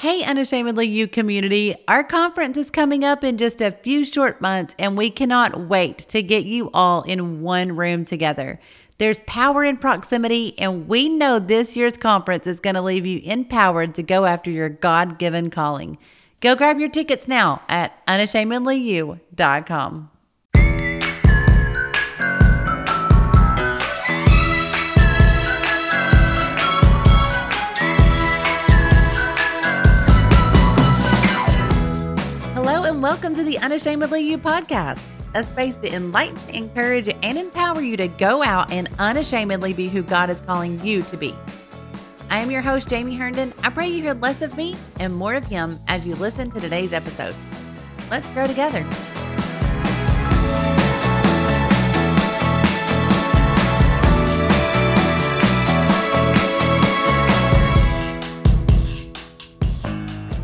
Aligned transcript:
Hey, 0.00 0.22
Unashamedly 0.22 0.88
You 0.88 1.06
community. 1.06 1.76
Our 1.86 2.02
conference 2.02 2.56
is 2.56 2.70
coming 2.70 3.04
up 3.04 3.22
in 3.22 3.36
just 3.36 3.60
a 3.60 3.70
few 3.70 4.06
short 4.06 4.40
months, 4.40 4.74
and 4.78 4.96
we 4.96 5.10
cannot 5.10 5.68
wait 5.68 5.98
to 6.08 6.22
get 6.22 6.46
you 6.46 6.70
all 6.72 7.02
in 7.02 7.42
one 7.42 7.76
room 7.76 8.06
together. 8.06 8.58
There's 8.96 9.20
power 9.26 9.62
in 9.62 9.76
proximity, 9.76 10.58
and 10.58 10.88
we 10.88 11.10
know 11.10 11.38
this 11.38 11.76
year's 11.76 11.98
conference 11.98 12.46
is 12.46 12.60
going 12.60 12.76
to 12.76 12.80
leave 12.80 13.04
you 13.04 13.20
empowered 13.22 13.94
to 13.96 14.02
go 14.02 14.24
after 14.24 14.50
your 14.50 14.70
God 14.70 15.18
given 15.18 15.50
calling. 15.50 15.98
Go 16.40 16.56
grab 16.56 16.80
your 16.80 16.88
tickets 16.88 17.28
now 17.28 17.60
at 17.68 17.92
welcome 33.00 33.34
to 33.34 33.42
the 33.42 33.56
Unashamedly 33.56 34.20
You 34.20 34.36
podcast, 34.36 35.00
a 35.34 35.42
space 35.42 35.74
to 35.76 35.90
enlighten, 35.90 36.38
encourage, 36.54 37.08
and 37.22 37.38
empower 37.38 37.80
you 37.80 37.96
to 37.96 38.08
go 38.08 38.42
out 38.42 38.70
and 38.70 38.90
unashamedly 38.98 39.72
be 39.72 39.88
who 39.88 40.02
God 40.02 40.28
is 40.28 40.42
calling 40.42 40.78
you 40.84 41.00
to 41.04 41.16
be. 41.16 41.34
I 42.28 42.40
am 42.40 42.50
your 42.50 42.60
host, 42.60 42.90
Jamie 42.90 43.16
Herndon. 43.16 43.54
I 43.64 43.70
pray 43.70 43.88
you 43.88 44.02
hear 44.02 44.12
less 44.12 44.42
of 44.42 44.54
me 44.54 44.76
and 44.98 45.14
more 45.14 45.32
of 45.32 45.46
Him 45.46 45.80
as 45.88 46.06
you 46.06 46.14
listen 46.16 46.50
to 46.50 46.60
today's 46.60 46.92
episode. 46.92 47.34
Let's 48.10 48.26
grow 48.28 48.46
together. 48.46 48.86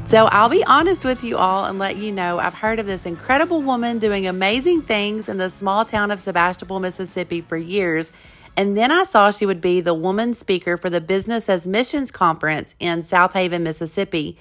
So 0.08 0.26
I'll 0.26 0.48
be 0.48 0.62
honest 0.62 1.04
with 1.04 1.24
you 1.24 1.36
all 1.36 1.64
and 1.64 1.80
let 1.80 1.96
you 1.96 2.12
know 2.12 2.38
I've 2.38 2.54
heard 2.54 2.78
of 2.78 2.86
this 2.86 3.06
incredible 3.06 3.60
woman 3.60 3.98
doing 3.98 4.28
amazing 4.28 4.82
things 4.82 5.28
in 5.28 5.36
the 5.36 5.50
small 5.50 5.84
town 5.84 6.12
of 6.12 6.20
Sebastopol, 6.20 6.78
Mississippi 6.78 7.40
for 7.40 7.56
years. 7.56 8.12
And 8.56 8.76
then 8.76 8.92
I 8.92 9.02
saw 9.02 9.32
she 9.32 9.46
would 9.46 9.60
be 9.60 9.80
the 9.80 9.94
woman 9.94 10.32
speaker 10.34 10.76
for 10.76 10.88
the 10.90 11.00
Business 11.00 11.48
as 11.48 11.66
Missions 11.66 12.12
Conference 12.12 12.76
in 12.78 13.00
Southaven, 13.00 13.62
Mississippi. 13.62 14.38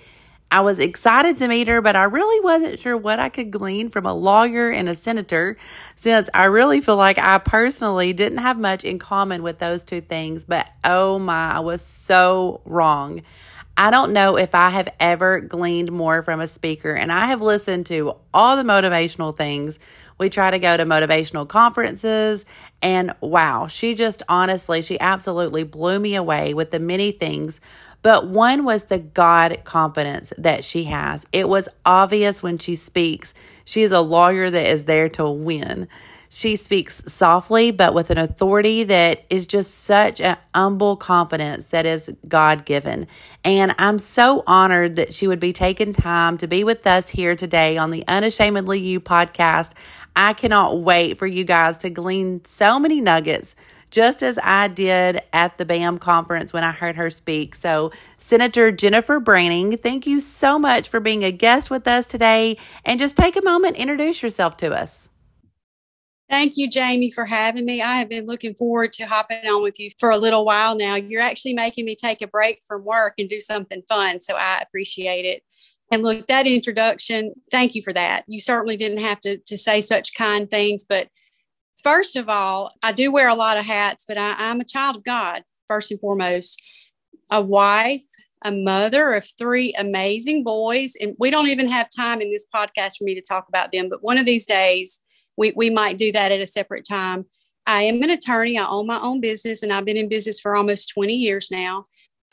I 0.51 0.61
was 0.61 0.77
excited 0.77 1.37
to 1.37 1.47
meet 1.47 1.67
her, 1.67 1.81
but 1.81 1.95
I 1.95 2.03
really 2.03 2.39
wasn't 2.41 2.79
sure 2.79 2.95
what 2.95 3.19
I 3.19 3.29
could 3.29 3.49
glean 3.49 3.89
from 3.89 4.05
a 4.05 4.13
lawyer 4.13 4.69
and 4.69 4.87
a 4.87 4.95
senator, 4.95 5.57
since 5.95 6.29
I 6.31 6.45
really 6.45 6.79
feel 6.79 6.95
like 6.95 7.17
I 7.17 7.39
personally 7.39 8.13
didn't 8.13 8.37
have 8.37 8.59
much 8.59 8.85
in 8.85 8.99
common 8.99 9.41
with 9.41 9.57
those 9.57 9.83
two 9.83 10.01
things. 10.01 10.45
But 10.45 10.69
oh 10.83 11.17
my, 11.17 11.53
I 11.53 11.59
was 11.61 11.81
so 11.81 12.61
wrong. 12.65 13.23
I 13.77 13.91
don't 13.91 14.13
know 14.13 14.37
if 14.37 14.55
I 14.55 14.69
have 14.69 14.87
ever 15.01 15.41
gleaned 15.41 15.91
more 15.91 16.23
from 16.23 16.39
a 16.39 16.47
speaker, 16.47 16.93
and 16.93 17.11
I 17.11 17.25
have 17.25 17.41
listened 17.41 17.85
to 17.87 18.15
all 18.33 18.55
the 18.55 18.63
motivational 18.63 19.35
things. 19.35 19.79
We 20.17 20.29
try 20.29 20.49
to 20.49 20.59
go 20.59 20.77
to 20.77 20.85
motivational 20.85 21.45
conferences, 21.45 22.45
and 22.81 23.13
wow, 23.19 23.67
she 23.67 23.93
just 23.93 24.23
honestly, 24.29 24.81
she 24.81 24.97
absolutely 25.01 25.65
blew 25.65 25.99
me 25.99 26.15
away 26.15 26.53
with 26.53 26.71
the 26.71 26.79
many 26.79 27.11
things. 27.11 27.59
But 28.01 28.27
one 28.27 28.63
was 28.63 28.85
the 28.85 28.99
God 28.99 29.61
confidence 29.65 30.31
that 30.37 30.63
she 30.63 30.85
has. 30.85 31.25
It 31.33 31.49
was 31.49 31.67
obvious 31.85 32.41
when 32.41 32.57
she 32.57 32.75
speaks. 32.75 33.33
She 33.65 33.81
is 33.81 33.91
a 33.91 33.99
lawyer 33.99 34.49
that 34.49 34.71
is 34.71 34.85
there 34.85 35.09
to 35.09 35.29
win. 35.29 35.89
She 36.29 36.55
speaks 36.55 37.03
softly, 37.07 37.71
but 37.71 37.93
with 37.93 38.09
an 38.09 38.17
authority 38.17 38.83
that 38.83 39.25
is 39.29 39.45
just 39.45 39.83
such 39.83 40.19
an 40.19 40.37
humble 40.53 40.95
confidence 40.95 41.67
that 41.67 41.85
is 41.85 42.09
God 42.27 42.65
given. 42.65 43.07
And 43.43 43.75
I'm 43.77 43.99
so 43.99 44.43
honored 44.47 44.95
that 44.97 45.13
she 45.13 45.27
would 45.27 45.39
be 45.39 45.53
taking 45.53 45.93
time 45.93 46.37
to 46.37 46.47
be 46.47 46.63
with 46.63 46.85
us 46.87 47.09
here 47.09 47.35
today 47.35 47.77
on 47.77 47.91
the 47.91 48.03
Unashamedly 48.07 48.79
You 48.79 48.99
podcast. 48.99 49.73
I 50.15 50.33
cannot 50.33 50.81
wait 50.81 51.17
for 51.17 51.27
you 51.27 51.43
guys 51.43 51.77
to 51.79 51.89
glean 51.89 52.43
so 52.45 52.79
many 52.79 53.01
nuggets 53.01 53.55
just 53.91 54.23
as 54.23 54.37
I 54.43 54.67
did 54.67 55.21
at 55.31 55.57
the 55.57 55.65
BAM 55.65 55.99
conference 55.99 56.51
when 56.51 56.65
I 56.65 56.71
heard 56.71 56.97
her 56.97 57.09
speak. 57.09 57.55
So, 57.55 57.91
Senator 58.17 58.71
Jenifer 58.71 59.23
Branning, 59.23 59.77
thank 59.77 60.05
you 60.05 60.19
so 60.19 60.59
much 60.59 60.89
for 60.89 60.99
being 60.99 61.23
a 61.23 61.31
guest 61.31 61.69
with 61.69 61.87
us 61.87 62.05
today. 62.05 62.57
And 62.83 62.99
just 62.99 63.15
take 63.15 63.37
a 63.37 63.41
moment, 63.41 63.77
introduce 63.77 64.21
yourself 64.21 64.57
to 64.57 64.73
us. 64.73 65.07
Thank 66.27 66.57
you, 66.57 66.67
Jamie, 66.67 67.11
for 67.11 67.25
having 67.25 67.65
me. 67.65 67.83
I 67.83 67.97
have 67.97 68.09
been 68.09 68.25
looking 68.25 68.55
forward 68.55 68.93
to 68.93 69.05
hopping 69.05 69.47
on 69.47 69.61
with 69.61 69.79
you 69.79 69.91
for 69.99 70.09
a 70.09 70.17
little 70.17 70.43
while 70.43 70.75
now. 70.75 70.95
You're 70.95 71.21
actually 71.21 71.53
making 71.53 71.85
me 71.85 71.95
take 71.95 72.21
a 72.21 72.27
break 72.27 72.61
from 72.67 72.83
work 72.83 73.13
and 73.19 73.29
do 73.29 73.39
something 73.39 73.83
fun. 73.87 74.19
So 74.19 74.35
I 74.35 74.59
appreciate 74.61 75.25
it. 75.25 75.43
And 75.91 76.01
look, 76.01 76.25
that 76.25 76.47
introduction, 76.47 77.33
thank 77.51 77.75
you 77.75 77.83
for 77.83 77.93
that. 77.93 78.23
You 78.27 78.39
certainly 78.39 78.75
didn't 78.75 78.99
have 78.99 79.19
to, 79.21 79.37
to 79.37 79.57
say 79.57 79.81
such 79.81 80.15
kind 80.15 80.49
things. 80.49 80.83
But 80.83 81.09
first 81.83 82.15
of 82.15 82.27
all, 82.27 82.73
I 82.81 82.91
do 82.91 83.11
wear 83.11 83.29
a 83.29 83.35
lot 83.35 83.57
of 83.57 83.65
hats, 83.65 84.03
but 84.07 84.17
I, 84.17 84.33
I'm 84.35 84.59
a 84.59 84.65
child 84.65 84.95
of 84.95 85.03
God, 85.03 85.43
first 85.67 85.91
and 85.91 85.99
foremost, 85.99 86.59
a 87.31 87.39
wife, 87.39 88.03
a 88.43 88.51
mother 88.51 89.11
of 89.13 89.27
three 89.37 89.75
amazing 89.77 90.43
boys. 90.43 90.93
And 90.99 91.15
we 91.19 91.29
don't 91.29 91.49
even 91.49 91.69
have 91.69 91.87
time 91.95 92.19
in 92.19 92.31
this 92.31 92.47
podcast 92.53 92.97
for 92.97 93.03
me 93.03 93.13
to 93.13 93.21
talk 93.21 93.47
about 93.47 93.71
them. 93.71 93.89
But 93.89 94.03
one 94.03 94.17
of 94.17 94.25
these 94.25 94.47
days, 94.47 95.01
we, 95.37 95.53
we 95.55 95.69
might 95.69 95.97
do 95.97 96.11
that 96.11 96.31
at 96.31 96.41
a 96.41 96.45
separate 96.45 96.85
time. 96.87 97.25
I 97.67 97.83
am 97.83 98.01
an 98.03 98.09
attorney. 98.09 98.57
I 98.57 98.67
own 98.67 98.87
my 98.87 98.99
own 98.99 99.21
business 99.21 99.63
and 99.63 99.73
I've 99.73 99.85
been 99.85 99.97
in 99.97 100.09
business 100.09 100.39
for 100.39 100.55
almost 100.55 100.89
20 100.89 101.13
years 101.13 101.49
now. 101.49 101.85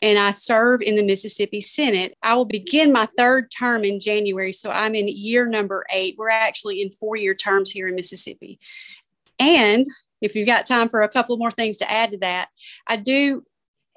And 0.02 0.18
I 0.18 0.32
serve 0.32 0.82
in 0.82 0.96
the 0.96 1.04
Mississippi 1.04 1.60
Senate. 1.60 2.16
I 2.22 2.34
will 2.34 2.44
begin 2.44 2.92
my 2.92 3.06
third 3.16 3.50
term 3.56 3.84
in 3.84 4.00
January. 4.00 4.52
So 4.52 4.70
I'm 4.70 4.94
in 4.94 5.06
year 5.08 5.46
number 5.46 5.86
eight. 5.92 6.16
We're 6.18 6.28
actually 6.28 6.82
in 6.82 6.90
four 6.90 7.16
year 7.16 7.34
terms 7.34 7.70
here 7.70 7.86
in 7.86 7.94
Mississippi. 7.94 8.58
And 9.38 9.86
if 10.20 10.34
you've 10.34 10.46
got 10.46 10.66
time 10.66 10.88
for 10.88 11.02
a 11.02 11.08
couple 11.08 11.36
more 11.36 11.50
things 11.50 11.76
to 11.78 11.90
add 11.90 12.12
to 12.12 12.18
that, 12.18 12.48
I 12.86 12.96
do 12.96 13.44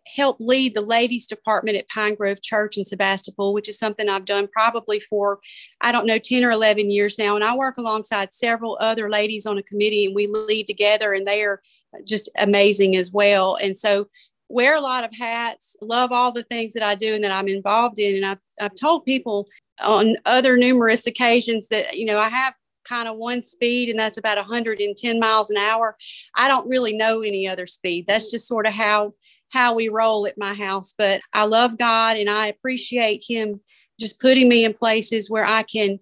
help 0.07 0.37
lead 0.39 0.73
the 0.73 0.81
ladies 0.81 1.27
department 1.27 1.77
at 1.77 1.89
Pine 1.89 2.15
Grove 2.15 2.41
Church 2.41 2.77
in 2.77 2.85
Sebastopol, 2.85 3.53
which 3.53 3.67
is 3.67 3.79
something 3.79 4.07
I've 4.07 4.25
done 4.25 4.47
probably 4.47 4.99
for, 4.99 5.39
I 5.81 5.91
don't 5.91 6.05
know, 6.05 6.19
10 6.19 6.43
or 6.43 6.51
11 6.51 6.91
years 6.91 7.17
now. 7.17 7.35
And 7.35 7.43
I 7.43 7.55
work 7.55 7.77
alongside 7.77 8.33
several 8.33 8.77
other 8.79 9.09
ladies 9.09 9.45
on 9.45 9.57
a 9.57 9.63
committee 9.63 10.05
and 10.05 10.15
we 10.15 10.27
lead 10.27 10.67
together 10.67 11.13
and 11.13 11.25
they 11.25 11.43
are 11.43 11.61
just 12.05 12.29
amazing 12.37 12.95
as 12.95 13.11
well. 13.11 13.57
And 13.61 13.75
so 13.75 14.07
wear 14.47 14.75
a 14.75 14.81
lot 14.81 15.03
of 15.03 15.15
hats, 15.15 15.75
love 15.81 16.11
all 16.11 16.31
the 16.31 16.43
things 16.43 16.73
that 16.73 16.83
I 16.83 16.95
do 16.95 17.15
and 17.15 17.23
that 17.23 17.31
I'm 17.31 17.47
involved 17.47 17.99
in. 17.99 18.15
And 18.15 18.25
I've, 18.25 18.39
I've 18.59 18.75
told 18.75 19.05
people 19.05 19.47
on 19.83 20.15
other 20.25 20.55
numerous 20.55 21.07
occasions 21.07 21.67
that, 21.69 21.97
you 21.97 22.05
know, 22.05 22.19
I 22.19 22.29
have 22.29 22.53
kind 22.85 23.07
of 23.07 23.17
one 23.17 23.41
speed 23.41 23.89
and 23.89 23.97
that's 23.97 24.17
about 24.17 24.37
110 24.37 25.19
miles 25.19 25.49
an 25.49 25.57
hour. 25.57 25.97
I 26.35 26.47
don't 26.47 26.69
really 26.69 26.95
know 26.95 27.21
any 27.21 27.47
other 27.47 27.65
speed. 27.65 28.05
That's 28.07 28.31
just 28.31 28.47
sort 28.47 28.67
of 28.67 28.73
how 28.73 29.13
how 29.51 29.75
we 29.75 29.89
roll 29.89 30.27
at 30.27 30.37
my 30.37 30.53
house. 30.53 30.93
But 30.97 31.21
I 31.33 31.45
love 31.45 31.77
God 31.77 32.17
and 32.17 32.29
I 32.29 32.47
appreciate 32.47 33.23
Him 33.27 33.61
just 33.99 34.19
putting 34.19 34.49
me 34.49 34.65
in 34.65 34.73
places 34.73 35.29
where 35.29 35.45
I 35.45 35.63
can, 35.63 35.99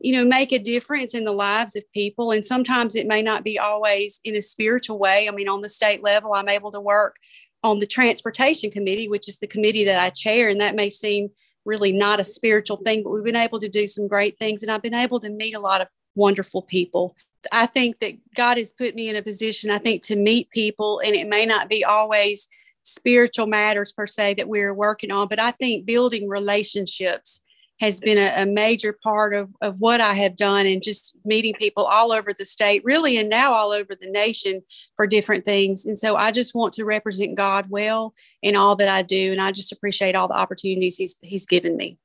you 0.00 0.12
know, 0.12 0.24
make 0.24 0.52
a 0.52 0.58
difference 0.58 1.14
in 1.14 1.24
the 1.24 1.32
lives 1.32 1.76
of 1.76 1.84
people. 1.92 2.32
And 2.32 2.44
sometimes 2.44 2.94
it 2.94 3.06
may 3.06 3.22
not 3.22 3.44
be 3.44 3.58
always 3.58 4.20
in 4.24 4.36
a 4.36 4.42
spiritual 4.42 4.98
way. 4.98 5.28
I 5.28 5.32
mean, 5.32 5.48
on 5.48 5.60
the 5.60 5.68
state 5.68 6.02
level, 6.02 6.34
I'm 6.34 6.48
able 6.48 6.72
to 6.72 6.80
work 6.80 7.16
on 7.62 7.78
the 7.78 7.86
transportation 7.86 8.70
committee, 8.70 9.08
which 9.08 9.28
is 9.28 9.38
the 9.38 9.46
committee 9.46 9.84
that 9.84 10.00
I 10.00 10.10
chair. 10.10 10.48
And 10.48 10.60
that 10.60 10.76
may 10.76 10.88
seem 10.88 11.30
really 11.64 11.92
not 11.92 12.20
a 12.20 12.24
spiritual 12.24 12.76
thing, 12.78 13.02
but 13.02 13.10
we've 13.10 13.24
been 13.24 13.36
able 13.36 13.58
to 13.58 13.68
do 13.68 13.86
some 13.86 14.06
great 14.06 14.38
things. 14.38 14.62
And 14.62 14.70
I've 14.70 14.82
been 14.82 14.94
able 14.94 15.20
to 15.20 15.30
meet 15.30 15.56
a 15.56 15.60
lot 15.60 15.80
of 15.80 15.88
wonderful 16.14 16.62
people. 16.62 17.16
I 17.52 17.66
think 17.66 17.98
that 17.98 18.14
God 18.34 18.56
has 18.56 18.72
put 18.72 18.94
me 18.94 19.08
in 19.08 19.16
a 19.16 19.22
position, 19.22 19.70
I 19.70 19.78
think, 19.78 20.02
to 20.04 20.16
meet 20.16 20.50
people, 20.50 21.00
and 21.04 21.14
it 21.14 21.28
may 21.28 21.46
not 21.46 21.68
be 21.68 21.84
always 21.84 22.48
spiritual 22.86 23.46
matters 23.46 23.92
per 23.92 24.06
se 24.06 24.34
that 24.34 24.48
we're 24.48 24.74
working 24.74 25.10
on, 25.10 25.28
but 25.28 25.40
I 25.40 25.50
think 25.50 25.86
building 25.86 26.28
relationships 26.28 27.42
has 27.80 28.00
been 28.00 28.16
a, 28.16 28.42
a, 28.42 28.46
major 28.46 28.96
part 29.04 29.34
of, 29.34 29.50
of 29.60 29.76
what 29.78 30.00
I 30.00 30.14
have 30.14 30.34
done 30.34 30.64
and 30.64 30.82
just 30.82 31.14
meeting 31.26 31.52
people 31.54 31.84
all 31.84 32.10
over 32.10 32.32
the 32.32 32.44
state, 32.44 32.82
really, 32.84 33.18
and 33.18 33.28
now 33.28 33.52
all 33.52 33.72
over 33.72 33.94
the 33.94 34.10
nation 34.10 34.62
for 34.94 35.06
different 35.06 35.44
things. 35.44 35.84
And 35.84 35.98
so 35.98 36.16
I 36.16 36.30
just 36.30 36.54
want 36.54 36.72
to 36.74 36.86
represent 36.86 37.34
God 37.34 37.66
well 37.68 38.14
in 38.40 38.56
all 38.56 38.76
that 38.76 38.88
I 38.88 39.02
do. 39.02 39.30
And 39.32 39.42
I 39.42 39.52
just 39.52 39.72
appreciate 39.72 40.14
all 40.14 40.28
the 40.28 40.38
opportunities 40.38 40.96
He's 40.96 41.16
He's 41.22 41.44
given 41.44 41.76
me. 41.76 41.98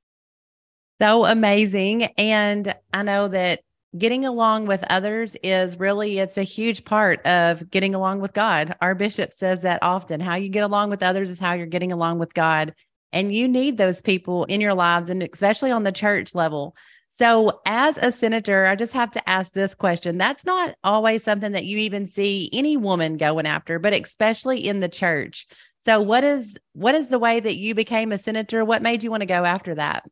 So 1.02 1.26
amazing. 1.26 2.04
And 2.18 2.76
I 2.94 3.04
know 3.04 3.30
that 3.30 3.62
getting 3.98 4.26
along 4.26 4.68
with 4.68 4.84
others 4.90 5.36
is 5.44 5.80
really 5.80 6.20
it's 6.20 6.38
a 6.38 6.44
huge 6.44 6.86
part 6.86 7.26
of 7.26 7.70
getting 7.70 7.94
along 7.94 8.22
with 8.22 8.34
God. 8.34 8.76
Our 8.82 8.96
bishop 8.96 9.34
says 9.34 9.62
that 9.62 9.80
often. 9.82 10.20
How 10.20 10.36
you 10.36 10.50
get 10.50 10.64
along 10.64 10.90
with 10.90 11.04
others 11.04 11.30
is 11.30 11.40
how 11.40 11.54
you're 11.54 11.66
getting 11.66 11.92
along 11.92 12.20
with 12.20 12.34
God. 12.34 12.74
And 13.12 13.34
you 13.34 13.48
need 13.48 13.78
those 13.78 14.02
people 14.02 14.46
in 14.46 14.62
your 14.62 14.74
lives 14.74 15.10
and 15.10 15.22
especially 15.22 15.72
on 15.72 15.84
the 15.84 15.92
church 15.92 16.34
level. 16.34 16.76
So, 17.14 17.60
as 17.66 17.98
a 17.98 18.14
senator, 18.14 18.66
I 18.66 18.78
just 18.78 18.94
have 18.94 19.12
to 19.12 19.30
ask 19.30 19.52
this 19.52 19.76
question. 19.76 20.18
That's 20.18 20.46
not 20.46 20.76
always 20.82 21.24
something 21.24 21.52
that 21.52 21.66
you 21.66 21.78
even 21.80 22.08
see 22.08 22.50
any 22.54 22.78
woman 22.78 23.18
going 23.18 23.46
after, 23.46 23.80
but 23.80 23.94
especially 23.94 24.66
in 24.66 24.80
the 24.80 24.88
church. 24.88 25.46
So, 25.80 26.02
what 26.02 26.24
is 26.24 26.58
what 26.72 26.96
is 26.96 27.08
the 27.08 27.20
way 27.20 27.42
that 27.42 27.58
you 27.58 27.76
became 27.76 28.14
a 28.14 28.18
senator? 28.18 28.64
What 28.64 28.82
made 28.82 29.04
you 29.04 29.12
want 29.12 29.22
to 29.22 29.28
go 29.28 29.44
after 29.44 29.76
that? 29.76 30.06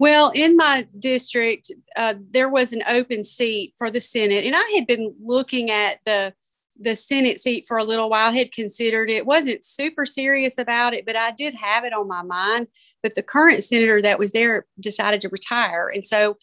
Well, 0.00 0.32
in 0.34 0.56
my 0.56 0.88
district, 0.98 1.70
uh, 1.94 2.14
there 2.30 2.48
was 2.48 2.72
an 2.72 2.82
open 2.88 3.22
seat 3.22 3.74
for 3.76 3.90
the 3.90 4.00
Senate, 4.00 4.46
and 4.46 4.56
I 4.56 4.72
had 4.74 4.86
been 4.86 5.14
looking 5.22 5.70
at 5.70 5.98
the 6.06 6.34
the 6.82 6.96
Senate 6.96 7.38
seat 7.38 7.66
for 7.68 7.76
a 7.76 7.84
little 7.84 8.08
while. 8.08 8.32
Had 8.32 8.50
considered 8.50 9.10
it, 9.10 9.26
wasn't 9.26 9.62
super 9.62 10.06
serious 10.06 10.56
about 10.56 10.94
it, 10.94 11.04
but 11.04 11.16
I 11.16 11.32
did 11.32 11.52
have 11.52 11.84
it 11.84 11.92
on 11.92 12.08
my 12.08 12.22
mind. 12.22 12.68
But 13.02 13.14
the 13.14 13.22
current 13.22 13.62
senator 13.62 14.00
that 14.00 14.18
was 14.18 14.32
there 14.32 14.66
decided 14.80 15.20
to 15.20 15.28
retire, 15.28 15.90
and 15.94 16.02
so 16.02 16.38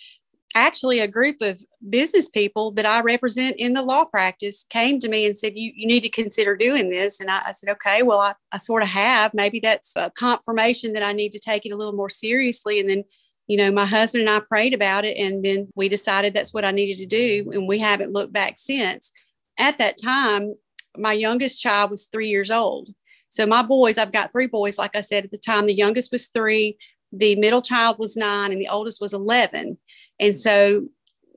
actually 0.54 1.00
a 1.00 1.08
group 1.08 1.38
of 1.42 1.60
business 1.90 2.30
people 2.30 2.72
that 2.74 2.86
I 2.86 3.02
represent 3.02 3.56
in 3.58 3.74
the 3.74 3.82
law 3.82 4.04
practice 4.06 4.66
came 4.70 5.00
to 5.00 5.10
me 5.10 5.26
and 5.26 5.38
said, 5.38 5.54
you, 5.56 5.72
you 5.76 5.88
need 5.88 6.02
to 6.02 6.10
consider 6.10 6.56
doing 6.56 6.90
this. 6.90 7.20
And 7.20 7.30
I, 7.30 7.42
I 7.48 7.52
said, 7.52 7.70
okay, 7.72 8.02
well, 8.02 8.20
I, 8.20 8.34
I 8.52 8.58
sort 8.58 8.82
of 8.82 8.90
have. 8.90 9.34
Maybe 9.34 9.60
that's 9.60 9.96
a 9.96 10.12
confirmation 10.18 10.94
that 10.94 11.04
I 11.04 11.12
need 11.12 11.32
to 11.34 11.40
take 11.40 11.66
it 11.66 11.72
a 11.72 11.76
little 11.76 11.94
more 11.94 12.10
seriously. 12.10 12.80
And 12.80 12.90
then, 12.90 13.04
you 13.48 13.58
know, 13.58 13.72
my 13.72 13.86
husband 13.86 14.28
and 14.28 14.30
I 14.30 14.42
prayed 14.46 14.74
about 14.74 15.06
it. 15.06 15.18
And 15.18 15.44
then 15.44 15.70
we 15.76 15.90
decided 15.90 16.34
that's 16.34 16.54
what 16.54 16.66
I 16.66 16.72
needed 16.72 16.98
to 16.98 17.06
do. 17.06 17.50
And 17.54 17.68
we 17.68 17.80
haven't 17.80 18.12
looked 18.12 18.34
back 18.34 18.56
since. 18.58 19.12
At 19.58 19.78
that 19.78 19.96
time, 20.02 20.56
my 20.98 21.14
youngest 21.14 21.62
child 21.62 21.92
was 21.92 22.06
three 22.06 22.28
years 22.28 22.52
old. 22.52 22.90
So 23.30 23.46
my 23.46 23.64
boys, 23.64 23.98
I've 23.98 24.14
got 24.14 24.32
three 24.32 24.48
boys, 24.48 24.78
like 24.78 24.96
I 24.96 25.02
said 25.02 25.24
at 25.24 25.32
the 25.32 25.38
time, 25.38 25.66
the 25.66 25.74
youngest 25.74 26.12
was 26.12 26.28
three, 26.28 26.78
the 27.12 27.36
middle 27.36 27.62
child 27.62 27.98
was 28.00 28.18
nine, 28.18 28.52
and 28.52 28.60
the 28.60 28.68
oldest 28.68 29.02
was 29.02 29.14
11. 29.14 29.78
And 30.20 30.36
so 30.36 30.86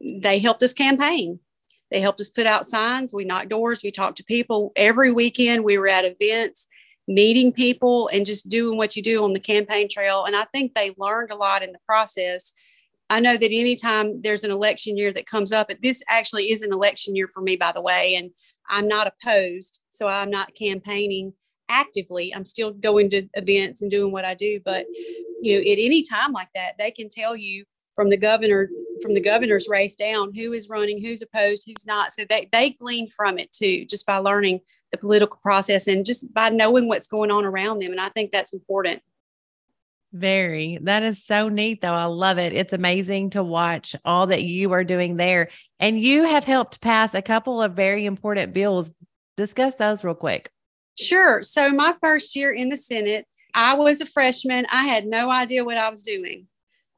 they 0.01 0.39
helped 0.39 0.63
us 0.63 0.73
campaign. 0.73 1.41
They 1.91 2.01
helped 2.01 2.21
us 2.21 2.31
put 2.31 2.47
out 2.47 2.67
signs. 2.67 3.13
We 3.13 3.25
knocked 3.25 3.49
doors. 3.49 3.83
We 3.83 3.91
talked 3.91 4.17
to 4.19 4.25
people 4.25 4.73
every 4.77 5.11
weekend. 5.11 5.65
We 5.65 5.79
were 5.79 5.89
at 5.89 6.05
events, 6.05 6.67
meeting 7.11 7.53
people, 7.53 8.09
and 8.13 8.25
just 8.25 8.49
doing 8.49 8.79
what 8.79 8.95
you 8.95 9.03
do 9.03 9.25
on 9.25 9.33
the 9.33 9.41
campaign 9.41 9.89
trail. 9.91 10.25
And 10.25 10.37
I 10.37 10.45
think 10.55 10.75
they 10.75 10.95
learned 10.97 11.33
a 11.33 11.37
lot 11.37 11.63
in 11.65 11.73
the 11.73 11.79
process. 11.85 12.53
I 13.11 13.19
know 13.19 13.37
that 13.37 13.47
anytime 13.47 14.23
there's 14.23 14.45
an 14.45 14.53
election 14.53 14.97
year 14.97 15.13
that 15.13 15.27
comes 15.27 15.53
up, 15.53 15.71
this 15.83 16.05
actually 16.09 16.53
is 16.53 16.63
an 16.63 16.73
election 16.73 17.17
year 17.17 17.27
for 17.27 17.43
me, 17.43 17.57
by 17.57 17.73
the 17.73 17.83
way, 17.83 18.15
and 18.15 18.31
I'm 18.69 18.87
not 18.87 19.09
opposed. 19.09 19.83
So 19.91 20.07
I'm 20.07 20.31
not 20.31 20.55
campaigning 20.57 21.33
actively. 21.69 22.33
I'm 22.33 22.45
still 22.45 22.73
going 22.73 23.11
to 23.11 23.27
events 23.35 23.83
and 23.83 23.91
doing 23.91 24.13
what 24.13 24.25
I 24.25 24.35
do. 24.35 24.61
But, 24.65 24.87
you 25.41 25.55
know, 25.55 25.61
at 25.61 25.79
any 25.79 26.05
time 26.05 26.31
like 26.31 26.51
that, 26.55 26.79
they 26.79 26.93
can 26.93 27.09
tell 27.09 27.35
you 27.35 27.65
from 27.95 28.11
the 28.11 28.17
governor 28.17 28.69
from 29.01 29.15
the 29.15 29.21
governor's 29.21 29.69
race 29.69 29.95
down 29.95 30.35
who 30.35 30.53
is 30.53 30.69
running 30.69 31.03
who's 31.03 31.23
opposed 31.23 31.65
who's 31.67 31.87
not. 31.87 32.13
So 32.13 32.25
they, 32.29 32.49
they 32.53 32.71
glean 32.71 33.09
from 33.09 33.39
it 33.39 33.53
too 33.53 33.85
just 33.87 34.07
by 34.07 34.19
learning 34.19 34.61
the 34.93 34.99
political 34.99 35.39
process 35.43 35.87
and 35.87 36.05
just 36.05 36.33
by 36.35 36.51
knowing 36.51 36.89
what's 36.89 37.07
going 37.07 37.31
on 37.31 37.45
around 37.45 37.81
them. 37.81 37.93
And 37.93 38.01
i 38.01 38.09
think 38.11 38.31
that's 38.31 38.53
important. 38.53 39.03
Very. 40.13 40.79
That 40.83 41.05
is 41.05 41.25
so 41.25 41.49
neat 41.49 41.83
though. 41.83 41.93
I 41.93 42.07
love 42.07 42.39
it. 42.39 42.53
It's 42.53 42.73
amazing 42.73 43.31
to 43.31 43.45
watch 43.45 43.95
all 44.05 44.27
that 44.27 44.43
you 44.43 44.73
are 44.73 44.85
doing 44.85 45.17
there. 45.17 45.51
And 45.79 46.01
you 46.01 46.25
have 46.25 46.45
helped 46.45 46.81
pass 46.81 47.15
a 47.15 47.23
couple 47.23 47.63
of 47.63 47.75
very 47.75 48.07
important 48.07 48.53
bills. 48.53 48.93
Discuss 49.37 49.77
those 49.77 50.03
real 50.03 50.15
quick. 50.15 50.51
Sure. 50.99 51.43
So 51.43 51.71
my 51.71 51.95
first 52.01 52.35
year 52.37 52.51
in 52.51 52.69
the 52.69 52.77
senate 52.77 53.27
i 53.55 53.75
was 53.75 54.01
a 54.01 54.07
freshman. 54.07 54.67
I 54.71 54.85
had 54.85 55.07
no 55.07 55.31
idea 55.31 55.65
what 55.65 55.79
i 55.79 55.89
was 55.91 56.03
doing 56.03 56.47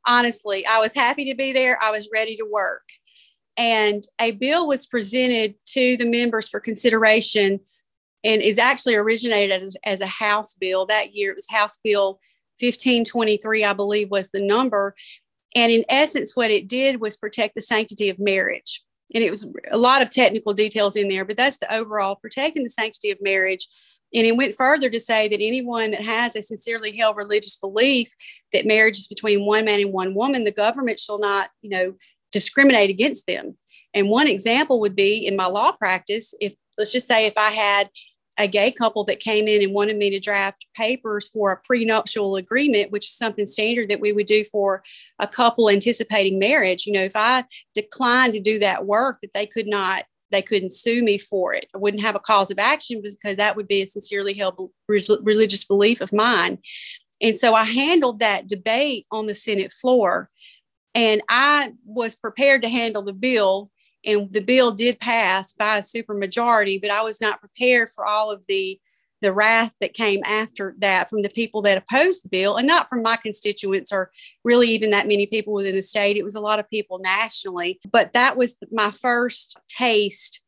honestly, 0.06 0.66
I 0.66 0.78
was 0.78 0.94
happy 0.94 1.24
to 1.30 1.36
be 1.36 1.52
there. 1.52 1.78
I 1.82 1.90
was 1.90 2.08
ready 2.12 2.36
to 2.36 2.44
work. 2.50 2.84
And 3.56 4.02
a 4.20 4.32
bill 4.32 4.66
was 4.66 4.86
presented 4.86 5.54
to 5.66 5.96
the 5.96 6.08
members 6.08 6.48
for 6.48 6.60
consideration 6.60 7.60
and 8.24 8.40
is 8.40 8.58
actually 8.58 8.94
originated 8.94 9.62
as, 9.62 9.76
as 9.84 10.00
a 10.00 10.06
House 10.06 10.54
bill. 10.54 10.86
That 10.86 11.14
year 11.14 11.32
it 11.32 11.36
was 11.36 11.50
House 11.50 11.78
Bill 11.82 12.20
1523, 12.60 13.64
I 13.64 13.72
believe 13.72 14.10
was 14.10 14.30
the 14.30 14.40
number. 14.40 14.94
And 15.54 15.70
in 15.70 15.84
essence, 15.88 16.34
what 16.34 16.50
it 16.50 16.68
did 16.68 17.00
was 17.00 17.16
protect 17.16 17.54
the 17.54 17.60
sanctity 17.60 18.08
of 18.08 18.18
marriage. 18.18 18.82
And 19.14 19.22
it 19.22 19.28
was 19.28 19.52
a 19.70 19.76
lot 19.76 20.00
of 20.00 20.10
technical 20.10 20.54
details 20.54 20.96
in 20.96 21.08
there, 21.08 21.24
but 21.24 21.36
that's 21.36 21.58
the 21.58 21.72
overall 21.74 22.16
protecting 22.16 22.62
the 22.62 22.70
sanctity 22.70 23.10
of 23.10 23.18
marriage 23.20 23.68
and 24.14 24.26
it 24.26 24.36
went 24.36 24.54
further 24.54 24.90
to 24.90 25.00
say 25.00 25.28
that 25.28 25.40
anyone 25.40 25.90
that 25.92 26.02
has 26.02 26.36
a 26.36 26.42
sincerely 26.42 26.96
held 26.96 27.16
religious 27.16 27.56
belief 27.56 28.14
that 28.52 28.66
marriage 28.66 28.98
is 28.98 29.06
between 29.06 29.46
one 29.46 29.64
man 29.64 29.80
and 29.80 29.92
one 29.92 30.14
woman, 30.14 30.44
the 30.44 30.52
government 30.52 31.00
shall 31.00 31.18
not, 31.18 31.50
you 31.62 31.70
know, 31.70 31.94
discriminate 32.30 32.90
against 32.90 33.26
them. 33.26 33.56
And 33.94 34.08
one 34.08 34.28
example 34.28 34.80
would 34.80 34.96
be 34.96 35.26
in 35.26 35.36
my 35.36 35.46
law 35.46 35.72
practice, 35.72 36.34
if 36.40 36.54
let's 36.78 36.92
just 36.92 37.08
say 37.08 37.26
if 37.26 37.36
I 37.36 37.50
had 37.50 37.90
a 38.38 38.48
gay 38.48 38.72
couple 38.72 39.04
that 39.04 39.20
came 39.20 39.46
in 39.46 39.62
and 39.62 39.74
wanted 39.74 39.96
me 39.96 40.08
to 40.10 40.18
draft 40.18 40.66
papers 40.74 41.28
for 41.28 41.52
a 41.52 41.60
prenuptial 41.64 42.36
agreement, 42.36 42.90
which 42.90 43.06
is 43.06 43.16
something 43.16 43.44
standard 43.44 43.90
that 43.90 44.00
we 44.00 44.12
would 44.12 44.26
do 44.26 44.42
for 44.44 44.82
a 45.18 45.28
couple 45.28 45.68
anticipating 45.68 46.38
marriage. 46.38 46.86
You 46.86 46.94
know, 46.94 47.02
if 47.02 47.14
I 47.14 47.44
declined 47.74 48.32
to 48.32 48.40
do 48.40 48.58
that 48.60 48.86
work, 48.86 49.18
that 49.20 49.34
they 49.34 49.46
could 49.46 49.66
not 49.66 50.04
they 50.32 50.42
couldn't 50.42 50.72
sue 50.72 51.02
me 51.02 51.18
for 51.18 51.54
it. 51.54 51.66
I 51.74 51.78
wouldn't 51.78 52.02
have 52.02 52.16
a 52.16 52.20
cause 52.20 52.50
of 52.50 52.58
action 52.58 53.00
because 53.00 53.36
that 53.36 53.54
would 53.54 53.68
be 53.68 53.82
a 53.82 53.86
sincerely 53.86 54.34
held 54.34 54.70
religious 54.88 55.64
belief 55.64 56.00
of 56.00 56.12
mine. 56.12 56.58
And 57.20 57.36
so 57.36 57.54
I 57.54 57.64
handled 57.64 58.18
that 58.18 58.48
debate 58.48 59.06
on 59.12 59.26
the 59.26 59.34
Senate 59.34 59.72
floor. 59.72 60.28
And 60.94 61.22
I 61.28 61.72
was 61.86 62.16
prepared 62.16 62.62
to 62.62 62.68
handle 62.68 63.02
the 63.02 63.12
bill. 63.12 63.70
And 64.04 64.30
the 64.32 64.40
bill 64.40 64.72
did 64.72 64.98
pass 64.98 65.52
by 65.52 65.78
a 65.78 65.82
supermajority, 65.82 66.80
but 66.82 66.90
I 66.90 67.02
was 67.02 67.20
not 67.20 67.40
prepared 67.40 67.88
for 67.94 68.04
all 68.04 68.32
of 68.32 68.44
the 68.48 68.80
the 69.22 69.32
wrath 69.32 69.74
that 69.80 69.94
came 69.94 70.20
after 70.24 70.74
that 70.78 71.08
from 71.08 71.22
the 71.22 71.30
people 71.30 71.62
that 71.62 71.78
opposed 71.78 72.24
the 72.24 72.28
bill 72.28 72.56
and 72.56 72.66
not 72.66 72.88
from 72.88 73.02
my 73.02 73.16
constituents 73.16 73.90
or 73.90 74.10
really 74.44 74.68
even 74.68 74.90
that 74.90 75.08
many 75.08 75.26
people 75.26 75.54
within 75.54 75.76
the 75.76 75.82
state. 75.82 76.16
It 76.16 76.24
was 76.24 76.34
a 76.34 76.40
lot 76.40 76.58
of 76.58 76.68
people 76.68 76.98
nationally. 76.98 77.80
But 77.90 78.12
that 78.12 78.36
was 78.36 78.58
my 78.70 78.90
first 78.90 79.58
taste 79.68 80.40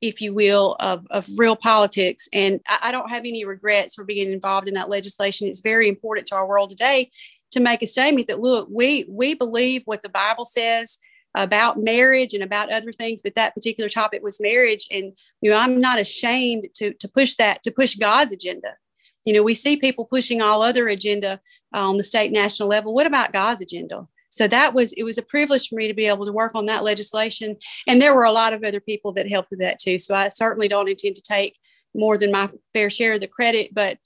if 0.00 0.20
you 0.20 0.34
will, 0.34 0.76
of, 0.80 1.06
of 1.08 1.26
real 1.38 1.56
politics. 1.56 2.28
And 2.30 2.60
I, 2.68 2.78
I, 2.82 2.92
don't 2.92 3.08
have 3.08 3.22
any 3.24 3.46
regrets 3.46 3.94
for 3.94 4.04
being 4.04 4.30
involved 4.30 4.68
in 4.68 4.74
that 4.74 4.90
legislation. 4.90 5.48
It's 5.48 5.62
very 5.62 5.88
important 5.88 6.26
to 6.26 6.34
our 6.34 6.46
world 6.46 6.68
today 6.68 7.10
to 7.52 7.60
make 7.60 7.82
a 7.82 7.86
statement 7.86 8.26
that 8.26 8.40
look, 8.40 8.68
we 8.70 9.06
we 9.08 9.32
believe 9.32 9.82
what 9.86 10.02
the 10.02 10.10
Bible 10.10 10.44
says 10.44 10.98
about 11.34 11.78
marriage 11.78 12.32
and 12.32 12.42
about 12.42 12.72
other 12.72 12.92
things, 12.92 13.20
but 13.22 13.34
that 13.34 13.54
particular 13.54 13.88
topic 13.88 14.22
was 14.22 14.40
marriage. 14.40 14.86
And 14.90 15.12
you 15.40 15.50
know, 15.50 15.58
I'm 15.58 15.80
not 15.80 16.00
ashamed 16.00 16.68
to 16.74 16.94
to 16.94 17.08
push 17.08 17.34
that 17.36 17.62
to 17.64 17.70
push 17.70 17.96
God's 17.96 18.32
agenda. 18.32 18.76
You 19.24 19.32
know, 19.32 19.42
we 19.42 19.54
see 19.54 19.76
people 19.76 20.04
pushing 20.04 20.42
all 20.42 20.62
other 20.62 20.86
agenda 20.86 21.40
uh, 21.74 21.88
on 21.88 21.96
the 21.96 22.02
state 22.02 22.30
national 22.30 22.68
level. 22.68 22.94
What 22.94 23.06
about 23.06 23.32
God's 23.32 23.62
agenda? 23.62 24.06
So 24.30 24.48
that 24.48 24.74
was 24.74 24.92
it 24.92 25.04
was 25.04 25.18
a 25.18 25.22
privilege 25.22 25.68
for 25.68 25.76
me 25.76 25.88
to 25.88 25.94
be 25.94 26.06
able 26.06 26.26
to 26.26 26.32
work 26.32 26.54
on 26.54 26.66
that 26.66 26.84
legislation. 26.84 27.56
And 27.86 28.00
there 28.00 28.14
were 28.14 28.24
a 28.24 28.32
lot 28.32 28.52
of 28.52 28.62
other 28.62 28.80
people 28.80 29.12
that 29.14 29.28
helped 29.28 29.50
with 29.50 29.60
that 29.60 29.78
too. 29.78 29.98
So 29.98 30.14
I 30.14 30.28
certainly 30.28 30.68
don't 30.68 30.88
intend 30.88 31.16
to 31.16 31.22
take 31.22 31.56
more 31.94 32.18
than 32.18 32.32
my 32.32 32.50
fair 32.72 32.90
share 32.90 33.14
of 33.14 33.20
the 33.20 33.28
credit. 33.28 33.74
But 33.74 33.98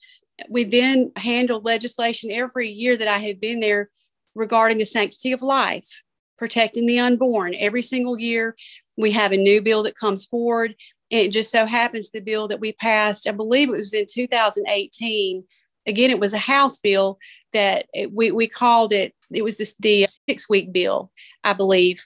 we 0.48 0.64
then 0.64 1.12
handled 1.16 1.64
legislation 1.64 2.30
every 2.30 2.68
year 2.68 2.96
that 2.96 3.08
I 3.08 3.18
had 3.18 3.40
been 3.40 3.60
there 3.60 3.90
regarding 4.34 4.78
the 4.78 4.84
sanctity 4.84 5.32
of 5.32 5.42
life 5.42 6.02
protecting 6.38 6.86
the 6.86 6.98
unborn. 6.98 7.54
Every 7.58 7.82
single 7.82 8.18
year, 8.18 8.56
we 8.96 9.10
have 9.12 9.32
a 9.32 9.36
new 9.36 9.60
bill 9.60 9.82
that 9.84 9.96
comes 9.96 10.24
forward. 10.24 10.74
And 11.10 11.20
it 11.20 11.32
just 11.32 11.50
so 11.50 11.66
happens 11.66 12.10
the 12.10 12.20
bill 12.20 12.48
that 12.48 12.60
we 12.60 12.72
passed, 12.72 13.28
I 13.28 13.32
believe 13.32 13.68
it 13.68 13.76
was 13.76 13.94
in 13.94 14.06
2018. 14.08 15.44
Again, 15.86 16.10
it 16.10 16.20
was 16.20 16.34
a 16.34 16.38
House 16.38 16.78
bill 16.78 17.18
that 17.52 17.86
it, 17.94 18.12
we, 18.12 18.30
we 18.30 18.46
called 18.46 18.92
it, 18.92 19.14
it 19.30 19.42
was 19.42 19.56
this, 19.56 19.74
the 19.80 20.06
six 20.28 20.48
week 20.48 20.72
bill, 20.72 21.10
I 21.44 21.54
believe. 21.54 22.04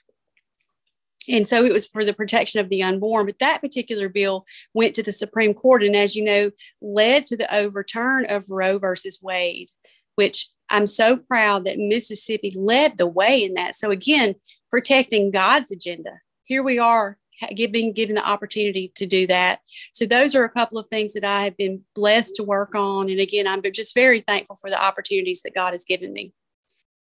And 1.29 1.47
so 1.47 1.63
it 1.63 1.71
was 1.71 1.85
for 1.85 2.03
the 2.03 2.13
protection 2.13 2.59
of 2.59 2.69
the 2.69 2.83
unborn. 2.83 3.25
But 3.25 3.39
that 3.39 3.61
particular 3.61 4.09
bill 4.09 4.45
went 4.73 4.95
to 4.95 5.03
the 5.03 5.11
Supreme 5.11 5.53
Court 5.53 5.83
and, 5.83 5.95
as 5.95 6.15
you 6.15 6.23
know, 6.23 6.51
led 6.81 7.25
to 7.27 7.37
the 7.37 7.53
overturn 7.53 8.25
of 8.29 8.49
Roe 8.49 8.77
versus 8.77 9.19
Wade, 9.21 9.69
which 10.15 10.49
I'm 10.69 10.87
so 10.87 11.17
proud 11.17 11.65
that 11.65 11.77
Mississippi 11.77 12.53
led 12.55 12.97
the 12.97 13.07
way 13.07 13.43
in 13.43 13.53
that. 13.55 13.75
So 13.75 13.91
again, 13.91 14.35
protecting 14.71 15.31
God's 15.31 15.71
agenda. 15.71 16.11
Here 16.45 16.63
we 16.63 16.79
are 16.79 17.17
being 17.55 17.93
given 17.93 18.15
the 18.15 18.27
opportunity 18.27 18.91
to 18.95 19.05
do 19.05 19.27
that. 19.27 19.59
So 19.91 20.05
those 20.05 20.35
are 20.35 20.43
a 20.43 20.49
couple 20.49 20.77
of 20.77 20.87
things 20.87 21.13
that 21.13 21.23
I 21.23 21.43
have 21.43 21.57
been 21.57 21.81
blessed 21.95 22.35
to 22.35 22.43
work 22.43 22.75
on. 22.75 23.09
And 23.09 23.19
again, 23.19 23.47
I'm 23.47 23.61
just 23.71 23.93
very 23.93 24.19
thankful 24.19 24.55
for 24.55 24.69
the 24.69 24.81
opportunities 24.81 25.41
that 25.41 25.55
God 25.55 25.71
has 25.71 25.83
given 25.83 26.13
me. 26.13 26.33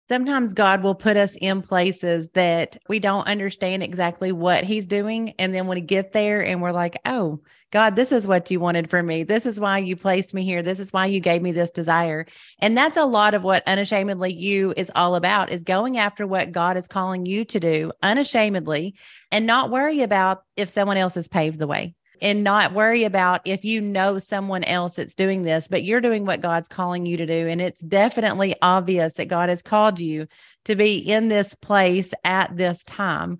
Sometimes 0.09 0.53
God 0.53 0.83
will 0.83 0.95
put 0.95 1.17
us 1.17 1.35
in 1.41 1.63
places 1.63 2.29
that 2.35 2.77
we 2.89 2.99
don't 2.99 3.27
understand 3.27 3.83
exactly 3.83 4.33
what 4.33 4.65
He's 4.65 4.87
doing. 4.87 5.35
And 5.39 5.55
then 5.55 5.67
when 5.67 5.77
we 5.77 5.81
get 5.81 6.13
there 6.13 6.45
and 6.45 6.61
we're 6.61 6.73
like, 6.73 7.01
oh, 7.07 7.41
God, 7.71 7.97
this 7.97 8.13
is 8.13 8.27
what 8.27 8.51
you 8.51 8.61
wanted 8.61 8.91
for 8.91 9.03
me. 9.03 9.25
This 9.25 9.47
is 9.47 9.59
why 9.59 9.79
you 9.79 9.97
placed 9.97 10.35
me 10.35 10.45
here. 10.45 10.63
This 10.63 10.79
is 10.79 10.93
why 10.93 11.07
you 11.07 11.21
gave 11.21 11.43
me 11.43 11.53
this 11.53 11.71
desire. 11.71 12.27
And 12.61 12.77
that's 12.77 12.97
a 12.97 13.05
lot 13.05 13.35
of 13.35 13.43
what 13.43 13.67
unashamedly 13.67 14.33
you 14.33 14.75
is 14.77 14.93
all 14.95 15.17
about 15.17 15.51
is 15.51 15.65
going 15.65 15.99
after 15.99 16.27
what 16.27 16.53
God 16.53 16.77
is 16.77 16.87
calling 16.87 17.27
you 17.27 17.45
to 17.47 17.59
do 17.59 17.91
unashamedly 18.03 18.95
and 19.33 19.47
not 19.47 19.71
worry 19.71 20.03
about 20.03 20.45
if 20.57 20.69
someone 20.69 20.99
else 20.99 21.15
has 21.15 21.29
paved 21.29 21.59
the 21.59 21.67
way. 21.67 21.95
And 22.23 22.45
not 22.45 22.73
worry 22.73 23.05
about 23.05 23.41
if 23.45 23.65
you 23.65 23.81
know 23.81 24.19
someone 24.19 24.65
else 24.65 24.95
that's 24.95 25.15
doing 25.15 25.43
this, 25.43 25.69
but 25.69 25.85
you're 25.85 26.01
doing 26.01 26.25
what 26.25 26.41
God's 26.41 26.69
calling 26.69 27.07
you 27.07 27.17
to 27.17 27.27
do. 27.27 27.49
And 27.49 27.61
it's 27.61 27.81
definitely 27.81 28.55
obvious 28.63 29.15
that 29.15 29.29
God 29.29 29.49
has 29.49 29.63
called 29.63 30.01
you 30.01 30.27
to 30.65 30.77
be 30.77 30.97
in 30.97 31.29
this 31.29 31.55
place 31.55 32.13
at 32.25 32.57
this 32.57 32.85
time. 32.85 33.39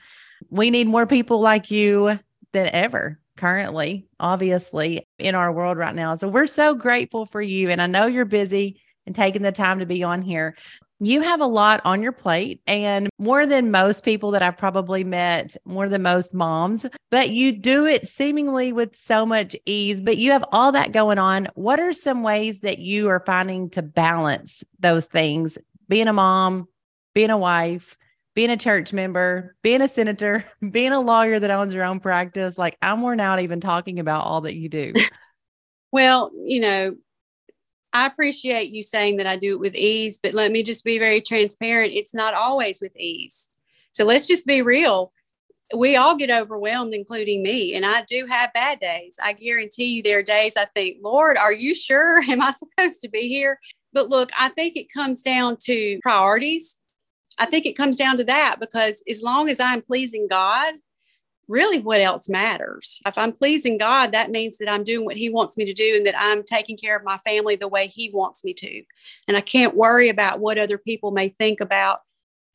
We 0.51 0.71
need 0.71 0.87
more 0.87 1.07
people 1.07 1.41
like 1.41 1.71
you 1.71 2.19
than 2.53 2.69
ever 2.69 3.19
currently, 3.37 4.07
obviously, 4.21 5.09
in 5.19 5.35
our 5.35 5.53
world 5.53 5.77
right 5.77 5.95
now. 5.95 6.15
So 6.17 6.29
we're 6.29 6.47
so 6.47 6.75
grateful 6.75 7.27
for 7.27 7.43
you. 7.43 7.71
And 7.71 7.81
I 7.81 7.87
know 7.87 8.07
you're 8.07 8.25
busy 8.25 8.81
and 9.07 9.15
taking 9.15 9.43
the 9.43 9.53
time 9.53 9.81
to 9.81 9.87
be 9.87 10.03
on 10.03 10.23
here 10.23 10.57
you 11.07 11.21
have 11.21 11.41
a 11.41 11.47
lot 11.47 11.81
on 11.85 12.03
your 12.03 12.13
plate 12.13 12.61
and 12.67 13.09
more 13.19 13.47
than 13.47 13.71
most 13.71 14.05
people 14.05 14.31
that 14.33 14.43
I've 14.43 14.57
probably 14.57 15.05
met, 15.05 15.57
more 15.65 15.89
than 15.89 16.03
most 16.03 16.35
moms, 16.35 16.87
but 17.11 17.31
you 17.31 17.53
do 17.53 17.87
it 17.87 18.09
seemingly 18.09 18.73
with 18.73 18.97
so 18.97 19.25
much 19.27 19.57
ease. 19.67 20.01
But 20.01 20.19
you 20.19 20.33
have 20.33 20.45
all 20.53 20.73
that 20.73 20.93
going 20.93 21.19
on. 21.19 21.49
What 21.55 21.81
are 21.81 21.93
some 21.93 22.23
ways 22.23 22.61
that 22.61 22.79
you 22.79 23.09
are 23.09 23.23
finding 23.25 23.71
to 23.71 23.83
balance 23.83 24.63
those 24.79 25.07
things? 25.07 25.59
Being 25.89 26.09
a 26.09 26.13
mom, 26.13 26.69
being 27.15 27.31
a 27.31 27.39
wife, 27.39 27.97
being 28.35 28.51
a 28.51 28.57
church 28.57 28.93
member, 28.93 29.57
being 29.63 29.81
a 29.81 29.89
senator, 29.89 30.45
being 30.71 30.93
a 30.93 31.01
lawyer 31.01 31.39
that 31.39 31.51
owns 31.51 31.75
your 31.75 31.85
own 31.85 32.01
practice. 32.01 32.59
Like 32.59 32.77
I'm 32.83 33.03
worn 33.03 33.21
out 33.21 33.41
even 33.41 33.61
talking 33.61 33.99
about 33.99 34.25
all 34.25 34.43
that 34.43 34.55
you 34.55 34.69
do. 34.69 34.93
Well, 35.95 36.33
you 36.45 36.59
know, 36.59 36.97
I 37.95 38.07
appreciate 38.07 38.73
you 38.73 38.83
saying 38.83 39.19
that 39.19 39.27
I 39.29 39.37
do 39.37 39.53
it 39.55 39.61
with 39.61 39.77
ease, 39.77 40.19
but 40.19 40.35
let 40.35 40.51
me 40.51 40.65
just 40.65 40.85
be 40.85 40.99
very 40.99 41.21
transparent. 41.21 41.93
It's 41.95 42.13
not 42.13 42.35
always 42.35 42.81
with 42.81 42.95
ease. 42.97 43.51
So 43.93 44.05
let's 44.05 44.27
just 44.27 44.47
be 44.47 44.63
real. 44.63 45.13
We 45.75 45.95
all 45.95 46.17
get 46.17 46.29
overwhelmed, 46.29 46.93
including 46.93 47.43
me, 47.45 47.73
and 47.75 47.87
I 47.87 48.03
do 48.03 48.27
have 48.29 48.53
bad 48.53 48.81
days. 48.81 49.17
I 49.23 49.33
guarantee 49.33 49.87
you, 49.87 50.03
there 50.03 50.19
are 50.19 50.25
days 50.25 50.57
I 50.57 50.67
think, 50.75 50.99
Lord, 51.03 51.37
are 51.39 51.53
you 51.53 51.73
sure? 51.73 52.21
Am 52.29 52.43
I 52.43 52.53
supposed 52.53 53.01
to 53.03 53.09
be 53.09 53.29
here? 53.29 53.61
But 53.93 54.09
look, 54.09 54.31
I 54.39 54.49
think 54.49 54.77
it 54.77 54.93
comes 54.93 55.23
down 55.23 55.57
to 55.63 55.99
priorities. 56.03 56.77
I 57.39 57.47
think 57.47 57.65
it 57.65 57.77
comes 57.77 57.97
down 57.97 58.17
to 58.19 58.25
that 58.25 58.57
because 58.61 59.03
as 59.09 59.23
long 59.23 59.49
as 59.49 59.61
I'm 59.61 59.83
pleasing 59.83 60.27
God, 60.29 60.75
really 61.49 61.81
what 61.81 62.01
else 62.01 62.29
matters. 62.29 63.01
If 63.07 63.19
I'm 63.19 63.33
pleasing 63.33 63.79
God, 63.79 64.13
that 64.13 64.31
means 64.31 64.59
that 64.59 64.71
I'm 64.71 64.85
doing 64.85 65.05
what 65.05 65.17
He 65.17 65.31
wants 65.31 65.57
me 65.57 65.65
to 65.65 65.73
do 65.73 65.95
and 65.97 66.07
that 66.07 66.15
I'm 66.19 66.43
taking 66.43 66.77
care 66.77 66.97
of 66.97 67.05
my 67.05 67.19
family 67.19 67.57
the 67.57 67.69
way 67.69 67.87
He 67.87 68.11
wants 68.13 68.45
me 68.45 68.55
to. 68.55 68.83
And 69.29 69.37
I 69.37 69.41
can't 69.41 69.77
worry 69.77 70.09
about 70.09 70.41
what 70.41 70.59
other 70.59 70.79
people 70.79 71.11
may 71.11 71.29
think 71.29 71.61
about 71.61 72.01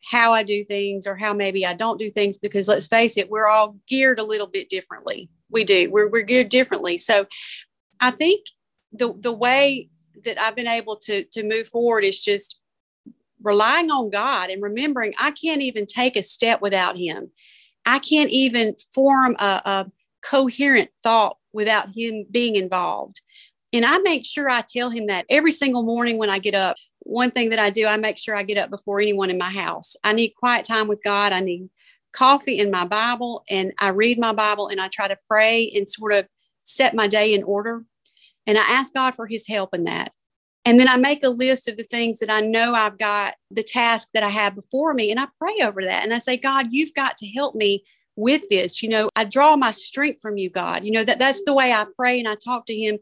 how 0.04 0.32
I 0.32 0.44
do 0.44 0.64
things 0.64 1.06
or 1.06 1.16
how 1.16 1.34
maybe 1.34 1.66
I 1.66 1.74
don't 1.74 2.00
do 2.00 2.10
things 2.10 2.38
because 2.38 2.68
let's 2.68 2.88
face 2.88 3.18
it, 3.18 3.30
we're 3.30 3.48
all 3.48 3.76
geared 3.88 4.20
a 4.20 4.24
little 4.24 4.48
bit 4.48 4.70
differently. 4.70 5.30
We 5.52 5.64
do, 5.64 5.90
we're, 5.92 6.10
we're 6.10 6.24
geared 6.24 6.50
differently. 6.50 6.98
So 6.98 7.26
I 8.00 8.12
think 8.12 8.46
the, 8.94 9.14
the 9.20 9.34
way 9.34 9.90
that 10.24 10.40
I've 10.40 10.56
been 10.56 10.68
able 10.68 10.96
to, 10.98 11.24
to 11.26 11.44
move 11.44 11.68
forward 11.68 12.04
is 12.04 12.24
just 12.24 12.60
relying 13.42 13.90
on 13.90 14.10
God 14.10 14.50
and 14.50 14.62
remembering 14.62 15.14
I 15.18 15.32
can't 15.32 15.62
even 15.62 15.86
take 15.86 16.16
a 16.16 16.24
step 16.24 16.62
without 16.62 16.98
Him 16.98 17.32
I 17.86 18.00
can't 18.00 18.30
even 18.30 18.76
form 18.94 19.36
a, 19.40 19.62
a 19.66 19.92
coherent 20.22 20.90
thought 21.02 21.38
without 21.54 21.96
him 21.96 22.26
being 22.30 22.56
involved. 22.56 23.22
And 23.74 23.86
I 23.86 24.00
make 24.00 24.26
sure 24.26 24.50
I 24.50 24.62
tell 24.62 24.90
him 24.90 25.08
that 25.08 25.26
every 25.30 25.52
single 25.52 25.84
morning 25.84 26.18
when 26.18 26.30
I 26.30 26.40
get 26.40 26.56
up. 26.56 26.78
One 27.02 27.32
thing 27.32 27.50
that 27.50 27.60
I 27.60 27.70
do, 27.70 27.88
I 27.88 27.98
make 27.98 28.18
sure 28.18 28.36
I 28.36 28.44
get 28.44 28.58
up 28.58 28.70
before 28.70 29.00
anyone 29.00 29.30
in 29.30 29.38
my 29.38 29.50
house. 29.50 29.96
I 30.04 30.14
need 30.14 30.32
quiet 30.32 30.66
time 30.66 30.88
with 30.88 31.02
God. 31.04 31.32
I 31.32 31.40
need 31.40 31.70
coffee 32.12 32.60
in 32.60 32.72
my 32.72 32.86
Bible, 32.86 33.44
and 33.50 33.74
I 33.80 33.90
read 33.90 34.20
my 34.20 34.34
Bible 34.34 34.68
and 34.68 34.82
I 34.82 34.88
try 34.88 35.08
to 35.08 35.18
pray 35.28 35.72
and 35.76 35.90
sort 35.90 36.14
of 36.14 36.28
set 36.64 36.96
my 36.96 37.08
day 37.08 37.34
in 37.34 37.44
order. 37.44 37.84
And 38.46 38.58
I 38.58 38.62
ask 38.62 38.94
God 38.94 39.16
for 39.16 39.28
his 39.28 39.48
help 39.48 39.74
in 39.74 39.84
that. 39.84 40.12
And 40.66 40.80
then 40.80 40.88
I 40.88 40.98
make 40.98 41.24
a 41.24 41.30
list 41.30 41.68
of 41.68 41.78
the 41.78 41.84
things 41.84 42.20
that 42.20 42.30
I 42.30 42.42
know 42.42 42.74
I've 42.74 42.98
got, 42.98 43.36
the 43.50 43.64
task 43.64 44.10
that 44.14 44.24
I 44.24 44.30
have 44.30 44.56
before 44.56 44.94
me, 44.94 45.10
and 45.10 45.20
I 45.20 45.28
pray 45.38 45.56
over 45.64 45.84
that. 45.84 46.04
And 46.04 46.14
I 46.14 46.20
say, 46.20 46.38
God, 46.38 46.68
you've 46.72 46.94
got 46.94 47.18
to 47.18 47.28
help 47.28 47.56
me 47.56 47.84
with 48.16 48.48
this. 48.50 48.84
You 48.84 48.90
know, 48.90 49.10
I 49.16 49.24
draw 49.24 49.56
my 49.56 49.72
strength 49.72 50.22
from 50.22 50.38
you, 50.38 50.50
God. 50.50 50.84
You 50.84 50.92
know, 50.92 51.04
that 51.04 51.20
that's 51.20 51.44
the 51.46 51.54
way 51.54 51.72
I 51.72 51.86
pray 51.96 52.20
and 52.20 52.28
I 52.28 52.36
talk 52.36 52.66
to 52.66 52.76
Him. 52.76 52.98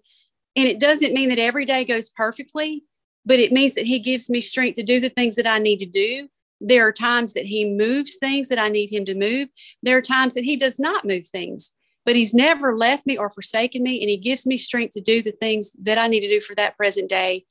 And 0.56 0.68
it 0.68 0.80
doesn't 0.80 1.14
mean 1.14 1.30
that 1.30 1.40
every 1.40 1.66
day 1.66 1.84
goes 1.84 2.10
perfectly, 2.10 2.84
but 3.26 3.40
it 3.40 3.52
means 3.52 3.74
that 3.74 3.86
He 3.86 4.00
gives 4.00 4.30
me 4.30 4.42
strength 4.42 4.76
to 4.76 4.84
do 4.84 5.00
the 5.00 5.10
things 5.10 5.36
that 5.36 5.48
I 5.48 5.60
need 5.60 5.80
to 5.80 5.86
do. 5.86 6.30
There 6.62 6.88
are 6.88 6.92
times 6.92 7.34
that 7.34 7.46
He 7.46 7.76
moves 7.76 8.18
things 8.18 8.50
that 8.50 8.60
I 8.60 8.70
need 8.70 8.92
Him 8.92 9.06
to 9.06 9.16
move. 9.16 9.50
There 9.82 9.98
are 9.98 10.02
times 10.02 10.36
that 10.36 10.44
He 10.44 10.56
does 10.56 10.80
not 10.80 11.06
move 11.06 11.26
things 11.26 11.76
but 12.08 12.16
he's 12.16 12.34
never 12.34 12.74
left 12.76 13.06
me 13.06 13.18
or 13.18 13.30
forsaken 13.30 13.84
me 13.84 14.00
and 14.00 14.10
he 14.10 14.16
gives 14.16 14.46
me 14.46 14.56
strength 14.56 14.94
to 14.94 15.02
do 15.02 15.22
the 15.22 15.34
things 15.34 15.74
that 15.84 15.98
i 15.98 16.08
need 16.08 16.22
to 16.22 16.30
do 16.30 16.40
for 16.40 16.56
that 16.56 16.78
present 16.78 17.10
day. 17.10 17.44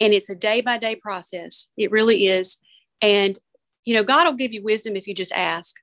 And 0.00 0.14
it's 0.14 0.30
a 0.30 0.34
day 0.34 0.62
by 0.62 0.78
day 0.78 0.96
process. 0.96 1.70
It 1.76 1.90
really 1.90 2.26
is. 2.26 2.56
And 3.02 3.38
you 3.84 3.94
know 3.94 4.02
god 4.02 4.24
will 4.24 4.32
give 4.32 4.54
you 4.54 4.64
wisdom 4.64 4.96
if 4.96 5.06
you 5.06 5.14
just 5.14 5.32
ask. 5.32 5.76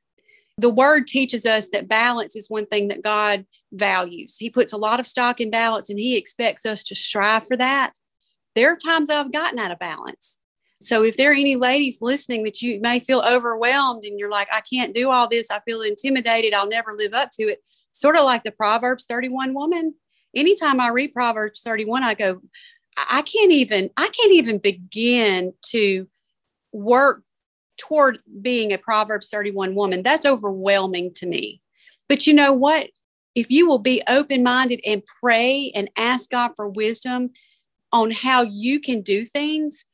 The 0.58 0.72
word 0.72 1.06
teaches 1.06 1.46
us 1.46 1.70
that 1.72 1.88
balance 1.88 2.36
is 2.36 2.50
one 2.50 2.66
thing 2.66 2.88
that 2.88 3.04
god 3.04 3.46
values. 3.72 4.36
He 4.38 4.50
puts 4.50 4.74
a 4.74 4.78
lot 4.78 5.00
of 5.00 5.06
stock 5.06 5.40
in 5.40 5.52
balance 5.52 5.92
and 5.92 6.00
he 6.00 6.18
expects 6.18 6.66
us 6.66 6.84
to 6.86 6.96
strive 6.96 7.46
for 7.46 7.56
that. 7.58 7.94
There 8.56 8.74
are 8.74 8.78
times 8.78 9.12
i've 9.12 9.32
gotten 9.32 9.60
out 9.60 9.72
of 9.72 9.78
balance. 9.78 10.40
So 10.82 11.04
if 11.04 11.18
there 11.18 11.30
are 11.30 11.36
any 11.36 11.56
ladies 11.56 12.00
listening 12.02 12.44
that 12.46 12.64
you 12.64 12.80
may 12.82 13.00
feel 13.00 13.22
overwhelmed 13.22 14.06
and 14.06 14.18
you're 14.18 14.32
like 14.32 14.48
i 14.52 14.62
can't 14.62 14.96
do 14.96 15.12
all 15.12 15.28
this. 15.28 15.52
I 15.52 15.60
feel 15.60 15.82
intimidated. 15.84 16.56
I'll 16.56 16.68
never 16.68 16.94
live 16.94 17.14
up 17.14 17.30
to 17.34 17.44
it 17.44 17.60
sort 18.00 18.18
of 18.18 18.24
like 18.24 18.44
the 18.44 18.52
Proverbs 18.52 19.06
31 19.06 19.54
woman. 19.54 19.96
Anytime 20.36 20.80
I 20.80 20.90
read 20.90 21.14
Proverbs 21.14 21.62
31, 21.62 22.04
I 22.04 22.14
go, 22.14 22.42
I 22.98 23.22
can't 23.22 23.52
even, 23.52 23.90
I 23.98 24.08
can't 24.10 24.34
even 24.34 24.58
begin 24.58 25.54
to 25.68 26.08
work 26.72 27.24
toward 27.78 28.20
being 28.42 28.74
a 28.74 28.78
Proverbs 28.78 29.30
31 29.30 29.76
woman. 29.76 30.04
That's 30.04 30.26
overwhelming 30.26 31.14
to 31.16 31.28
me. 31.28 31.62
But 32.10 32.28
you 32.28 32.34
know 32.34 32.54
what? 32.54 32.90
If 33.36 33.52
you 33.52 33.68
will 33.68 33.80
be 33.80 34.02
open 34.08 34.44
minded 34.44 34.82
and 34.86 35.04
pray 35.22 35.72
and 35.76 35.90
ask 35.96 36.32
God 36.32 36.54
for 36.56 36.68
wisdom 36.68 37.32
on 37.92 38.12
how 38.12 38.42
you 38.42 38.80
can 38.80 39.02
do 39.02 39.24
things 39.24 39.86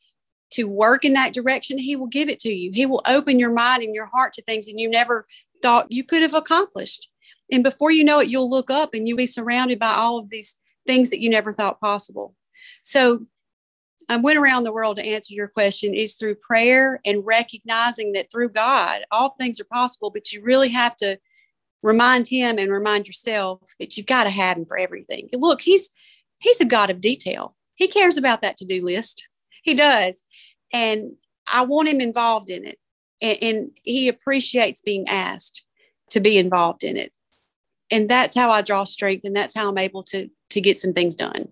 to 0.51 0.63
work 0.65 1.03
in 1.03 1.13
that 1.13 1.33
direction, 1.33 1.77
He 1.77 1.95
will 1.95 2.07
give 2.07 2.29
it 2.29 2.39
to 2.39 2.53
you. 2.53 2.72
He 2.74 2.86
will 2.86 3.01
open 3.05 3.39
your 3.39 3.51
mind 3.51 3.83
and 3.83 3.93
your 3.93 4.05
heart 4.05 4.33
to 4.33 4.41
things 4.43 4.67
and 4.67 4.79
you 4.79 4.89
never 4.89 5.27
thought 5.62 5.91
you 5.91 6.03
could 6.03 6.22
have 6.22 6.33
accomplished. 6.33 7.10
And 7.52 7.64
before 7.64 7.92
you 7.92 8.04
know 8.04 8.20
it, 8.20 8.30
you'll 8.30 8.50
look 8.50 8.70
up 8.70 8.94
and 8.94 9.08
you'll 9.08 9.18
be 9.18 9.28
surrounded 9.28 9.80
by 9.80 9.94
all 9.94 10.18
of 10.18 10.30
these 10.30 10.56
things 10.88 11.10
that 11.10 11.22
you 11.22 11.30
never 11.30 11.52
thought 11.52 11.80
possible. 11.80 12.36
So 12.82 13.26
I 14.10 14.18
went 14.18 14.38
around 14.38 14.64
the 14.64 14.74
world 14.74 14.98
to 14.98 15.06
answer 15.06 15.34
your 15.34 15.48
question 15.48 15.94
is 15.94 16.16
through 16.16 16.36
prayer 16.36 17.00
and 17.06 17.26
recognizing 17.26 18.14
that 18.14 18.32
through 18.32 18.50
God, 18.50 19.02
all 19.12 19.36
things 19.40 19.60
are 19.60 19.66
possible, 19.66 20.12
but 20.12 20.32
you 20.32 20.42
really 20.42 20.70
have 20.70 20.96
to 20.98 21.18
remind 21.82 22.28
him 22.28 22.58
and 22.58 22.72
remind 22.72 23.08
yourself 23.08 23.62
that 23.80 23.96
you've 23.96 24.06
got 24.06 24.24
to 24.24 24.30
have 24.30 24.58
him 24.58 24.66
for 24.66 24.78
everything. 24.78 25.30
look, 25.34 25.62
he's 25.62 25.90
he's 26.40 26.62
a 26.62 26.66
God 26.66 26.90
of 26.90 27.02
detail. 27.02 27.56
He 27.76 27.88
cares 27.88 28.18
about 28.18 28.42
that 28.42 28.58
to-do 28.58 28.84
list. 28.84 29.28
He 29.64 29.74
does. 29.74 30.24
And 30.74 31.14
I 31.52 31.64
want 31.64 31.88
him 31.88 32.02
involved 32.02 32.50
in 32.50 32.66
it. 32.66 32.78
And, 33.22 33.38
and 33.42 33.72
he 33.84 34.08
appreciates 34.08 34.82
being 34.82 35.08
asked 35.08 35.64
to 36.10 36.20
be 36.20 36.38
involved 36.38 36.84
in 36.84 36.98
it 36.98 37.16
and 37.92 38.10
that's 38.10 38.36
how 38.36 38.52
I 38.52 38.62
draw 38.62 38.84
strength 38.84 39.25
and 39.25 39.36
that's 39.36 39.56
how 39.56 39.70
I'm 39.70 39.78
able 39.78 40.04
to 40.04 40.30
to 40.50 40.62
get 40.62 40.78
some 40.78 40.94
things 40.94 41.16
done. 41.16 41.50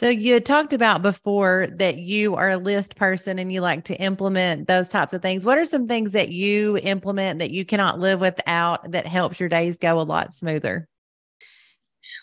So 0.00 0.08
you 0.08 0.38
talked 0.40 0.72
about 0.72 1.02
before 1.02 1.68
that 1.76 1.98
you 1.98 2.34
are 2.34 2.50
a 2.50 2.56
list 2.56 2.96
person 2.96 3.38
and 3.38 3.52
you 3.52 3.60
like 3.60 3.84
to 3.84 3.94
implement 3.94 4.66
those 4.66 4.88
types 4.88 5.12
of 5.12 5.22
things. 5.22 5.44
What 5.44 5.56
are 5.56 5.64
some 5.64 5.86
things 5.86 6.10
that 6.12 6.30
you 6.30 6.76
implement 6.78 7.38
that 7.38 7.52
you 7.52 7.64
cannot 7.64 8.00
live 8.00 8.20
without 8.20 8.90
that 8.90 9.06
helps 9.06 9.38
your 9.38 9.48
days 9.48 9.78
go 9.78 10.00
a 10.00 10.02
lot 10.02 10.34
smoother? 10.34 10.88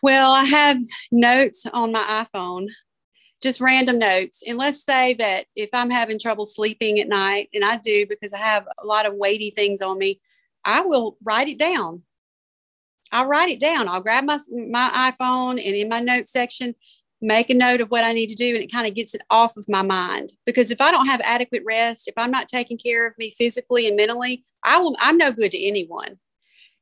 Well, 0.03 0.31
I 0.33 0.43
have 0.43 0.79
notes 1.11 1.65
on 1.73 1.93
my 1.93 2.25
iPhone, 2.25 2.67
just 3.41 3.61
random 3.61 3.99
notes. 3.99 4.43
And 4.45 4.57
let's 4.57 4.83
say 4.83 5.13
that 5.15 5.45
if 5.55 5.69
I'm 5.73 5.89
having 5.89 6.19
trouble 6.19 6.45
sleeping 6.45 6.99
at 6.99 7.07
night, 7.07 7.49
and 7.53 7.63
I 7.63 7.77
do 7.77 8.05
because 8.07 8.33
I 8.33 8.39
have 8.39 8.67
a 8.79 8.85
lot 8.85 9.05
of 9.05 9.15
weighty 9.15 9.49
things 9.49 9.81
on 9.81 9.97
me, 9.97 10.19
I 10.65 10.81
will 10.81 11.17
write 11.23 11.47
it 11.47 11.57
down 11.57 12.03
I'll 13.11 13.27
write 13.27 13.49
it 13.49 13.59
down. 13.59 13.87
I'll 13.87 14.01
grab 14.01 14.23
my 14.25 14.37
my 14.69 15.11
iPhone 15.11 15.51
and 15.51 15.75
in 15.75 15.89
my 15.89 15.99
notes 15.99 16.31
section, 16.31 16.75
make 17.21 17.49
a 17.49 17.53
note 17.53 17.81
of 17.81 17.89
what 17.89 18.03
I 18.03 18.13
need 18.13 18.27
to 18.27 18.35
do, 18.35 18.55
and 18.55 18.63
it 18.63 18.71
kind 18.71 18.87
of 18.87 18.95
gets 18.95 19.13
it 19.13 19.21
off 19.29 19.57
of 19.57 19.65
my 19.67 19.81
mind. 19.81 20.33
Because 20.45 20.71
if 20.71 20.81
I 20.81 20.91
don't 20.91 21.07
have 21.07 21.21
adequate 21.23 21.63
rest, 21.65 22.07
if 22.07 22.13
I'm 22.17 22.31
not 22.31 22.47
taking 22.47 22.77
care 22.77 23.07
of 23.07 23.17
me 23.17 23.31
physically 23.31 23.87
and 23.87 23.97
mentally, 23.97 24.45
I 24.63 24.79
will. 24.79 24.95
I'm 24.99 25.17
no 25.17 25.31
good 25.31 25.51
to 25.51 25.61
anyone. 25.61 26.19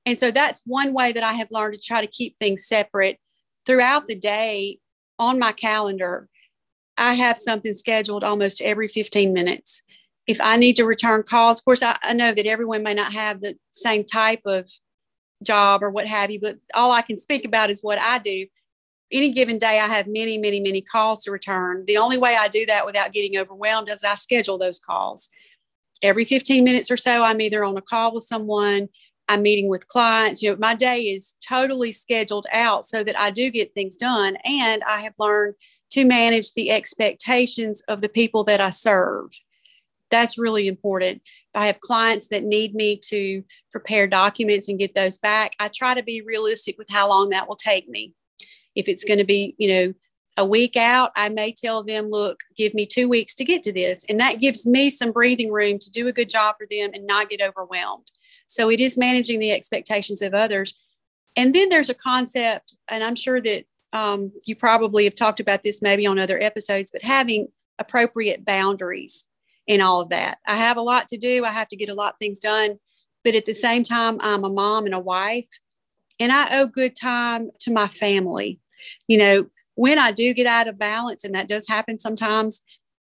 And 0.05 0.17
so 0.17 0.31
that's 0.31 0.61
one 0.65 0.93
way 0.93 1.11
that 1.11 1.23
I 1.23 1.33
have 1.33 1.51
learned 1.51 1.75
to 1.75 1.81
try 1.81 2.01
to 2.01 2.07
keep 2.07 2.37
things 2.37 2.65
separate 2.65 3.19
throughout 3.65 4.07
the 4.07 4.15
day 4.15 4.79
on 5.17 5.37
my 5.37 5.51
calendar. 5.51 6.29
I 6.97 7.13
have 7.13 7.37
something 7.37 7.73
scheduled 7.73 8.23
almost 8.23 8.61
every 8.61 8.87
15 8.87 9.33
minutes. 9.33 9.83
If 10.27 10.39
I 10.41 10.57
need 10.57 10.75
to 10.77 10.85
return 10.85 11.23
calls, 11.23 11.59
of 11.59 11.65
course, 11.65 11.81
I, 11.81 11.97
I 12.03 12.13
know 12.13 12.33
that 12.33 12.45
everyone 12.45 12.83
may 12.83 12.93
not 12.93 13.13
have 13.13 13.41
the 13.41 13.57
same 13.71 14.03
type 14.03 14.41
of 14.45 14.69
job 15.43 15.83
or 15.83 15.89
what 15.89 16.07
have 16.07 16.31
you, 16.31 16.39
but 16.39 16.57
all 16.73 16.91
I 16.91 17.01
can 17.01 17.17
speak 17.17 17.45
about 17.45 17.69
is 17.69 17.81
what 17.81 17.99
I 17.99 18.19
do. 18.19 18.45
Any 19.11 19.29
given 19.29 19.57
day, 19.57 19.79
I 19.79 19.87
have 19.87 20.07
many, 20.07 20.37
many, 20.37 20.59
many 20.59 20.81
calls 20.81 21.23
to 21.23 21.31
return. 21.31 21.83
The 21.87 21.97
only 21.97 22.17
way 22.17 22.35
I 22.39 22.47
do 22.47 22.65
that 22.67 22.85
without 22.85 23.11
getting 23.11 23.37
overwhelmed 23.37 23.89
is 23.89 24.03
I 24.03 24.15
schedule 24.15 24.57
those 24.57 24.79
calls. 24.79 25.29
Every 26.03 26.23
15 26.23 26.63
minutes 26.63 26.91
or 26.91 26.97
so, 26.97 27.23
I'm 27.23 27.41
either 27.41 27.63
on 27.63 27.75
a 27.75 27.81
call 27.81 28.13
with 28.13 28.23
someone, 28.23 28.87
I'm 29.29 29.43
meeting 29.43 29.69
with 29.69 29.87
clients. 29.87 30.41
You 30.41 30.51
know, 30.51 30.57
my 30.59 30.73
day 30.73 31.03
is 31.03 31.35
totally 31.47 31.91
scheduled 31.91 32.47
out 32.51 32.83
so 32.83 33.03
that 33.03 33.19
I 33.19 33.29
do 33.29 33.51
get 33.51 33.73
things 33.73 33.95
done. 33.95 34.37
And 34.43 34.83
I 34.83 35.01
have 35.01 35.13
learned 35.19 35.55
to 35.91 36.03
manage 36.03 36.53
the 36.53 36.71
expectations 36.71 37.81
of 37.87 38.01
the 38.01 38.09
people 38.09 38.43
that 38.45 38.59
I 38.59 38.71
serve. 38.71 39.29
That's 40.09 40.39
really 40.39 40.67
important. 40.67 41.21
I 41.55 41.67
have 41.67 41.79
clients 41.79 42.27
that 42.27 42.43
need 42.43 42.75
me 42.75 42.99
to 43.05 43.43
prepare 43.71 44.07
documents 44.07 44.67
and 44.67 44.79
get 44.79 44.95
those 44.95 45.17
back. 45.17 45.53
I 45.59 45.69
try 45.69 45.93
to 45.93 46.03
be 46.03 46.21
realistic 46.21 46.77
with 46.77 46.89
how 46.89 47.09
long 47.09 47.29
that 47.29 47.47
will 47.47 47.55
take 47.55 47.89
me. 47.89 48.13
If 48.75 48.87
it's 48.87 49.03
going 49.03 49.19
to 49.19 49.25
be, 49.25 49.55
you 49.57 49.67
know, 49.67 49.93
a 50.37 50.45
week 50.45 50.77
out, 50.77 51.11
I 51.15 51.27
may 51.29 51.51
tell 51.51 51.83
them, 51.83 52.09
look, 52.09 52.39
give 52.55 52.73
me 52.73 52.85
two 52.85 53.09
weeks 53.09 53.35
to 53.35 53.43
get 53.43 53.61
to 53.63 53.73
this. 53.73 54.05
And 54.07 54.19
that 54.19 54.39
gives 54.39 54.65
me 54.65 54.89
some 54.89 55.11
breathing 55.11 55.51
room 55.51 55.79
to 55.79 55.91
do 55.91 56.07
a 56.07 56.13
good 56.13 56.29
job 56.29 56.55
for 56.57 56.67
them 56.69 56.91
and 56.93 57.05
not 57.05 57.29
get 57.29 57.41
overwhelmed. 57.41 58.09
So 58.47 58.69
it 58.69 58.79
is 58.79 58.97
managing 58.97 59.39
the 59.39 59.51
expectations 59.51 60.21
of 60.21 60.33
others. 60.33 60.79
And 61.35 61.53
then 61.53 61.69
there's 61.69 61.89
a 61.89 61.93
concept, 61.93 62.77
and 62.87 63.03
I'm 63.03 63.15
sure 63.15 63.41
that 63.41 63.65
um, 63.91 64.31
you 64.45 64.55
probably 64.55 65.03
have 65.03 65.15
talked 65.15 65.39
about 65.39 65.63
this 65.63 65.81
maybe 65.81 66.05
on 66.05 66.19
other 66.19 66.41
episodes, 66.41 66.91
but 66.91 67.03
having 67.03 67.47
appropriate 67.77 68.45
boundaries 68.45 69.25
in 69.69 69.79
all 69.79 70.01
of 70.01 70.09
that. 70.09 70.39
I 70.45 70.57
have 70.57 70.75
a 70.75 70.81
lot 70.81 71.07
to 71.09 71.17
do, 71.17 71.45
I 71.45 71.51
have 71.51 71.69
to 71.69 71.77
get 71.77 71.87
a 71.87 71.93
lot 71.93 72.13
of 72.13 72.19
things 72.19 72.39
done, 72.39 72.79
but 73.23 73.35
at 73.35 73.45
the 73.45 73.53
same 73.53 73.83
time, 73.83 74.17
I'm 74.19 74.43
a 74.43 74.49
mom 74.49 74.85
and 74.85 74.95
a 74.95 74.99
wife, 74.99 75.47
and 76.19 76.33
I 76.33 76.59
owe 76.59 76.67
good 76.67 76.97
time 76.97 77.51
to 77.59 77.71
my 77.71 77.87
family. 77.87 78.59
You 79.07 79.19
know, 79.19 79.49
when 79.75 79.97
I 79.97 80.11
do 80.11 80.33
get 80.33 80.47
out 80.47 80.67
of 80.67 80.77
balance, 80.77 81.23
and 81.23 81.35
that 81.35 81.47
does 81.47 81.67
happen 81.67 81.99
sometimes, 81.99 82.61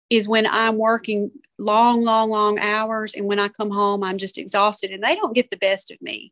is 0.09 0.27
when 0.27 0.45
I'm 0.45 0.77
working 0.77 1.31
long, 1.57 2.03
long, 2.03 2.29
long 2.29 2.59
hours. 2.59 3.13
And 3.13 3.25
when 3.25 3.39
I 3.39 3.47
come 3.47 3.71
home, 3.71 4.03
I'm 4.03 4.17
just 4.17 4.37
exhausted 4.37 4.91
and 4.91 5.03
they 5.03 5.15
don't 5.15 5.35
get 5.35 5.49
the 5.49 5.57
best 5.57 5.91
of 5.91 6.01
me. 6.01 6.31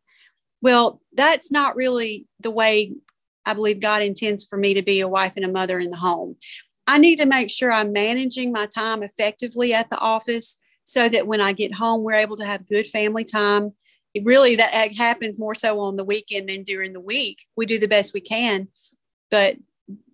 Well, 0.61 1.01
that's 1.13 1.51
not 1.51 1.75
really 1.75 2.27
the 2.39 2.51
way 2.51 2.93
I 3.45 3.53
believe 3.53 3.79
God 3.79 4.01
intends 4.01 4.43
for 4.43 4.57
me 4.57 4.73
to 4.75 4.81
be 4.81 5.01
a 5.01 5.07
wife 5.07 5.33
and 5.35 5.45
a 5.45 5.51
mother 5.51 5.79
in 5.79 5.91
the 5.91 5.97
home. 5.97 6.35
I 6.87 6.97
need 6.97 7.17
to 7.17 7.25
make 7.25 7.49
sure 7.49 7.71
I'm 7.71 7.91
managing 7.91 8.51
my 8.51 8.67
time 8.67 9.03
effectively 9.03 9.73
at 9.73 9.89
the 9.89 9.97
office 9.97 10.57
so 10.83 11.09
that 11.09 11.27
when 11.27 11.41
I 11.41 11.53
get 11.53 11.73
home, 11.73 12.03
we're 12.03 12.13
able 12.13 12.37
to 12.37 12.45
have 12.45 12.67
good 12.67 12.85
family 12.85 13.23
time. 13.23 13.73
It 14.13 14.23
really, 14.23 14.55
that 14.55 14.95
happens 14.95 15.39
more 15.39 15.55
so 15.55 15.79
on 15.79 15.97
the 15.97 16.05
weekend 16.05 16.49
than 16.49 16.63
during 16.63 16.93
the 16.93 17.01
week. 17.01 17.45
We 17.57 17.65
do 17.65 17.79
the 17.79 17.87
best 17.87 18.13
we 18.13 18.21
can, 18.21 18.67
but 19.31 19.57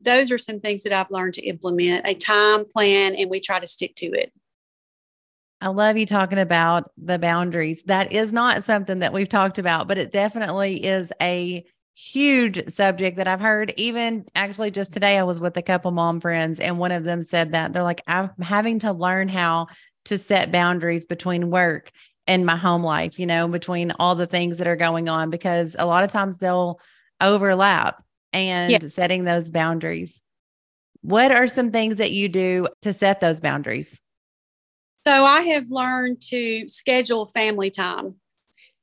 those 0.02 0.32
are 0.32 0.38
some 0.38 0.60
things 0.60 0.84
that 0.84 0.94
I've 0.94 1.12
learned 1.12 1.36
to 1.36 1.46
implement 1.46 2.08
a 2.08 2.14
time 2.14 2.66
plan 2.66 3.16
and 3.16 3.30
we 3.30 3.40
try 3.40 3.60
to 3.60 3.68
stick 3.68 3.96
to 3.96 4.08
it. 4.08 4.32
I 5.64 5.68
love 5.68 5.96
you 5.96 6.08
talking 6.08 6.40
about 6.40 6.90
the 6.98 7.20
boundaries. 7.20 7.84
That 7.84 8.12
is 8.12 8.34
not 8.34 8.64
something 8.64 9.00
that 9.00 9.14
we've 9.14 9.30
talked 9.30 9.60
about, 9.60 9.88
but 9.88 10.00
it 10.00 10.12
definitely 10.12 10.84
is 10.84 11.12
a 11.22 11.64
huge 11.96 12.72
subject 12.74 13.18
that 13.18 13.28
I've 13.28 13.42
heard. 13.42 13.74
Even 13.78 14.26
actually, 14.36 14.72
just 14.72 14.94
today, 14.94 15.18
I 15.18 15.24
was 15.24 15.40
with 15.40 15.58
a 15.58 15.62
couple 15.62 15.92
mom 15.92 16.20
friends, 16.20 16.60
and 16.60 16.78
one 16.78 16.92
of 16.92 17.04
them 17.04 17.24
said 17.24 17.52
that 17.52 17.74
they're 17.74 17.84
like, 17.84 18.02
I'm 18.08 18.32
having 18.42 18.80
to 18.80 18.92
learn 18.92 19.30
how 19.30 19.68
to 20.06 20.18
set 20.18 20.52
boundaries 20.52 21.06
between 21.06 21.52
work 21.52 21.92
and 22.28 22.46
my 22.46 22.56
home 22.56 22.84
life, 22.84 23.20
you 23.20 23.26
know, 23.26 23.48
between 23.48 23.92
all 23.92 24.16
the 24.16 24.28
things 24.28 24.58
that 24.58 24.68
are 24.68 24.76
going 24.76 25.10
on, 25.10 25.30
because 25.30 25.76
a 25.78 25.86
lot 25.86 26.04
of 26.04 26.12
times 26.12 26.38
they'll 26.38 26.80
overlap 27.20 28.04
and 28.34 28.72
yeah. 28.72 28.80
setting 28.90 29.26
those 29.26 29.52
boundaries. 29.52 30.22
What 31.02 31.32
are 31.32 31.48
some 31.48 31.72
things 31.72 31.98
that 31.98 32.12
you 32.12 32.30
do 32.30 32.68
to 32.84 32.94
set 32.94 33.20
those 33.20 33.42
boundaries? 33.42 34.02
So 35.06 35.26
I 35.26 35.42
have 35.42 35.66
learned 35.72 36.22
to 36.30 36.68
schedule 36.68 37.26
family 37.26 37.72
time. 37.72 38.21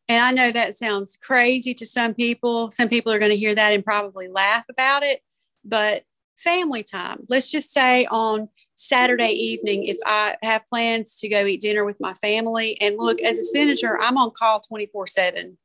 And 0.09 0.23
I 0.23 0.31
know 0.31 0.51
that 0.51 0.75
sounds 0.75 1.19
crazy 1.23 1.75
to 1.75 1.85
some 1.85 2.15
people. 2.15 2.71
Some 2.71 2.89
people 2.89 3.13
are 3.13 3.19
going 3.19 3.31
to 3.31 3.37
hear 3.37 3.55
that 3.55 3.75
and 3.75 3.85
probably 3.85 4.29
laugh 4.29 4.65
about 4.71 5.03
it. 5.03 5.21
But 5.65 6.05
family 6.39 6.83
time, 6.83 7.27
let's 7.29 7.51
just 7.51 7.73
say 7.73 8.07
on 8.07 8.49
Saturday 8.75 9.33
evening, 9.33 9.85
if 9.85 9.99
I 10.07 10.37
have 10.43 10.67
plans 10.67 11.19
to 11.21 11.29
go 11.29 11.45
eat 11.45 11.61
dinner 11.61 11.85
with 11.85 12.01
my 12.01 12.15
family, 12.15 12.81
and 12.81 12.97
look, 12.97 13.21
as 13.21 13.37
a 13.39 13.45
senator, 13.45 13.99
I'm 14.01 14.17
on 14.17 14.31
call 14.31 14.61
24 14.61 15.09
7. 15.09 15.59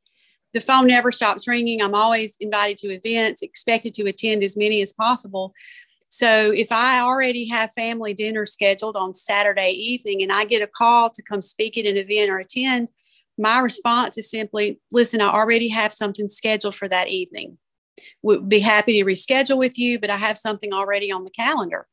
The 0.52 0.60
phone 0.60 0.88
never 0.88 1.10
stops 1.10 1.48
ringing. 1.48 1.80
I'm 1.80 1.94
always 1.94 2.36
invited 2.38 2.76
to 2.78 2.88
events, 2.88 3.42
expected 3.42 3.94
to 3.94 4.06
attend 4.06 4.42
as 4.42 4.56
many 4.56 4.82
as 4.82 4.92
possible. 4.92 5.54
So 6.10 6.52
if 6.52 6.70
I 6.70 7.00
already 7.00 7.48
have 7.48 7.72
family 7.72 8.14
dinner 8.14 8.46
scheduled 8.46 8.94
on 8.94 9.14
Saturday 9.14 9.70
evening 9.70 10.22
and 10.22 10.30
I 10.30 10.44
get 10.44 10.62
a 10.62 10.68
call 10.68 11.10
to 11.10 11.22
come 11.22 11.40
speak 11.40 11.76
at 11.76 11.86
an 11.86 11.96
event 11.96 12.30
or 12.30 12.38
attend, 12.38 12.90
my 13.38 13.60
response 13.60 14.18
is 14.18 14.30
simply, 14.30 14.80
listen, 14.92 15.20
I 15.20 15.28
already 15.28 15.68
have 15.68 15.92
something 15.92 16.28
scheduled 16.28 16.74
for 16.74 16.88
that 16.88 17.08
evening. 17.08 17.58
Would 18.22 18.48
be 18.48 18.60
happy 18.60 19.00
to 19.00 19.04
reschedule 19.04 19.58
with 19.58 19.78
you, 19.78 19.98
but 19.98 20.10
I 20.10 20.16
have 20.16 20.38
something 20.38 20.72
already 20.72 21.10
on 21.12 21.24
the 21.24 21.30
calendar. 21.30 21.86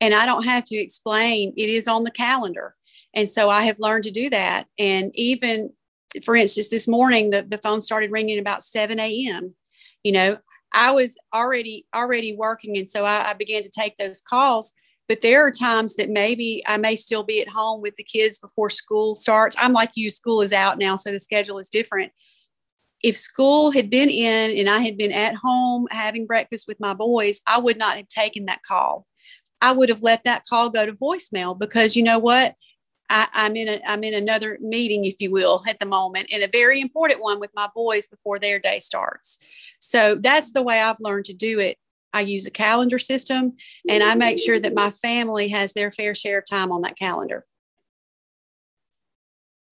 And 0.00 0.14
I 0.14 0.26
don't 0.26 0.44
have 0.44 0.64
to 0.64 0.76
explain, 0.76 1.52
it 1.56 1.68
is 1.68 1.86
on 1.86 2.04
the 2.04 2.10
calendar. 2.10 2.74
And 3.14 3.28
so 3.28 3.50
I 3.50 3.62
have 3.62 3.78
learned 3.78 4.04
to 4.04 4.10
do 4.10 4.30
that. 4.30 4.66
And 4.78 5.12
even, 5.14 5.72
for 6.24 6.34
instance, 6.34 6.68
this 6.68 6.88
morning, 6.88 7.30
the, 7.30 7.42
the 7.42 7.58
phone 7.58 7.80
started 7.80 8.10
ringing 8.10 8.38
about 8.38 8.62
7 8.62 8.98
a.m. 8.98 9.54
You 10.02 10.12
know, 10.12 10.36
I 10.74 10.90
was 10.92 11.18
already 11.34 11.86
already 11.94 12.34
working, 12.34 12.76
and 12.78 12.88
so 12.88 13.04
I, 13.04 13.30
I 13.30 13.34
began 13.34 13.62
to 13.62 13.68
take 13.68 13.96
those 13.96 14.20
calls. 14.20 14.72
But 15.08 15.20
there 15.20 15.46
are 15.46 15.50
times 15.50 15.96
that 15.96 16.10
maybe 16.10 16.62
I 16.66 16.76
may 16.76 16.96
still 16.96 17.22
be 17.22 17.40
at 17.40 17.48
home 17.48 17.82
with 17.82 17.96
the 17.96 18.04
kids 18.04 18.38
before 18.38 18.70
school 18.70 19.14
starts. 19.14 19.56
I'm 19.60 19.72
like 19.72 19.90
you, 19.94 20.08
school 20.08 20.42
is 20.42 20.52
out 20.52 20.78
now, 20.78 20.96
so 20.96 21.10
the 21.10 21.18
schedule 21.18 21.58
is 21.58 21.68
different. 21.68 22.12
If 23.02 23.16
school 23.16 23.72
had 23.72 23.90
been 23.90 24.10
in 24.10 24.56
and 24.56 24.70
I 24.70 24.78
had 24.78 24.96
been 24.96 25.12
at 25.12 25.34
home 25.34 25.88
having 25.90 26.26
breakfast 26.26 26.68
with 26.68 26.78
my 26.78 26.94
boys, 26.94 27.40
I 27.46 27.58
would 27.58 27.76
not 27.76 27.96
have 27.96 28.08
taken 28.08 28.46
that 28.46 28.62
call. 28.62 29.06
I 29.60 29.72
would 29.72 29.88
have 29.88 30.02
let 30.02 30.24
that 30.24 30.44
call 30.48 30.70
go 30.70 30.86
to 30.86 30.92
voicemail 30.92 31.58
because 31.58 31.96
you 31.96 32.02
know 32.02 32.18
what? 32.18 32.54
I, 33.12 33.28
am 33.34 33.56
in 33.56 33.68
a 33.68 33.80
I'm 33.86 34.04
in 34.04 34.14
another 34.14 34.58
meeting, 34.60 35.04
if 35.04 35.20
you 35.20 35.30
will, 35.30 35.62
at 35.68 35.78
the 35.78 35.86
moment, 35.86 36.28
and 36.32 36.42
a 36.42 36.48
very 36.48 36.80
important 36.80 37.20
one 37.20 37.40
with 37.40 37.50
my 37.54 37.68
boys 37.74 38.08
before 38.08 38.38
their 38.38 38.58
day 38.58 38.78
starts. 38.78 39.38
So 39.80 40.16
that's 40.18 40.52
the 40.52 40.62
way 40.62 40.80
I've 40.80 41.00
learned 41.00 41.26
to 41.26 41.34
do 41.34 41.58
it. 41.58 41.76
I 42.12 42.20
use 42.20 42.46
a 42.46 42.50
calendar 42.50 42.98
system 42.98 43.56
and 43.88 44.02
I 44.02 44.14
make 44.14 44.38
sure 44.38 44.60
that 44.60 44.74
my 44.74 44.90
family 44.90 45.48
has 45.48 45.72
their 45.72 45.90
fair 45.90 46.14
share 46.14 46.38
of 46.38 46.46
time 46.46 46.72
on 46.72 46.82
that 46.82 46.96
calendar. 46.96 47.44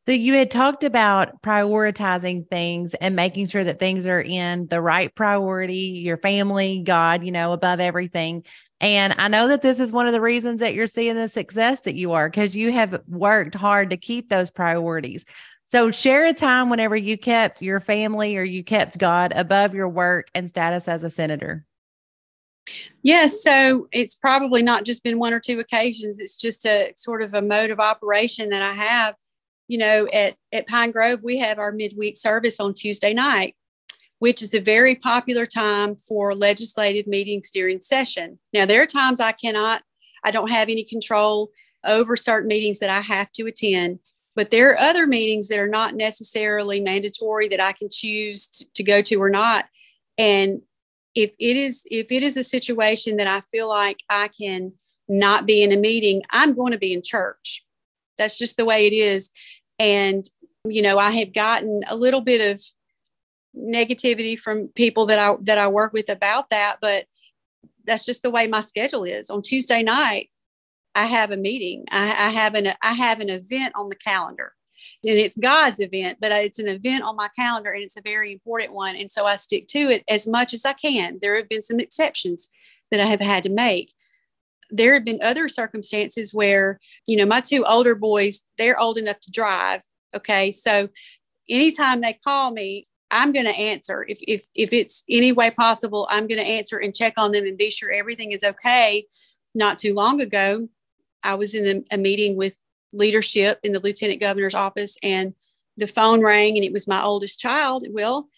So 0.07 0.15
you 0.15 0.35
had 0.35 0.51
talked 0.51 0.83
about 0.83 1.41
prioritizing 1.43 2.49
things 2.49 2.95
and 2.95 3.15
making 3.15 3.47
sure 3.47 3.63
that 3.63 3.79
things 3.79 4.07
are 4.07 4.21
in 4.21 4.67
the 4.67 4.81
right 4.81 5.15
priority, 5.15 6.01
your 6.03 6.17
family, 6.17 6.83
God, 6.85 7.23
you 7.23 7.31
know, 7.31 7.53
above 7.53 7.81
everything. 7.81 8.45
And 8.81 9.15
I 9.19 9.29
know 9.29 9.49
that 9.49 9.63
this 9.63 9.79
is 9.79 9.93
one 9.93 10.07
of 10.07 10.13
the 10.13 10.21
reasons 10.21 10.61
that 10.61 10.75
you're 10.75 10.87
seeing 10.87 11.15
the 11.15 11.29
success 11.29 11.83
that 11.83 11.95
you 11.95 12.13
are 12.13 12.29
because 12.29 12.57
you 12.57 12.73
have 12.73 13.03
worked 13.07 13.55
hard 13.55 13.91
to 13.91 13.97
keep 13.99 14.31
those 14.31 14.51
priorities. 14.51 15.25
So 15.67 15.93
share 15.93 16.27
a 16.27 16.33
time 16.33 16.71
whenever 16.71 16.97
you 16.97 17.17
kept 17.17 17.63
your 17.63 17.79
family 17.79 18.37
or 18.37 18.43
you 18.43 18.65
kept 18.65 18.99
God 18.99 19.33
above 19.37 19.75
your 19.75 19.89
work 19.89 20.29
and 20.35 20.49
status 20.49 20.89
as 20.89 21.05
a 21.05 21.11
senator. 21.11 21.67
Yes, 23.03 23.43
so 23.43 23.89
it's 23.93 24.15
probably 24.15 24.63
not 24.63 24.85
just 24.85 25.03
been 25.03 25.19
one 25.19 25.33
or 25.33 25.41
two 25.41 25.59
occasions. 25.59 26.19
It's 26.19 26.37
just 26.37 26.67
a 26.67 26.93
sort 26.97 27.23
of 27.23 27.35
a 27.35 27.43
mode 27.43 27.71
of 27.71 27.81
operation 27.81 28.51
that 28.51 28.63
I 28.63 28.73
have. 28.73 29.15
You 29.69 29.79
know, 29.79 30.09
at, 30.13 30.35
at 30.53 30.67
Pine 30.67 30.91
Grove, 30.91 31.21
we 31.23 31.39
have 31.39 31.59
our 31.59 31.73
midweek 31.73 32.17
service 32.17 32.61
on 32.61 32.75
Tuesday 32.75 33.15
night 33.15 33.55
which 34.21 34.43
is 34.43 34.55
a 34.55 34.61
very 34.61 34.95
popular 34.95 35.47
time 35.47 35.97
for 35.97 36.35
legislative 36.35 37.07
meetings 37.07 37.51
during 37.51 37.81
session. 37.81 38.39
Now, 38.53 38.67
there 38.67 38.83
are 38.83 38.87
times 38.87 39.19
I 39.19 39.33
cannot, 39.33 39.83
I 40.23 40.31
don't 40.31 40.51
have 40.51 40.69
any 40.69 40.85
control 40.85 41.51
over 41.85 42.17
certain 42.17 42.49
meetings 42.49 42.79
that 42.79 42.91
I 42.91 43.01
have 43.01 43.33
to 43.33 43.47
attend, 43.47 43.99
but 44.37 44.51
there 44.51 44.71
are 44.71 44.79
other 44.79 45.07
meetings 45.07 45.49
that 45.49 45.59
are 45.59 45.67
not 45.69 45.95
necessarily 45.95 46.83
mandatory 46.83 47.49
that 47.49 47.61
I 47.61 47.73
can 47.73 47.89
choose 47.91 48.47
to, 48.49 48.73
to 48.75 48.83
go 48.83 49.01
to 49.01 49.17
or 49.17 49.31
not. 49.31 49.65
And 50.19 50.61
if 51.15 51.35
it 51.39 51.57
is 51.57 51.87
if 51.91 52.11
it 52.11 52.23
is 52.23 52.37
a 52.37 52.45
situation 52.45 53.17
that 53.17 53.27
I 53.27 53.41
feel 53.41 53.69
like 53.69 54.01
I 54.09 54.29
can 54.29 54.73
not 55.09 55.47
be 55.47 55.63
in 55.63 55.73
a 55.73 55.77
meeting, 55.77 56.23
I'm 56.31 56.55
going 56.55 56.73
to 56.73 56.79
be 56.79 56.93
in 56.93 57.03
church. 57.03 57.65
That's 58.17 58.39
just 58.39 58.57
the 58.57 58.65
way 58.65 58.87
it 58.87 58.93
is. 58.93 59.31
And 59.79 60.25
you 60.65 60.83
know, 60.83 60.99
I 60.99 61.11
have 61.13 61.33
gotten 61.33 61.83
a 61.89 61.97
little 61.97 62.21
bit 62.21 62.53
of 62.53 62.63
negativity 63.57 64.39
from 64.39 64.69
people 64.69 65.07
that 65.07 65.19
I 65.19 65.37
that 65.43 65.59
I 65.59 65.69
work 65.69 65.93
with 65.93 66.09
about 66.09 66.51
that, 66.51 66.77
but 66.81 67.07
that's 67.87 68.05
just 68.05 68.23
the 68.23 68.31
way 68.31 68.47
my 68.47 68.61
schedule 68.61 69.05
is. 69.05 69.31
On 69.31 69.43
Tuesday 69.43 69.83
night, 69.83 70.31
I 70.95 71.07
have 71.07 71.31
a 71.31 71.37
meeting. 71.37 71.85
I, 71.91 72.11
I 72.11 72.31
have 72.31 72.55
an 72.55 72.69
I 72.83 72.93
have 72.93 73.21
an 73.21 73.31
event 73.31 73.73
on 73.75 73.89
the 73.89 73.97
calendar, 73.97 74.53
And 75.05 75.19
it's 75.19 75.37
God's 75.37 75.81
event, 75.81 76.19
but 76.21 76.33
uh, 76.33 76.37
it's 76.37 76.59
an 76.59 76.69
event 76.69 77.05
on 77.05 77.17
my 77.17 77.29
calendar 77.39 77.73
and 77.73 77.83
it's 77.83 77.97
a 77.97 78.03
very 78.03 78.33
important 78.33 78.73
one. 78.73 78.97
And 78.97 79.11
so 79.11 79.25
I 79.25 79.37
stick 79.37 79.67
to 79.69 79.79
it 79.79 80.05
as 80.09 80.27
much 80.27 80.53
as 80.53 80.65
I 80.65 80.75
can. 80.75 81.19
There 81.21 81.37
have 81.37 81.49
been 81.49 81.63
some 81.63 81.81
exceptions 81.81 82.51
that 82.91 83.01
I 83.01 83.07
have 83.07 83.21
had 83.21 83.43
to 83.45 83.51
make. 83.51 83.93
There 84.71 84.95
have 84.95 85.05
been 85.05 85.21
other 85.23 85.49
circumstances 85.49 86.33
where, 86.33 86.79
you 87.07 87.17
know, 87.17 87.27
my 87.27 87.41
two 87.41 87.65
older 87.65 87.95
boys, 87.95 88.41
they're 88.59 88.79
old 88.79 88.99
enough 88.99 89.21
to 89.21 89.31
drive. 89.31 89.83
Okay. 90.15 90.53
So 90.53 90.89
anytime 91.49 92.01
they 92.01 92.19
call 92.25 92.53
me, 92.53 92.87
I'm 93.11 93.33
going 93.33 93.47
to 93.47 93.57
answer. 93.57 94.05
If, 94.09 94.21
if, 94.27 94.47
if 94.55 94.73
it's 94.73 95.03
any 95.09 95.33
way 95.33 95.51
possible, 95.51 96.07
I'm 96.11 96.29
going 96.29 96.39
to 96.39 96.47
answer 96.47 96.79
and 96.79 96.95
check 96.95 97.15
on 97.17 97.33
them 97.33 97.45
and 97.45 97.59
be 97.59 97.71
sure 97.71 97.91
everything 97.91 98.33
is 98.33 98.45
okay. 98.45 99.07
Not 99.55 99.79
too 99.79 99.95
long 99.95 100.21
ago, 100.21 100.69
I 101.23 101.35
was 101.35 101.55
in 101.55 101.85
a, 101.91 101.95
a 101.95 101.99
meeting 101.99 102.37
with 102.37 102.61
leadership 102.93 103.59
in 103.63 103.73
the 103.73 103.81
lieutenant 103.81 104.21
governor's 104.21 104.55
office 104.55 104.97
and 105.03 105.35
the 105.77 105.87
phone 105.87 106.23
rang 106.23 106.57
and 106.57 106.65
it 106.65 106.73
was 106.73 106.89
my 106.89 107.03
oldest 107.03 107.39
child. 107.39 107.85
Well, 107.91 108.29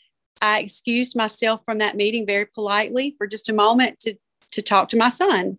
I 0.41 0.61
excused 0.61 1.17
myself 1.17 1.63
from 1.65 1.79
that 1.79 1.97
meeting 1.97 2.27
very 2.27 2.47
politely 2.47 3.15
for 3.17 3.27
just 3.27 3.49
a 3.49 3.55
moment 3.55 4.01
to, 4.01 4.17
to 4.53 4.63
talk 4.63 4.89
to 4.91 4.97
my 4.97 5.09
son. 5.09 5.59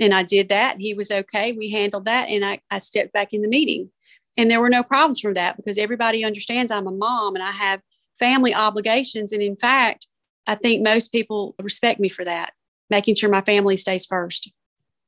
And 0.00 0.14
I 0.14 0.22
did 0.22 0.48
that. 0.48 0.80
He 0.80 0.94
was 0.94 1.10
okay. 1.10 1.52
We 1.52 1.70
handled 1.70 2.06
that. 2.06 2.28
And 2.28 2.44
I, 2.44 2.60
I 2.70 2.78
stepped 2.78 3.12
back 3.12 3.32
in 3.32 3.42
the 3.42 3.48
meeting. 3.48 3.90
And 4.38 4.50
there 4.50 4.60
were 4.60 4.70
no 4.70 4.82
problems 4.82 5.20
from 5.20 5.34
that 5.34 5.56
because 5.56 5.76
everybody 5.76 6.24
understands 6.24 6.72
I'm 6.72 6.86
a 6.86 6.92
mom 6.92 7.34
and 7.34 7.44
I 7.44 7.50
have 7.50 7.82
family 8.18 8.54
obligations. 8.54 9.32
And 9.32 9.42
in 9.42 9.56
fact, 9.56 10.06
I 10.46 10.54
think 10.54 10.82
most 10.82 11.12
people 11.12 11.54
respect 11.60 12.00
me 12.00 12.08
for 12.08 12.24
that, 12.24 12.52
making 12.88 13.16
sure 13.16 13.30
my 13.30 13.42
family 13.42 13.76
stays 13.76 14.06
first. 14.06 14.50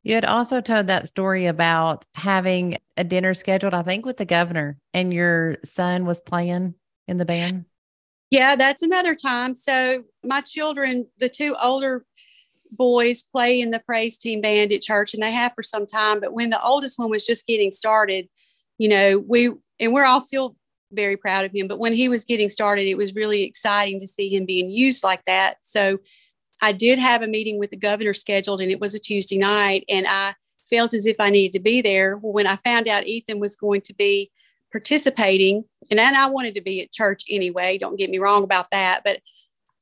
You 0.05 0.15
had 0.15 0.27
also 0.27 0.61
told 0.61 0.87
that 0.87 1.09
story 1.09 1.47
about 1.47 2.05
having 2.15 2.77
a 2.97 3.05
dinner 3.05 3.33
scheduled, 3.33 3.73
I 3.73 3.83
think, 3.83 4.05
with 4.05 4.19
the 4.19 4.27
governor, 4.27 4.79
and 4.93 5.13
your 5.13 5.57
son 5.65 6.05
was 6.05 6.21
playing 6.21 6.75
in 7.09 7.17
the 7.17 7.25
band. 7.25 7.65
Yeah, 8.31 8.55
that's 8.55 8.83
another 8.83 9.15
time. 9.15 9.55
So, 9.55 10.05
my 10.23 10.43
children, 10.43 11.07
the 11.19 11.31
two 11.31 11.57
older 11.61 12.05
boys, 12.71 13.23
play 13.23 13.61
in 13.61 13.71
the 13.71 13.81
praise 13.81 14.19
team 14.19 14.43
band 14.43 14.73
at 14.73 14.83
church, 14.83 15.15
and 15.15 15.23
they 15.23 15.33
have 15.33 15.53
for 15.55 15.63
some 15.63 15.87
time. 15.87 16.21
But 16.21 16.35
when 16.35 16.51
the 16.51 16.63
oldest 16.63 16.99
one 16.99 17.09
was 17.09 17.27
just 17.27 17.47
getting 17.47 17.73
started, 17.73 18.29
you 18.77 18.89
know, 18.91 19.25
we, 19.27 19.53
and 19.81 19.95
we're 19.95 20.05
all 20.05 20.21
still 20.21 20.57
very 20.93 21.17
proud 21.17 21.47
of 21.47 21.53
him. 21.53 21.67
But 21.67 21.79
when 21.79 21.95
he 21.95 22.11
was 22.11 22.27
getting 22.27 22.51
started, 22.51 22.87
it 22.87 22.99
was 22.99 23.15
really 23.15 23.45
exciting 23.45 24.01
to 24.01 24.07
see 24.07 24.29
him 24.29 24.45
being 24.45 24.69
used 24.69 25.03
like 25.03 25.25
that. 25.25 25.57
So 25.63 25.99
I 26.65 26.73
did 26.73 26.99
have 26.99 27.21
a 27.21 27.29
meeting 27.29 27.59
with 27.59 27.69
the 27.69 27.77
governor 27.77 28.15
scheduled, 28.15 28.63
and 28.63 28.71
it 28.71 28.81
was 28.81 28.95
a 28.95 28.99
Tuesday 28.99 29.37
night, 29.37 29.85
and 29.87 30.07
I 30.09 30.35
felt 30.65 30.95
as 30.95 31.05
if 31.05 31.17
I 31.21 31.29
needed 31.29 31.53
to 31.59 31.63
be 31.63 31.83
there. 31.83 32.17
Well, 32.17 32.33
when 32.33 32.47
I 32.47 32.57
found 32.57 32.89
out 32.89 33.07
Ethan 33.07 33.39
was 33.39 33.55
going 33.55 33.83
to 33.83 33.95
be 33.95 34.31
participating, 34.73 35.65
and 35.91 35.99
then 35.99 36.17
I 36.17 36.27
wanted 36.27 36.55
to 36.55 36.63
be 36.63 36.81
at 36.81 36.91
church 36.91 37.25
anyway, 37.29 37.77
don't 37.77 37.99
get 37.99 38.09
me 38.09 38.19
wrong 38.19 38.45
about 38.45 38.71
that, 38.71 39.03
but 39.05 39.21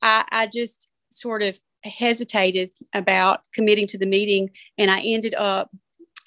I, 0.01 0.25
I 0.29 0.47
just 0.47 0.89
sort 1.09 1.41
of 1.41 1.57
hesitated 1.85 2.73
about 2.93 3.43
committing 3.53 3.87
to 3.87 3.97
the 3.97 4.05
meeting, 4.05 4.49
and 4.77 4.91
I 4.91 4.99
ended 4.99 5.35
up 5.35 5.71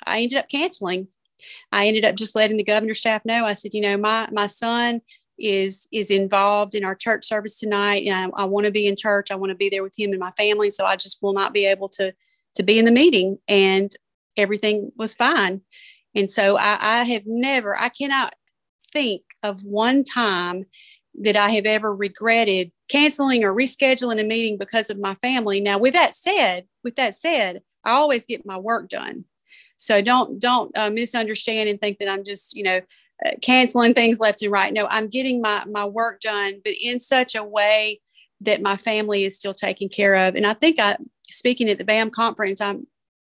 I 0.06 0.20
ended 0.22 0.38
up 0.38 0.48
canceling 0.48 1.08
I 1.70 1.86
ended 1.86 2.04
up 2.04 2.14
just 2.16 2.34
letting 2.34 2.56
the 2.56 2.64
governor's 2.64 3.00
staff 3.00 3.24
know. 3.24 3.44
I 3.44 3.52
said, 3.52 3.74
you 3.74 3.82
know, 3.82 3.96
my 3.98 4.28
my 4.32 4.46
son 4.46 5.02
is 5.38 5.86
is 5.92 6.10
involved 6.10 6.74
in 6.74 6.84
our 6.84 6.94
church 6.94 7.26
service 7.26 7.58
tonight, 7.58 8.06
and 8.06 8.32
I, 8.36 8.42
I 8.42 8.44
want 8.44 8.66
to 8.66 8.72
be 8.72 8.86
in 8.86 8.96
church. 8.96 9.30
I 9.30 9.36
want 9.36 9.50
to 9.50 9.56
be 9.56 9.68
there 9.68 9.82
with 9.82 9.98
him 9.98 10.10
and 10.10 10.20
my 10.20 10.30
family. 10.32 10.70
So 10.70 10.84
I 10.84 10.96
just 10.96 11.22
will 11.22 11.34
not 11.34 11.52
be 11.52 11.66
able 11.66 11.88
to 11.90 12.12
to 12.56 12.62
be 12.62 12.78
in 12.78 12.84
the 12.84 12.90
meeting. 12.90 13.38
And 13.46 13.90
everything 14.36 14.92
was 14.96 15.14
fine. 15.14 15.62
And 16.14 16.30
so 16.30 16.56
I, 16.56 16.78
I 16.80 17.04
have 17.04 17.22
never, 17.26 17.78
I 17.78 17.88
cannot 17.88 18.34
think 18.92 19.22
of 19.42 19.62
one 19.62 20.02
time 20.02 20.64
that 21.20 21.36
I 21.36 21.50
have 21.50 21.66
ever 21.66 21.94
regretted 21.94 22.72
canceling 22.88 23.44
or 23.44 23.54
rescheduling 23.54 24.20
a 24.20 24.24
meeting 24.24 24.58
because 24.58 24.90
of 24.90 24.98
my 24.98 25.14
family. 25.16 25.60
Now, 25.60 25.78
with 25.78 25.94
that 25.94 26.14
said, 26.14 26.66
with 26.84 26.96
that 26.96 27.14
said, 27.14 27.62
I 27.84 27.92
always 27.92 28.26
get 28.26 28.46
my 28.46 28.58
work 28.58 28.88
done. 28.88 29.24
So 29.78 30.00
don't 30.00 30.38
don't 30.38 30.76
uh, 30.76 30.90
misunderstand 30.90 31.68
and 31.68 31.78
think 31.78 31.98
that 31.98 32.08
I'm 32.08 32.24
just 32.24 32.56
you 32.56 32.62
know 32.62 32.80
canceling 33.42 33.94
things 33.94 34.20
left 34.20 34.42
and 34.42 34.52
right. 34.52 34.72
No, 34.72 34.86
I'm 34.90 35.08
getting 35.08 35.40
my 35.40 35.64
my 35.66 35.84
work 35.84 36.20
done, 36.20 36.60
but 36.64 36.74
in 36.80 37.00
such 37.00 37.34
a 37.34 37.44
way 37.44 38.00
that 38.40 38.62
my 38.62 38.76
family 38.76 39.24
is 39.24 39.36
still 39.36 39.54
taken 39.54 39.88
care 39.88 40.14
of. 40.14 40.34
And 40.34 40.46
I 40.46 40.52
think 40.52 40.78
I 40.78 40.96
speaking 41.28 41.68
at 41.68 41.78
the 41.78 41.84
BAM 41.84 42.10
conference, 42.10 42.60
I 42.60 42.76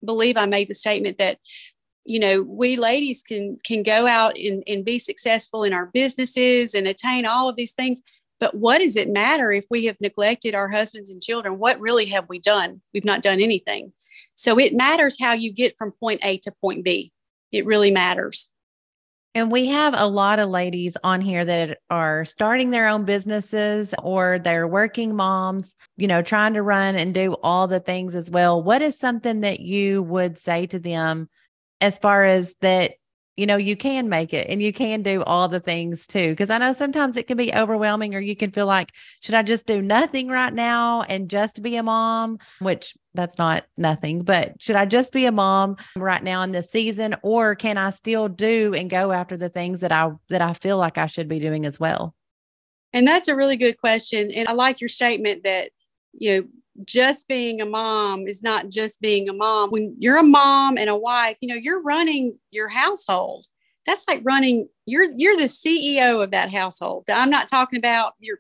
believe 0.05 0.37
I 0.37 0.47
made 0.47 0.69
the 0.69 0.75
statement 0.75 1.19
that 1.19 1.39
you 2.05 2.19
know 2.19 2.43
we 2.43 2.77
ladies 2.77 3.23
can 3.23 3.59
can 3.65 3.83
go 3.83 4.07
out 4.07 4.37
and, 4.39 4.63
and 4.67 4.85
be 4.85 4.99
successful 4.99 5.65
in 5.65 5.73
our 5.73 5.91
businesses 5.95 6.75
and 6.75 6.87
attain 6.87 7.25
all 7.25 7.49
of 7.49 7.57
these 7.57 7.73
things 7.73 8.03
but 8.41 8.55
what 8.55 8.79
does 8.79 8.95
it 8.97 9.09
matter 9.09 9.51
if 9.51 9.65
we 9.71 9.87
have 9.87 9.99
neglected 10.03 10.55
our 10.55 10.69
husbands 10.69 11.09
and 11.09 11.23
children 11.23 11.59
what 11.59 11.81
really 11.81 12.05
have 12.05 12.29
we 12.29 12.39
done 12.39 12.83
we've 12.93 13.07
not 13.07 13.23
done 13.23 13.41
anything 13.41 13.91
so 14.37 14.59
it 14.59 14.75
matters 14.75 15.17
how 15.21 15.33
you 15.33 15.53
get 15.53 15.77
from 15.77 15.93
point 15.93 16.21
A 16.25 16.39
to 16.39 16.53
point 16.61 16.85
B. 16.85 17.13
It 17.53 17.67
really 17.67 17.91
matters. 17.91 18.51
And 19.37 19.51
we 19.51 19.67
have 19.67 19.95
a 19.97 20.07
lot 20.07 20.39
of 20.39 20.49
ladies 20.49 20.97
on 21.03 21.21
here 21.21 21.45
that 21.45 21.79
are 21.91 22.25
starting 22.25 22.71
their 22.71 22.87
own 22.87 23.05
businesses 23.05 23.93
or 24.01 24.39
they're 24.39 24.69
working 24.69 25.17
moms, 25.17 25.75
you 25.97 26.07
know, 26.07 26.23
trying 26.23 26.55
to 26.55 26.63
run 26.63 26.95
and 26.95 27.13
do 27.13 27.37
all 27.43 27.67
the 27.67 27.81
things 27.81 28.15
as 28.15 28.31
well. 28.31 28.63
What 28.63 28.81
is 28.81 28.97
something 28.97 29.41
that 29.41 29.59
you 29.59 30.05
would 30.05 30.39
say 30.39 30.67
to 30.67 30.79
them 30.79 31.29
as 31.81 31.99
far 31.99 32.25
as 32.25 32.55
that 32.61 32.93
you 33.37 33.47
know, 33.47 33.57
you 33.57 33.77
can 33.77 34.09
make 34.09 34.33
it 34.33 34.49
and 34.49 34.63
you 34.63 34.73
can 34.73 35.03
do 35.03 35.23
all 35.25 35.49
the 35.49 35.61
things 35.61 36.07
too. 36.07 36.35
Cause 36.37 36.51
I 36.51 36.59
know 36.59 36.73
sometimes 36.73 37.17
it 37.17 37.27
can 37.27 37.37
be 37.37 37.53
overwhelming 37.53 38.15
or 38.15 38.21
you 38.21 38.37
can 38.37 38.53
feel 38.53 38.67
like, 38.67 38.93
should 39.21 39.35
I 39.35 39.43
just 39.43 39.67
do 39.67 39.83
nothing 39.83 40.29
right 40.29 40.53
now 40.53 41.03
and 41.03 41.29
just 41.29 41.63
be 41.63 41.77
a 41.77 41.83
mom? 41.83 42.39
Which 42.61 42.95
that's 43.15 43.39
not 43.39 43.65
nothing, 43.77 44.23
but 44.23 44.61
should 44.61 44.77
I 44.77 44.87
just 44.87 45.13
be 45.13 45.27
a 45.27 45.33
mom 45.33 45.77
right 45.97 46.23
now 46.23 46.43
in 46.43 46.53
this 46.53 46.71
season? 46.71 47.17
Or 47.23 47.55
can 47.55 47.77
I 47.77 47.91
still 47.91 48.29
do 48.29 48.75
and 48.75 48.89
go 48.89 49.13
after 49.13 49.37
the 49.37 49.49
things 49.49 49.81
that 49.81 49.93
I 49.93 50.11
that 50.29 50.43
I 50.43 50.55
feel 50.55 50.79
like 50.79 50.99
I 50.99 51.07
should 51.07 51.29
be 51.29 51.41
doing 51.41 51.67
as 51.67 51.81
well? 51.81 52.15
And 52.93 53.07
that's 53.07 53.27
a 53.27 53.37
really 53.37 53.57
good 53.57 53.79
question. 53.79 54.31
And 54.31 54.49
I 54.49 54.53
like 54.53 54.81
your 54.81 54.89
statement 54.89 55.43
that, 55.43 55.71
you 56.13 56.37
know, 56.37 56.49
just 56.85 57.29
being 57.29 57.61
a 57.61 57.67
mom 57.67 58.27
is 58.27 58.43
not 58.43 58.69
just 58.69 59.01
being 59.01 59.29
a 59.29 59.33
mom. 59.33 59.71
When 59.71 59.95
you're 59.99 60.19
a 60.19 60.25
mom 60.25 60.77
and 60.77 60.91
a 60.91 60.97
wife, 60.97 61.39
you 61.41 61.49
know, 61.49 61.55
you're 61.55 61.83
running 61.83 62.39
your 62.51 62.69
household. 62.69 63.47
That's 63.87 64.05
like 64.09 64.23
running, 64.25 64.69
you're 64.87 65.07
you're 65.17 65.37
the 65.37 65.45
CEO 65.45 66.23
of 66.23 66.31
that 66.31 66.53
household. 66.53 67.05
I'm 67.09 67.31
not 67.31 67.49
talking 67.49 67.79
about 67.79 68.15
your 68.19 68.39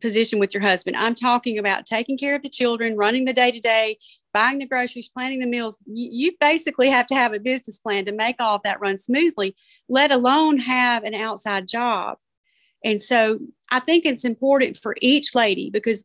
position 0.00 0.38
with 0.38 0.52
your 0.52 0.62
husband. 0.62 0.96
I'm 0.96 1.14
talking 1.14 1.58
about 1.58 1.86
taking 1.86 2.18
care 2.18 2.34
of 2.34 2.42
the 2.42 2.50
children, 2.50 2.96
running 2.96 3.24
the 3.24 3.32
day 3.32 3.50
to 3.50 3.60
day, 3.60 3.98
buying 4.32 4.58
the 4.58 4.66
groceries, 4.66 5.08
planning 5.08 5.40
the 5.40 5.46
meals. 5.46 5.78
You, 5.86 6.08
you 6.12 6.32
basically 6.40 6.88
have 6.90 7.06
to 7.08 7.14
have 7.14 7.32
a 7.32 7.40
business 7.40 7.78
plan 7.78 8.04
to 8.04 8.12
make 8.12 8.36
all 8.38 8.56
of 8.56 8.62
that 8.64 8.80
run 8.80 8.98
smoothly, 8.98 9.56
let 9.88 10.10
alone 10.10 10.58
have 10.58 11.04
an 11.04 11.14
outside 11.14 11.66
job. 11.66 12.18
And 12.84 13.00
so 13.00 13.38
I 13.70 13.80
think 13.80 14.04
it's 14.04 14.24
important 14.24 14.76
for 14.76 14.94
each 15.00 15.34
lady 15.34 15.70
because 15.70 16.04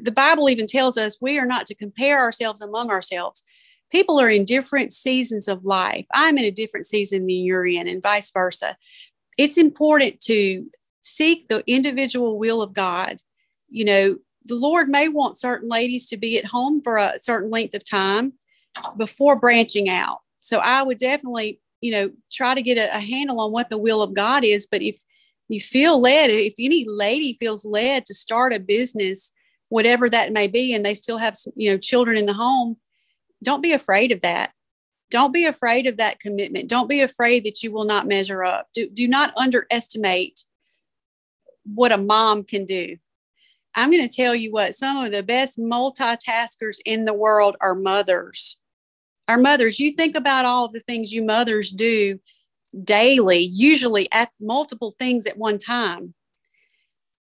the 0.00 0.12
Bible 0.12 0.48
even 0.48 0.66
tells 0.66 0.96
us 0.96 1.18
we 1.20 1.38
are 1.38 1.46
not 1.46 1.66
to 1.66 1.74
compare 1.74 2.18
ourselves 2.18 2.60
among 2.60 2.90
ourselves. 2.90 3.44
People 3.90 4.20
are 4.20 4.28
in 4.28 4.44
different 4.44 4.92
seasons 4.92 5.48
of 5.48 5.64
life. 5.64 6.06
I'm 6.12 6.36
in 6.36 6.44
a 6.44 6.50
different 6.50 6.86
season 6.86 7.20
than 7.20 7.30
you're 7.30 7.66
in, 7.66 7.88
and 7.88 8.02
vice 8.02 8.30
versa. 8.30 8.76
It's 9.38 9.56
important 9.56 10.20
to 10.20 10.66
seek 11.00 11.46
the 11.46 11.62
individual 11.66 12.38
will 12.38 12.60
of 12.60 12.72
God. 12.72 13.18
You 13.70 13.84
know, 13.84 14.16
the 14.44 14.56
Lord 14.56 14.88
may 14.88 15.08
want 15.08 15.38
certain 15.38 15.68
ladies 15.68 16.08
to 16.08 16.16
be 16.16 16.38
at 16.38 16.44
home 16.44 16.82
for 16.82 16.96
a 16.96 17.18
certain 17.18 17.50
length 17.50 17.74
of 17.74 17.88
time 17.88 18.34
before 18.96 19.38
branching 19.38 19.88
out. 19.88 20.18
So 20.40 20.58
I 20.58 20.82
would 20.82 20.98
definitely, 20.98 21.60
you 21.80 21.92
know, 21.92 22.10
try 22.30 22.54
to 22.54 22.62
get 22.62 22.78
a, 22.78 22.94
a 22.96 23.00
handle 23.00 23.40
on 23.40 23.52
what 23.52 23.70
the 23.70 23.78
will 23.78 24.02
of 24.02 24.14
God 24.14 24.44
is. 24.44 24.66
But 24.66 24.82
if 24.82 25.02
you 25.48 25.60
feel 25.60 26.00
led, 26.00 26.30
if 26.30 26.54
any 26.58 26.84
lady 26.86 27.36
feels 27.38 27.64
led 27.64 28.06
to 28.06 28.14
start 28.14 28.52
a 28.52 28.60
business 28.60 29.32
whatever 29.68 30.08
that 30.08 30.32
may 30.32 30.48
be 30.48 30.74
and 30.74 30.84
they 30.84 30.94
still 30.94 31.18
have 31.18 31.36
you 31.56 31.70
know 31.70 31.78
children 31.78 32.16
in 32.16 32.26
the 32.26 32.32
home 32.32 32.76
don't 33.42 33.62
be 33.62 33.72
afraid 33.72 34.12
of 34.12 34.20
that. 34.20 34.52
Don't 35.10 35.32
be 35.32 35.46
afraid 35.46 35.86
of 35.86 35.96
that 35.96 36.20
commitment. 36.20 36.68
Don't 36.68 36.88
be 36.88 37.00
afraid 37.00 37.44
that 37.44 37.62
you 37.62 37.72
will 37.72 37.84
not 37.84 38.06
measure 38.06 38.44
up. 38.44 38.68
Do, 38.74 38.88
do 38.90 39.08
not 39.08 39.32
underestimate 39.36 40.40
what 41.64 41.92
a 41.92 41.98
mom 41.98 42.44
can 42.44 42.64
do. 42.64 42.96
I'm 43.74 43.90
going 43.90 44.06
to 44.06 44.14
tell 44.14 44.34
you 44.34 44.52
what 44.52 44.74
some 44.74 44.96
of 44.98 45.12
the 45.12 45.22
best 45.22 45.58
multitaskers 45.58 46.78
in 46.84 47.04
the 47.04 47.14
world 47.14 47.56
are 47.60 47.74
mothers. 47.74 48.60
Our 49.28 49.38
mothers. 49.38 49.78
You 49.78 49.92
think 49.92 50.16
about 50.16 50.46
all 50.46 50.64
of 50.64 50.72
the 50.72 50.80
things 50.80 51.12
you 51.12 51.22
mothers 51.22 51.70
do 51.70 52.18
daily 52.84 53.38
usually 53.38 54.08
at 54.12 54.30
multiple 54.40 54.94
things 54.98 55.26
at 55.26 55.38
one 55.38 55.56
time 55.56 56.14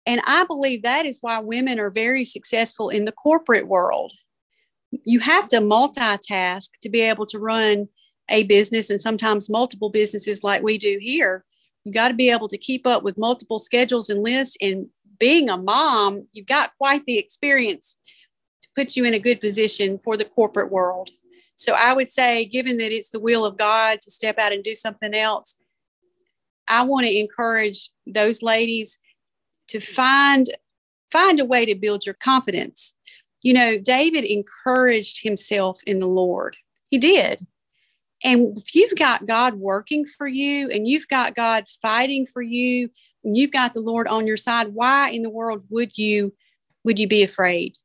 and 0.07 0.21
I 0.25 0.45
believe 0.45 0.83
that 0.83 1.07
is 1.07 1.19
why 1.21 1.39
women 1.39 1.79
are 1.79 1.91
very 1.91 2.25
successful 2.25 2.89
in 2.89 3.05
the 3.05 3.13
corporate 3.13 3.69
world. 3.69 4.13
You 5.05 5.21
have 5.21 5.49
to 5.49 5.59
multitask 5.59 6.69
to 6.83 6.89
be 6.89 7.01
able 7.03 7.27
to 7.27 7.39
run 7.39 7.89
a 8.29 8.45
business 8.45 8.91
and 8.91 9.01
sometimes 9.01 9.51
multiple 9.51 9.91
businesses 9.91 10.43
like 10.43 10.63
we 10.63 10.79
do 10.79 10.99
here. 11.01 11.45
You 11.85 11.93
got 11.93 12.09
to 12.09 12.15
be 12.15 12.31
able 12.31 12.49
to 12.49 12.59
keep 12.59 12.87
up 12.87 13.03
with 13.03 13.19
multiple 13.19 13.59
schedules 13.59 14.09
and 14.09 14.23
lists. 14.23 14.57
And 14.61 14.87
being 15.19 15.49
a 15.49 15.57
mom, 15.57 16.27
you've 16.33 16.47
got 16.47 16.77
quite 16.79 17.05
the 17.05 17.19
experience 17.19 17.99
to 18.63 18.69
put 18.77 18.97
you 18.97 19.05
in 19.05 19.15
a 19.15 19.19
good 19.19 19.41
position 19.41 19.99
for 20.03 20.17
the 20.17 20.25
corporate 20.25 20.71
world. 20.71 21.11
So 21.57 21.75
I 21.75 21.95
would 21.95 22.09
say, 22.09 22.45
given 22.45 22.79
that 22.79 22.93
it's 22.93 23.11
the 23.11 23.21
will 23.21 23.45
of 23.45 23.57
God 23.57 24.01
to 24.03 24.11
step 24.11 24.39
out 24.39 24.53
and 24.53 24.65
do 24.65 24.75
something 24.75 25.15
else, 25.15 25.61
I 26.67 26.83
want 26.83 27.07
to 27.07 27.19
encourage 27.19 27.91
those 28.07 28.43
ladies 28.43 28.99
to 29.73 29.81
find 29.81 30.47
find 31.11 31.41
a 31.41 31.45
way 31.45 31.67
to 31.67 31.75
build 31.75 32.07
your 32.07 32.15
confidence. 32.15 32.95
You 33.43 33.55
know, 33.55 33.79
David 33.79 34.25
encouraged 34.25 35.23
himself 35.23 35.81
in 35.87 35.99
the 35.99 36.07
Lord. 36.07 36.57
He 36.91 36.99
did. 36.99 37.47
And 38.25 38.57
if 38.57 38.75
you've 38.75 38.95
got 38.97 39.27
God 39.27 39.55
working 39.55 40.07
for 40.07 40.27
you 40.27 40.71
and 40.71 40.87
you've 40.87 41.09
got 41.09 41.35
God 41.35 41.65
fighting 41.83 42.25
for 42.25 42.41
you 42.41 42.89
and 43.25 43.37
you've 43.37 43.51
got 43.51 43.73
the 43.73 43.81
Lord 43.81 44.07
on 44.07 44.27
your 44.27 44.37
side, 44.37 44.69
why 44.75 45.11
in 45.11 45.23
the 45.23 45.31
world 45.31 45.65
would 45.71 45.99
you 45.99 46.33
would 46.85 46.99
you 46.99 47.09
be 47.09 47.23
afraid? 47.23 47.77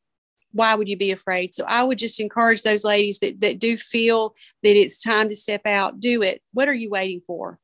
Why 0.51 0.75
would 0.75 0.89
you 0.89 0.97
be 0.97 1.11
afraid? 1.11 1.53
So 1.53 1.63
I 1.67 1.83
would 1.83 1.99
just 1.99 2.19
encourage 2.19 2.63
those 2.63 2.83
ladies 2.83 3.19
that, 3.19 3.41
that 3.41 3.59
do 3.59 3.77
feel 3.77 4.35
that 4.63 4.75
it's 4.75 5.01
time 5.01 5.29
to 5.29 5.35
step 5.35 5.61
out, 5.65 5.99
do 5.99 6.21
it. 6.21 6.41
What 6.53 6.67
are 6.67 6.73
you 6.73 6.89
waiting 6.89 7.21
for? 7.25 7.59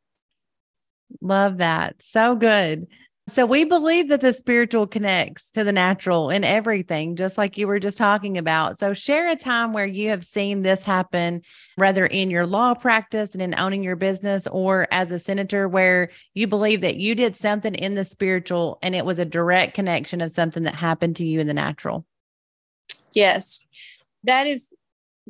Love 1.21 1.57
that. 1.57 1.95
So 2.01 2.35
good. 2.35 2.87
So 3.29 3.45
we 3.45 3.63
believe 3.63 4.09
that 4.09 4.19
the 4.19 4.33
spiritual 4.33 4.85
connects 4.85 5.49
to 5.51 5.63
the 5.63 5.71
natural 5.71 6.29
in 6.29 6.43
everything, 6.43 7.15
just 7.15 7.37
like 7.37 7.57
you 7.57 7.67
were 7.67 7.79
just 7.79 7.97
talking 7.97 8.37
about. 8.37 8.79
So 8.79 8.93
share 8.93 9.29
a 9.29 9.35
time 9.37 9.71
where 9.71 9.85
you 9.85 10.09
have 10.09 10.25
seen 10.25 10.61
this 10.61 10.83
happen, 10.83 11.41
whether 11.75 12.05
in 12.05 12.29
your 12.29 12.45
law 12.45 12.73
practice 12.73 13.31
and 13.31 13.41
in 13.41 13.57
owning 13.57 13.81
your 13.81 13.95
business 13.95 14.45
or 14.47 14.89
as 14.91 15.11
a 15.11 15.19
senator, 15.19 15.69
where 15.69 16.09
you 16.33 16.47
believe 16.47 16.81
that 16.81 16.97
you 16.97 17.15
did 17.15 17.37
something 17.37 17.73
in 17.75 17.95
the 17.95 18.03
spiritual 18.03 18.77
and 18.83 18.93
it 18.93 19.05
was 19.05 19.19
a 19.19 19.25
direct 19.25 19.73
connection 19.73 20.19
of 20.19 20.31
something 20.33 20.63
that 20.63 20.75
happened 20.75 21.15
to 21.15 21.25
you 21.25 21.39
in 21.39 21.47
the 21.47 21.53
natural. 21.53 22.05
Yes, 23.13 23.65
that 24.25 24.47
is 24.47 24.73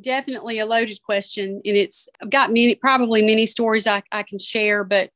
definitely 0.02 0.58
a 0.58 0.66
loaded 0.66 1.00
question. 1.04 1.62
And 1.64 1.78
it's, 1.78 2.10
I've 2.22 2.32
got 2.32 2.50
many, 2.50 2.74
probably 2.74 3.22
many 3.22 3.46
stories 3.46 3.86
I, 3.86 4.02
I 4.12 4.24
can 4.24 4.40
share, 4.40 4.84
but 4.84 5.12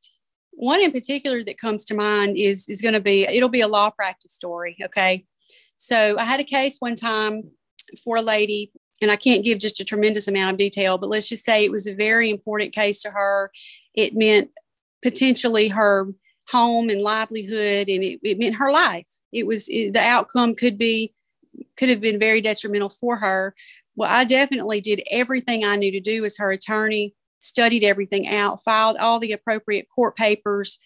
one 0.58 0.82
in 0.82 0.92
particular 0.92 1.44
that 1.44 1.60
comes 1.60 1.86
to 1.86 1.94
mind 1.94 2.36
is 2.36 2.68
is 2.68 2.82
going 2.82 2.96
to 2.96 3.00
be 3.00 3.24
it'll 3.24 3.48
be 3.48 3.62
a 3.62 3.68
law 3.68 3.90
practice 3.92 4.34
story 4.34 4.76
okay? 4.84 5.26
So 5.78 6.18
i 6.18 6.24
had 6.24 6.40
a 6.40 6.44
case 6.44 6.78
one 6.80 6.96
time 6.96 7.44
for 8.04 8.18
a 8.18 8.22
lady 8.22 8.72
and 9.02 9.12
i 9.12 9.16
can't 9.16 9.46
give 9.46 9.60
just 9.60 9.80
a 9.80 9.86
tremendous 9.86 10.28
amount 10.28 10.52
of 10.52 10.58
detail 10.58 10.98
but 10.98 11.10
let's 11.10 11.30
just 11.30 11.46
say 11.46 11.64
it 11.64 11.72
was 11.72 11.88
a 11.88 11.94
very 11.94 12.30
important 12.30 12.74
case 12.74 13.02
to 13.04 13.12
her. 13.12 13.52
It 13.94 14.16
meant 14.16 14.50
potentially 15.04 15.68
her 15.70 16.08
home 16.50 16.90
and 16.90 17.02
livelihood 17.02 17.88
and 17.88 18.04
it, 18.04 18.20
it 18.24 18.40
meant 18.40 18.56
her 18.56 18.72
life. 18.72 19.08
It 19.32 19.46
was 19.46 19.68
it, 19.70 19.94
the 19.94 20.02
outcome 20.02 20.56
could 20.56 20.78
be 20.78 21.14
could 21.78 21.90
have 21.90 22.02
been 22.02 22.20
very 22.20 22.42
detrimental 22.42 22.90
for 22.90 23.18
her. 23.18 23.54
Well 23.96 24.10
i 24.12 24.24
definitely 24.24 24.82
did 24.82 25.04
everything 25.12 25.64
i 25.64 25.76
knew 25.76 25.92
to 25.92 26.00
do 26.00 26.26
as 26.26 26.38
her 26.38 26.50
attorney 26.50 27.14
studied 27.40 27.84
everything 27.84 28.28
out, 28.28 28.64
filed 28.64 28.98
all 28.98 29.20
the 29.20 29.32
appropriate 29.32 29.88
court 29.94 30.16
papers, 30.16 30.80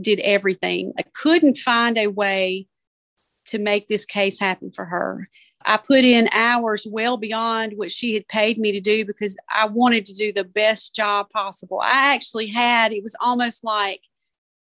did 0.00 0.20
everything. 0.20 0.92
I 0.98 1.02
couldn't 1.14 1.56
find 1.56 1.98
a 1.98 2.08
way 2.08 2.68
to 3.46 3.58
make 3.58 3.88
this 3.88 4.04
case 4.04 4.38
happen 4.38 4.70
for 4.70 4.84
her. 4.84 5.28
I 5.64 5.76
put 5.76 6.04
in 6.04 6.28
hours 6.32 6.86
well 6.88 7.16
beyond 7.16 7.72
what 7.76 7.90
she 7.90 8.14
had 8.14 8.28
paid 8.28 8.58
me 8.58 8.72
to 8.72 8.80
do 8.80 9.04
because 9.04 9.36
I 9.50 9.66
wanted 9.66 10.06
to 10.06 10.14
do 10.14 10.32
the 10.32 10.44
best 10.44 10.94
job 10.94 11.30
possible. 11.30 11.80
I 11.82 12.14
actually 12.14 12.48
had, 12.48 12.92
it 12.92 13.02
was 13.02 13.16
almost 13.20 13.64
like 13.64 14.02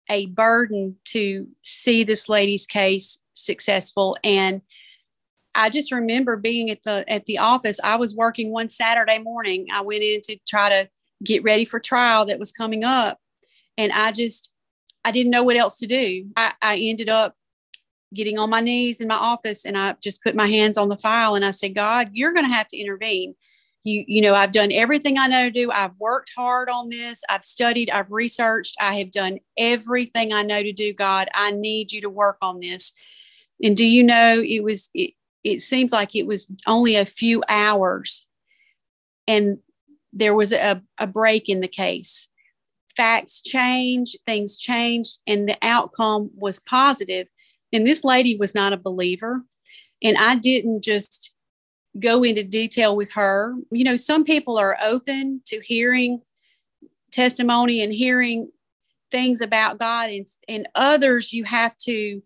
a 0.09 0.25
burden 0.27 0.95
to 1.05 1.47
see 1.61 2.03
this 2.03 2.27
lady's 2.27 2.65
case 2.65 3.19
successful. 3.35 4.17
And 4.23 4.61
I 5.55 5.69
just 5.69 5.91
remember 5.91 6.37
being 6.37 6.69
at 6.69 6.83
the 6.83 7.03
at 7.07 7.25
the 7.25 7.37
office. 7.37 7.79
I 7.83 7.95
was 7.95 8.15
working 8.15 8.51
one 8.51 8.69
Saturday 8.69 9.19
morning. 9.19 9.67
I 9.71 9.81
went 9.81 10.03
in 10.03 10.21
to 10.21 10.37
try 10.47 10.69
to 10.69 10.89
get 11.23 11.43
ready 11.43 11.65
for 11.65 11.79
trial 11.79 12.25
that 12.25 12.39
was 12.39 12.51
coming 12.51 12.84
up. 12.84 13.19
And 13.77 13.91
I 13.91 14.12
just, 14.12 14.53
I 15.05 15.12
didn't 15.12 15.32
know 15.32 15.43
what 15.43 15.58
else 15.58 15.77
to 15.79 15.88
do. 15.88 16.25
I, 16.36 16.53
I 16.62 16.77
ended 16.77 17.10
up 17.10 17.36
getting 18.13 18.38
on 18.38 18.49
my 18.49 18.60
knees 18.60 19.01
in 19.01 19.08
my 19.08 19.15
office 19.15 19.65
and 19.65 19.77
I 19.77 19.95
just 20.01 20.23
put 20.23 20.36
my 20.36 20.47
hands 20.47 20.77
on 20.77 20.89
the 20.89 20.97
file 20.97 21.36
and 21.36 21.45
I 21.45 21.51
said, 21.51 21.75
God, 21.75 22.10
you're 22.13 22.34
going 22.34 22.47
to 22.47 22.53
have 22.53 22.67
to 22.69 22.77
intervene. 22.77 23.36
You, 23.84 24.03
you 24.08 24.21
know, 24.21 24.34
I've 24.34 24.51
done 24.51 24.71
everything 24.71 25.17
I 25.17 25.27
know 25.27 25.45
to 25.45 25.51
do. 25.51 25.71
I've 25.71 25.95
worked 25.99 26.32
hard 26.36 26.69
on 26.69 26.89
this. 26.89 27.23
I've 27.29 27.43
studied, 27.43 27.89
I've 27.89 28.12
researched, 28.12 28.75
I 28.79 28.95
have 28.95 29.12
done 29.12 29.39
everything 29.58 30.34
I 30.34 30.43
know 30.43 30.62
to 30.62 30.73
do. 30.73 30.93
God, 30.93 31.29
I 31.34 31.51
need 31.51 31.91
you 31.91 32.01
to 32.01 32.10
work 32.10 32.38
on 32.41 32.60
this. 32.60 32.93
And 33.63 33.77
do 33.77 33.86
you 33.86 34.03
know, 34.03 34.43
it 34.45 34.63
was, 34.63 34.89
it, 34.93 35.13
it 35.43 35.62
seems 35.62 35.93
like 35.93 36.15
it 36.15 36.27
was 36.27 36.51
only 36.67 36.95
a 36.95 37.05
few 37.05 37.43
hours. 37.47 38.27
And 39.27 39.60
there 40.19 40.36
was 40.36 40.51
a, 40.51 40.82
a 40.97 41.08
break 41.08 41.49
in 41.49 41.62
the 41.62 41.67
case. 41.67 42.29
Facts 42.95 43.41
changed, 43.41 44.17
things 44.27 44.58
changed, 44.58 45.19
and 45.25 45.47
the 45.47 45.58
outcome 45.62 46.29
was 46.36 46.60
positive. 46.60 47.27
And 47.71 47.86
this 47.86 48.03
lady 48.03 48.36
was 48.36 48.53
not 48.53 48.73
a 48.73 48.77
believer. 48.77 49.43
And 50.03 50.17
I 50.17 50.36
didn't 50.36 50.84
just 50.84 51.34
go 51.99 52.23
into 52.23 52.43
detail 52.43 52.95
with 52.95 53.12
her. 53.13 53.55
You 53.71 53.84
know, 53.84 53.95
some 53.95 54.23
people 54.23 54.58
are 54.58 54.77
open 54.84 55.41
to 55.45 55.62
hearing 55.62 56.21
testimony 57.12 57.82
and 57.82 57.93
hearing 57.93 58.51
things 59.12 59.41
about 59.41 59.79
God, 59.79 60.10
and, 60.10 60.27
and 60.47 60.67
others 60.75 61.34
you 61.34 61.43
have 61.45 61.75
to 61.79 62.21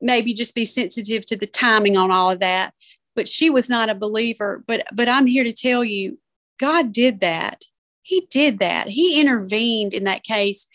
maybe 0.00 0.34
just 0.34 0.54
be 0.54 0.64
sensitive 0.64 1.24
to 1.26 1.36
the 1.36 1.46
timing 1.46 1.96
on 1.96 2.10
all 2.10 2.30
of 2.30 2.40
that. 2.40 2.74
But 3.14 3.28
she 3.28 3.48
was 3.48 3.70
not 3.70 3.88
a 3.88 3.94
believer. 3.94 4.64
But 4.66 4.86
but 4.92 5.08
I'm 5.08 5.26
here 5.26 5.44
to 5.44 5.52
tell 5.52 5.84
you, 5.84 6.18
God 6.58 6.92
did 6.92 7.20
that. 7.20 7.64
He 8.02 8.26
did 8.30 8.58
that. 8.60 8.88
He 8.88 9.20
intervened 9.20 9.92
in 9.92 10.04
that 10.04 10.22
case. 10.22 10.66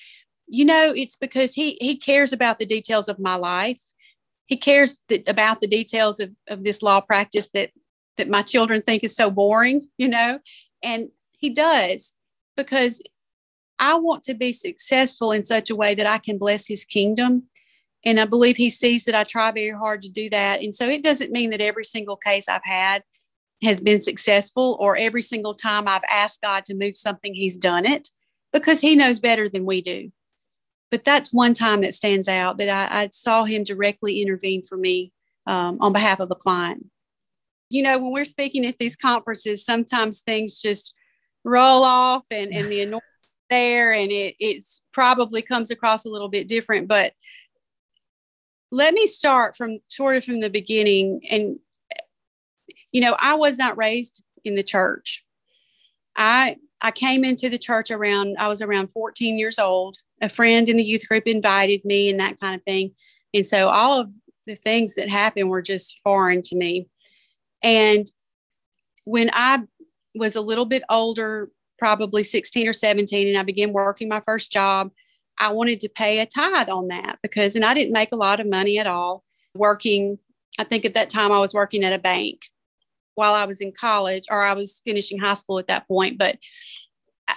You 0.48 0.65
know, 0.65 0.91
it's 0.96 1.15
because 1.15 1.54
he 1.54 1.78
he 1.80 1.96
cares 1.96 2.34
about 2.34 2.58
the 2.58 2.65
details 2.65 3.08
of 3.08 3.20
my 3.20 3.36
life. 3.36 3.82
He 4.48 4.58
cares 4.58 5.02
that, 5.08 5.28
about 5.30 5.62
the 5.62 5.67
details 5.67 6.20
of, 6.20 6.32
of 6.50 6.63
this 6.63 6.82
law 6.82 7.00
practice 7.00 7.50
that 7.52 7.72
that 8.17 8.30
my 8.30 8.41
children 8.41 8.82
think 8.82 9.04
is 9.04 9.15
so 9.15 9.32
boring, 9.32 9.88
you 9.98 10.10
know, 10.10 10.39
and 10.84 11.10
he 11.39 11.50
does 11.50 12.13
because 12.58 13.02
I 13.80 13.96
want 13.96 14.24
to 14.24 14.34
be 14.34 14.54
successful 14.54 15.32
in 15.32 15.44
such 15.44 15.70
a 15.70 15.76
way 15.76 15.96
that 15.96 16.06
I 16.06 16.20
can 16.20 16.38
bless 16.38 16.67
his 16.67 16.86
kingdom. 16.86 17.44
And 18.06 18.20
I 18.20 18.26
believe 18.26 18.58
he 18.58 18.70
sees 18.70 19.06
that 19.06 19.15
I 19.15 19.24
try 19.24 19.52
very 19.52 19.76
hard 19.76 20.04
to 20.04 20.10
do 20.10 20.30
that. 20.30 20.62
And 20.62 20.74
so 20.74 20.88
it 20.88 21.04
doesn't 21.04 21.32
mean 21.32 21.50
that 21.52 21.62
every 21.62 21.84
single 21.84 22.17
case 22.17 22.48
I've 22.48 22.63
had 22.63 23.04
has 23.62 23.80
been 23.80 24.00
successful 24.00 24.78
or 24.80 24.95
every 24.97 25.21
single 25.21 25.54
time 25.54 25.88
I've 25.88 26.04
asked 26.10 26.41
God 26.41 26.65
to 26.65 26.76
move 26.76 26.97
something, 26.97 27.34
He's 27.34 27.58
done 27.58 27.86
it 27.86 28.10
because 28.54 28.82
He 28.82 28.95
knows 28.95 29.19
better 29.19 29.47
than 29.47 29.65
we 29.65 29.82
do. 29.82 30.12
But 30.89 31.04
that's 31.04 31.34
one 31.34 31.54
time 31.54 31.82
that 31.82 31.93
stands 31.93 32.28
out 32.28 32.58
that 32.58 32.69
I, 32.69 33.04
I 33.04 33.10
saw 33.12 33.45
Him 33.45 33.63
directly 33.63 34.21
intervene 34.21 34.63
for 34.63 34.78
me 34.78 35.13
um, 35.47 35.78
on 35.80 35.93
behalf 35.93 36.19
of 36.19 36.32
a 36.32 36.36
client. 36.36 36.88
You 37.69 37.84
know, 37.84 37.97
when 37.97 38.12
we're 38.12 38.26
speaking 38.26 38.65
at 38.65 38.78
these 38.78 38.95
conferences, 38.95 39.63
sometimes 39.63 40.19
things 40.19 40.62
just 40.62 40.93
roll 41.43 41.84
off 41.84 42.26
and, 42.32 42.54
and 42.54 42.69
the 42.69 42.82
anointing 42.82 43.02
there 43.50 43.91
and 43.91 44.12
it 44.12 44.36
it's 44.39 44.86
probably 44.93 45.41
comes 45.41 45.69
across 45.69 46.06
a 46.06 46.10
little 46.10 46.30
bit 46.30 46.47
different. 46.47 46.88
But 46.88 47.13
let 48.71 48.93
me 48.93 49.06
start 49.06 49.56
from 49.56 49.80
sort 49.89 50.15
of 50.15 50.24
from 50.24 50.39
the 50.39 50.50
beginning 50.50 51.21
and 51.30 51.60
you 52.91 53.01
know, 53.01 53.15
I 53.19 53.36
was 53.36 53.58
not 53.58 53.77
raised 53.77 54.23
in 54.43 54.56
the 54.56 54.63
church. 54.63 55.23
I 56.15 56.58
I 56.82 56.91
came 56.91 57.23
into 57.23 57.49
the 57.49 57.58
church 57.58 57.91
around 57.91 58.36
I 58.39 58.47
was 58.47 58.62
around 58.62 58.91
14 58.91 59.38
years 59.38 59.60
old. 59.60 59.97
A 60.21 60.30
friend 60.30 60.67
in 60.67 60.77
the 60.77 60.84
youth 60.84 61.08
group 61.08 61.27
invited 61.27 61.84
me 61.86 62.10
and 62.10 62.19
that 62.19 62.39
kind 62.39 62.56
of 62.56 62.63
thing. 62.63 62.91
And 63.34 63.45
so 63.45 63.69
all 63.69 63.99
of 63.99 64.12
the 64.45 64.56
things 64.56 64.95
that 64.95 65.10
happened 65.10 65.49
were 65.49 65.62
just 65.62 65.99
foreign 66.04 66.41
to 66.43 66.56
me. 66.56 66.88
And 67.63 68.06
when 69.06 69.30
I 69.34 69.63
was 70.15 70.36
a 70.36 70.41
little 70.41 70.65
bit 70.65 70.84
older, 70.89 71.49
probably 71.80 72.23
16 72.23 72.67
or 72.67 72.73
17, 72.73 73.27
and 73.27 73.38
I 73.38 73.43
began 73.43 73.73
working 73.73 74.10
my 74.10 74.21
first 74.25 74.51
job, 74.51 74.91
I 75.39 75.51
wanted 75.51 75.80
to 75.82 75.89
pay 75.89 76.19
a 76.19 76.25
tithe 76.25 76.69
on 76.69 76.89
that 76.89 77.19
because, 77.23 77.56
and 77.56 77.65
I 77.65 77.73
didn't 77.73 77.93
make 77.93 78.12
a 78.12 78.17
lot 78.17 78.39
of 78.39 78.47
money 78.47 78.77
at 78.77 78.88
all 78.88 79.23
working. 79.56 80.19
I 80.60 80.63
think 80.63 80.86
at 80.86 80.93
that 80.93 81.10
time 81.10 81.32
I 81.32 81.39
was 81.39 81.54
working 81.54 81.84
at 81.84 81.93
a 81.93 81.99
bank 81.99 82.41
while 83.21 83.36
I 83.36 83.45
was 83.45 83.62
in 83.62 83.71
college 83.71 84.23
or 84.31 84.41
I 84.41 84.55
was 84.55 84.81
finishing 84.84 85.19
high 85.19 85.36
school 85.36 85.60
at 85.60 85.67
that 85.67 85.88
point. 85.88 86.17
But 86.17 86.38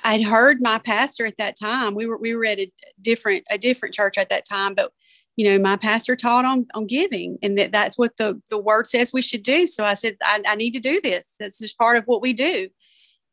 I'd 0.03 0.25
heard 0.25 0.57
my 0.61 0.81
pastor 0.83 1.27
at 1.27 1.37
that 1.37 1.57
time. 1.61 1.95
We 1.95 2.07
were 2.07 2.17
we 2.17 2.35
were 2.35 2.47
at 2.47 2.59
a 2.59 2.73
different 3.03 3.45
a 3.51 3.59
different 3.59 3.95
church 3.95 4.17
at 4.17 4.31
that 4.31 4.47
time, 4.49 4.75
but 4.75 4.93
you 5.37 5.45
know, 5.45 5.59
my 5.59 5.77
pastor 5.77 6.17
taught 6.17 6.47
on 6.47 6.67
on 6.75 6.87
giving, 6.87 7.37
and 7.43 7.59
that 7.59 7.71
that's 7.71 7.99
what 7.99 8.17
the 8.17 8.41
the 8.49 8.59
word 8.59 8.87
says 8.87 9.13
we 9.13 9.21
should 9.21 9.43
do. 9.43 9.67
So 9.67 9.85
I 9.85 9.93
said, 9.93 10.17
I, 10.23 10.43
I 10.49 10.55
need 10.57 10.73
to 10.73 10.81
do 10.81 11.03
this. 11.03 11.37
That's 11.39 11.59
just 11.59 11.77
part 11.77 11.99
of 11.99 12.05
what 12.07 12.23
we 12.23 12.33
do. 12.33 12.71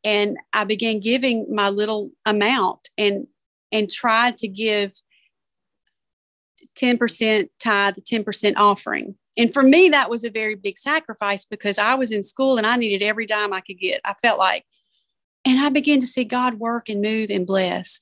And 0.04 0.36
I 0.52 0.64
began 0.64 1.00
giving 1.00 1.46
my 1.48 1.70
little 1.70 2.10
amount 2.26 2.90
and 2.98 3.26
and 3.72 3.88
tried 3.88 4.36
to 4.38 4.48
give 4.48 4.92
10% 6.78 7.48
tithe, 7.58 7.94
the 7.94 8.02
10% 8.02 8.52
offering. 8.56 9.16
And 9.38 9.52
for 9.52 9.62
me, 9.62 9.88
that 9.88 10.10
was 10.10 10.24
a 10.24 10.30
very 10.30 10.54
big 10.54 10.78
sacrifice 10.78 11.44
because 11.44 11.78
I 11.78 11.94
was 11.94 12.12
in 12.12 12.22
school 12.22 12.58
and 12.58 12.66
I 12.66 12.76
needed 12.76 13.04
every 13.04 13.26
dime 13.26 13.52
I 13.52 13.60
could 13.60 13.78
get. 13.78 14.00
I 14.04 14.14
felt 14.14 14.38
like, 14.38 14.64
and 15.44 15.58
I 15.58 15.70
began 15.70 16.00
to 16.00 16.06
see 16.06 16.24
God 16.24 16.54
work 16.54 16.88
and 16.88 17.00
move 17.00 17.30
and 17.30 17.46
bless. 17.46 17.98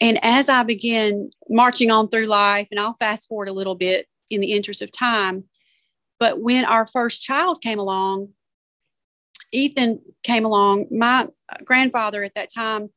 And 0.00 0.18
as 0.24 0.48
I 0.48 0.62
began 0.62 1.30
marching 1.48 1.90
on 1.90 2.08
through 2.08 2.26
life, 2.26 2.68
and 2.70 2.80
I'll 2.80 2.94
fast 2.94 3.28
forward 3.28 3.48
a 3.48 3.52
little 3.52 3.74
bit 3.74 4.08
in 4.30 4.40
the 4.40 4.52
interest 4.52 4.82
of 4.82 4.90
time, 4.90 5.44
but 6.18 6.40
when 6.40 6.64
our 6.64 6.86
first 6.86 7.22
child 7.22 7.60
came 7.60 7.78
along, 7.78 8.30
Ethan 9.52 10.00
came 10.22 10.44
along, 10.44 10.86
my 10.90 11.28
grandfather 11.64 12.24
at 12.24 12.34
that 12.34 12.52
time 12.52 12.90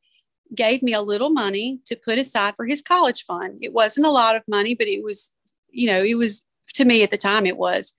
gave 0.54 0.82
me 0.82 0.94
a 0.94 1.02
little 1.02 1.30
money 1.30 1.80
to 1.84 1.96
put 1.96 2.18
aside 2.18 2.54
for 2.56 2.66
his 2.66 2.80
college 2.80 3.24
fund. 3.24 3.58
It 3.60 3.72
wasn't 3.72 4.06
a 4.06 4.10
lot 4.10 4.36
of 4.36 4.42
money, 4.48 4.74
but 4.74 4.86
it 4.86 5.02
was, 5.02 5.34
you 5.70 5.86
know, 5.86 6.02
it 6.02 6.14
was 6.14 6.45
to 6.74 6.84
me 6.84 7.02
at 7.02 7.10
the 7.10 7.16
time 7.16 7.46
it 7.46 7.56
was. 7.56 7.94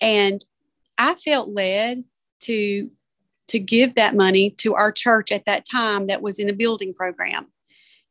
And 0.00 0.44
I 0.98 1.14
felt 1.14 1.50
led 1.50 2.04
to 2.40 2.90
to 3.48 3.58
give 3.58 3.96
that 3.96 4.14
money 4.14 4.50
to 4.58 4.76
our 4.76 4.92
church 4.92 5.32
at 5.32 5.44
that 5.44 5.64
time 5.68 6.06
that 6.06 6.22
was 6.22 6.38
in 6.38 6.48
a 6.48 6.52
building 6.52 6.94
program. 6.94 7.48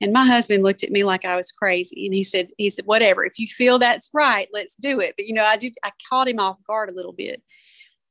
And 0.02 0.12
my 0.12 0.26
husband 0.26 0.64
looked 0.64 0.84
at 0.84 0.92
me 0.92 1.06
like 1.06 1.24
I 1.24 1.38
was 1.38 1.50
crazy. 1.50 2.06
And 2.06 2.14
he 2.14 2.24
said, 2.24 2.50
he 2.58 2.70
said, 2.70 2.86
whatever, 2.86 3.24
if 3.24 3.40
you 3.40 3.48
feel 3.48 3.80
that's 3.80 4.10
right, 4.14 4.50
let's 4.52 4.76
do 4.76 5.00
it. 5.00 5.14
But 5.16 5.28
you 5.28 5.34
know, 5.34 5.46
I 5.46 5.56
did 5.56 5.76
I 5.84 5.92
caught 6.10 6.28
him 6.28 6.40
off 6.40 6.58
guard 6.68 6.90
a 6.90 6.94
little 6.94 7.14
bit. 7.14 7.42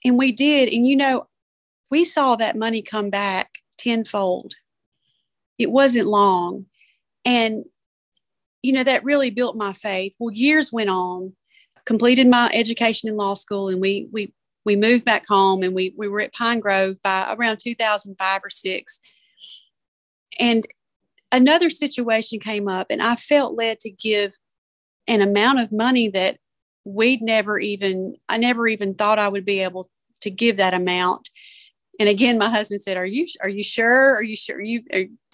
And 0.04 0.16
we 0.16 0.32
did. 0.32 0.72
And 0.72 0.86
you 0.86 0.96
know, 0.96 1.26
we 1.90 2.04
saw 2.04 2.36
that 2.36 2.56
money 2.56 2.82
come 2.82 3.10
back 3.10 3.50
tenfold 3.76 4.54
it 5.58 5.70
wasn't 5.70 6.06
long. 6.06 6.66
And, 7.24 7.64
you 8.62 8.72
know, 8.72 8.84
that 8.84 9.04
really 9.04 9.30
built 9.30 9.56
my 9.56 9.72
faith. 9.72 10.14
Well, 10.18 10.32
years 10.32 10.72
went 10.72 10.88
on, 10.88 11.34
completed 11.88 12.28
my 12.28 12.50
education 12.52 13.08
in 13.08 13.16
law 13.16 13.32
school, 13.32 13.70
and 13.70 13.80
we, 13.80 14.08
we, 14.12 14.30
we 14.66 14.76
moved 14.76 15.06
back 15.06 15.26
home 15.26 15.62
and 15.62 15.74
we, 15.74 15.94
we 15.96 16.06
were 16.06 16.20
at 16.20 16.34
Pine 16.34 16.60
Grove 16.60 16.96
by 17.02 17.34
around 17.34 17.56
2005 17.60 18.40
or 18.44 18.50
six. 18.50 19.00
And 20.38 20.66
another 21.32 21.70
situation 21.70 22.40
came 22.40 22.68
up, 22.68 22.88
and 22.90 23.00
I 23.00 23.14
felt 23.14 23.56
led 23.56 23.80
to 23.80 23.90
give 23.90 24.34
an 25.06 25.22
amount 25.22 25.60
of 25.60 25.72
money 25.72 26.08
that 26.08 26.36
we'd 26.84 27.22
never 27.22 27.58
even, 27.58 28.16
I 28.28 28.36
never 28.36 28.68
even 28.68 28.92
thought 28.94 29.18
I 29.18 29.28
would 29.28 29.46
be 29.46 29.60
able 29.60 29.88
to 30.20 30.30
give 30.30 30.58
that 30.58 30.74
amount. 30.74 31.30
And 31.98 32.08
again 32.08 32.38
my 32.38 32.48
husband 32.48 32.80
said 32.80 32.96
are 32.96 33.06
you 33.06 33.26
are 33.42 33.48
you 33.48 33.62
sure? 33.64 34.14
Are 34.14 34.22
you 34.22 34.36
sure? 34.36 34.60
You 34.60 34.82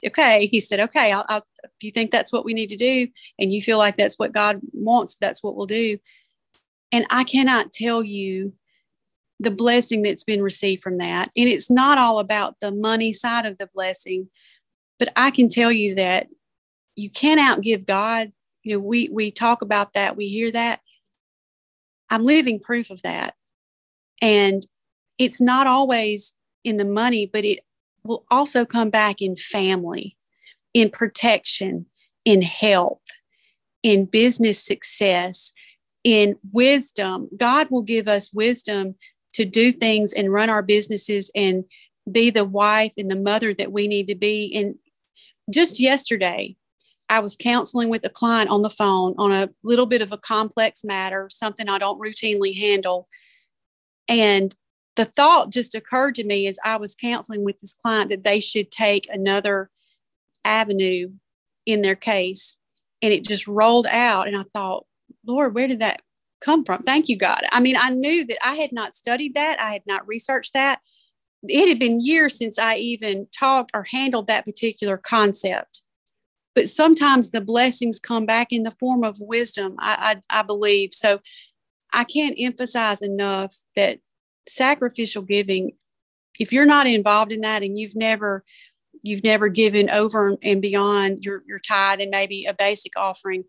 okay. 0.06 0.46
He 0.46 0.60
said 0.60 0.80
okay 0.80 1.12
I'll, 1.12 1.26
I'll, 1.28 1.44
if 1.62 1.82
you 1.82 1.90
think 1.90 2.10
that's 2.10 2.32
what 2.32 2.46
we 2.46 2.54
need 2.54 2.70
to 2.70 2.76
do 2.76 3.08
and 3.38 3.52
you 3.52 3.60
feel 3.60 3.76
like 3.76 3.96
that's 3.96 4.18
what 4.18 4.32
god 4.32 4.60
wants 4.72 5.16
that's 5.20 5.42
what 5.42 5.56
we'll 5.56 5.66
do 5.66 5.98
and 6.94 7.06
i 7.10 7.24
cannot 7.24 7.72
tell 7.72 8.02
you 8.02 8.52
the 9.40 9.50
blessing 9.50 10.02
that's 10.02 10.22
been 10.22 10.40
received 10.40 10.80
from 10.82 10.98
that. 10.98 11.28
And 11.36 11.48
it's 11.48 11.68
not 11.68 11.98
all 11.98 12.20
about 12.20 12.60
the 12.60 12.70
money 12.70 13.12
side 13.12 13.44
of 13.44 13.58
the 13.58 13.68
blessing 13.74 14.28
but 14.98 15.12
i 15.16 15.30
can 15.30 15.48
tell 15.48 15.72
you 15.72 15.94
that 15.96 16.28
you 16.96 17.10
can't 17.10 17.40
outgive 17.40 17.86
god. 17.86 18.32
You 18.62 18.76
know 18.76 18.80
we 18.80 19.08
we 19.08 19.30
talk 19.30 19.62
about 19.62 19.92
that 19.92 20.16
we 20.16 20.28
hear 20.28 20.50
that. 20.52 20.80
I'm 22.10 22.22
living 22.22 22.60
proof 22.60 22.90
of 22.90 23.02
that. 23.02 23.34
And 24.22 24.64
it's 25.18 25.40
not 25.40 25.66
always 25.66 26.34
in 26.62 26.76
the 26.76 26.84
money, 26.84 27.26
but 27.26 27.44
it 27.44 27.60
will 28.04 28.24
also 28.30 28.64
come 28.64 28.90
back 28.90 29.20
in 29.20 29.36
family, 29.36 30.16
in 30.72 30.90
protection, 30.90 31.86
in 32.24 32.42
health, 32.42 33.02
in 33.82 34.06
business 34.06 34.62
success, 34.62 35.52
in 36.04 36.36
wisdom. 36.52 37.28
God 37.36 37.68
will 37.70 37.82
give 37.82 38.06
us 38.06 38.32
wisdom 38.32 38.94
to 39.32 39.44
do 39.44 39.72
things 39.72 40.12
and 40.12 40.32
run 40.32 40.50
our 40.50 40.62
businesses 40.62 41.30
and 41.34 41.64
be 42.10 42.30
the 42.30 42.44
wife 42.44 42.92
and 42.96 43.10
the 43.10 43.16
mother 43.16 43.54
that 43.54 43.72
we 43.72 43.88
need 43.88 44.06
to 44.08 44.14
be. 44.14 44.54
And 44.54 44.76
just 45.50 45.80
yesterday, 45.80 46.56
I 47.08 47.20
was 47.20 47.36
counseling 47.36 47.88
with 47.88 48.04
a 48.04 48.10
client 48.10 48.50
on 48.50 48.62
the 48.62 48.70
phone 48.70 49.14
on 49.18 49.32
a 49.32 49.50
little 49.62 49.86
bit 49.86 50.02
of 50.02 50.12
a 50.12 50.18
complex 50.18 50.84
matter, 50.84 51.28
something 51.30 51.68
I 51.68 51.78
don't 51.78 52.00
routinely 52.00 52.58
handle. 52.58 53.08
And 54.08 54.54
the 54.96 55.04
thought 55.04 55.50
just 55.50 55.74
occurred 55.74 56.14
to 56.16 56.24
me 56.24 56.46
as 56.46 56.58
I 56.64 56.76
was 56.76 56.94
counseling 56.94 57.44
with 57.44 57.58
this 57.58 57.74
client 57.74 58.10
that 58.10 58.24
they 58.24 58.40
should 58.40 58.70
take 58.70 59.08
another 59.10 59.70
avenue 60.44 61.10
in 61.66 61.82
their 61.82 61.96
case. 61.96 62.58
And 63.02 63.12
it 63.12 63.24
just 63.24 63.46
rolled 63.46 63.86
out. 63.90 64.28
And 64.28 64.36
I 64.36 64.44
thought, 64.54 64.86
Lord, 65.26 65.54
where 65.54 65.68
did 65.68 65.80
that 65.80 66.02
come 66.40 66.64
from? 66.64 66.82
Thank 66.82 67.08
you, 67.08 67.16
God. 67.16 67.42
I 67.52 67.60
mean, 67.60 67.76
I 67.78 67.90
knew 67.90 68.24
that 68.26 68.38
I 68.44 68.54
had 68.54 68.72
not 68.72 68.94
studied 68.94 69.34
that, 69.34 69.60
I 69.60 69.72
had 69.72 69.82
not 69.86 70.06
researched 70.06 70.52
that. 70.54 70.80
It 71.46 71.68
had 71.68 71.78
been 71.78 72.00
years 72.00 72.38
since 72.38 72.58
I 72.58 72.76
even 72.76 73.26
talked 73.38 73.70
or 73.74 73.84
handled 73.84 74.26
that 74.28 74.44
particular 74.44 74.96
concept. 74.96 75.82
But 76.54 76.68
sometimes 76.68 77.30
the 77.30 77.40
blessings 77.40 77.98
come 77.98 78.26
back 78.26 78.48
in 78.50 78.62
the 78.62 78.70
form 78.70 79.02
of 79.02 79.18
wisdom, 79.20 79.74
I, 79.78 80.20
I, 80.30 80.40
I 80.40 80.42
believe. 80.42 80.90
So 80.92 81.20
I 81.92 82.04
can't 82.04 82.36
emphasize 82.38 83.02
enough 83.02 83.54
that 83.76 84.00
sacrificial 84.48 85.22
giving 85.22 85.72
if 86.40 86.52
you're 86.52 86.66
not 86.66 86.86
involved 86.86 87.32
in 87.32 87.40
that 87.42 87.62
and 87.62 87.78
you've 87.78 87.96
never 87.96 88.44
you've 89.02 89.24
never 89.24 89.48
given 89.48 89.88
over 89.90 90.36
and 90.42 90.60
beyond 90.60 91.24
your 91.24 91.42
your 91.46 91.58
tithe 91.58 92.00
and 92.00 92.10
maybe 92.10 92.44
a 92.44 92.54
basic 92.54 92.92
offering 92.96 93.44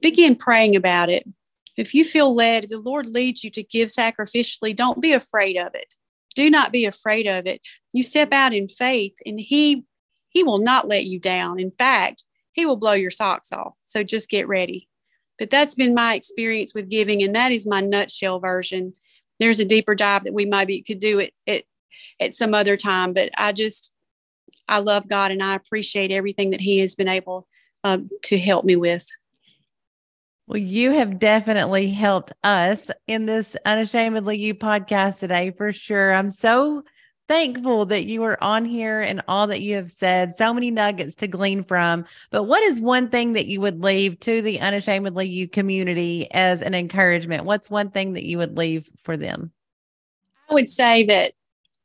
begin 0.00 0.36
praying 0.36 0.76
about 0.76 1.08
it. 1.08 1.28
If 1.76 1.94
you 1.94 2.04
feel 2.04 2.34
led 2.34 2.64
if 2.64 2.70
the 2.70 2.78
lord 2.78 3.06
leads 3.06 3.42
you 3.42 3.50
to 3.50 3.62
give 3.62 3.88
sacrificially. 3.88 4.74
Don't 4.74 5.00
be 5.00 5.12
afraid 5.12 5.56
of 5.56 5.74
it. 5.74 5.94
Do 6.34 6.50
not 6.50 6.72
be 6.72 6.84
afraid 6.84 7.26
of 7.26 7.46
it. 7.46 7.60
You 7.92 8.02
step 8.02 8.32
out 8.32 8.52
in 8.52 8.68
faith 8.68 9.14
and 9.24 9.38
he 9.38 9.84
he 10.30 10.42
will 10.42 10.58
not 10.58 10.88
let 10.88 11.04
you 11.04 11.18
down. 11.18 11.60
In 11.60 11.70
fact 11.70 12.24
he 12.52 12.64
will 12.64 12.76
blow 12.76 12.92
your 12.92 13.10
socks 13.10 13.52
off. 13.52 13.76
So 13.82 14.02
just 14.02 14.30
get 14.30 14.46
ready. 14.46 14.88
But 15.38 15.50
that's 15.50 15.74
been 15.74 15.94
my 15.94 16.14
experience 16.14 16.74
with 16.74 16.88
giving 16.88 17.22
and 17.22 17.34
that 17.34 17.52
is 17.52 17.66
my 17.66 17.80
nutshell 17.80 18.38
version. 18.38 18.92
There's 19.40 19.58
a 19.58 19.64
deeper 19.64 19.94
dive 19.94 20.24
that 20.24 20.34
we 20.34 20.44
maybe 20.44 20.80
could 20.82 21.00
do 21.00 21.18
it 21.18 21.34
at, 21.46 21.64
at 22.20 22.34
some 22.34 22.54
other 22.54 22.76
time. 22.76 23.12
But 23.12 23.30
I 23.36 23.52
just, 23.52 23.92
I 24.68 24.78
love 24.78 25.08
God 25.08 25.32
and 25.32 25.42
I 25.42 25.56
appreciate 25.56 26.12
everything 26.12 26.50
that 26.50 26.60
He 26.60 26.78
has 26.78 26.94
been 26.94 27.08
able 27.08 27.48
uh, 27.82 27.98
to 28.22 28.38
help 28.38 28.64
me 28.64 28.76
with. 28.76 29.06
Well, 30.46 30.58
you 30.58 30.90
have 30.90 31.18
definitely 31.18 31.90
helped 31.90 32.32
us 32.42 32.90
in 33.06 33.24
this 33.24 33.56
Unashamedly 33.64 34.38
You 34.38 34.54
podcast 34.54 35.20
today 35.20 35.52
for 35.52 35.72
sure. 35.72 36.12
I'm 36.12 36.28
so 36.28 36.84
thankful 37.28 37.86
that 37.86 38.06
you 38.06 38.22
are 38.24 38.42
on 38.44 38.66
here 38.66 39.00
and 39.00 39.22
all 39.26 39.46
that 39.46 39.62
you 39.62 39.76
have 39.76 39.88
said. 39.88 40.36
So 40.36 40.52
many 40.52 40.70
nuggets 40.70 41.14
to 41.16 41.28
glean 41.28 41.64
from. 41.64 42.04
But 42.30 42.42
what 42.42 42.62
is 42.62 42.78
one 42.78 43.08
thing 43.08 43.32
that 43.32 43.46
you 43.46 43.62
would 43.62 43.82
leave 43.82 44.20
to 44.20 44.42
the 44.42 44.60
Unashamedly 44.60 45.26
You 45.26 45.48
community 45.48 46.30
as 46.30 46.60
an 46.60 46.74
encouragement? 46.74 47.46
What's 47.46 47.70
one 47.70 47.90
thing 47.90 48.12
that 48.12 48.24
you 48.24 48.36
would 48.36 48.58
leave 48.58 48.86
for 48.98 49.16
them? 49.16 49.50
I 50.50 50.54
would 50.54 50.68
say 50.68 51.04
that, 51.04 51.32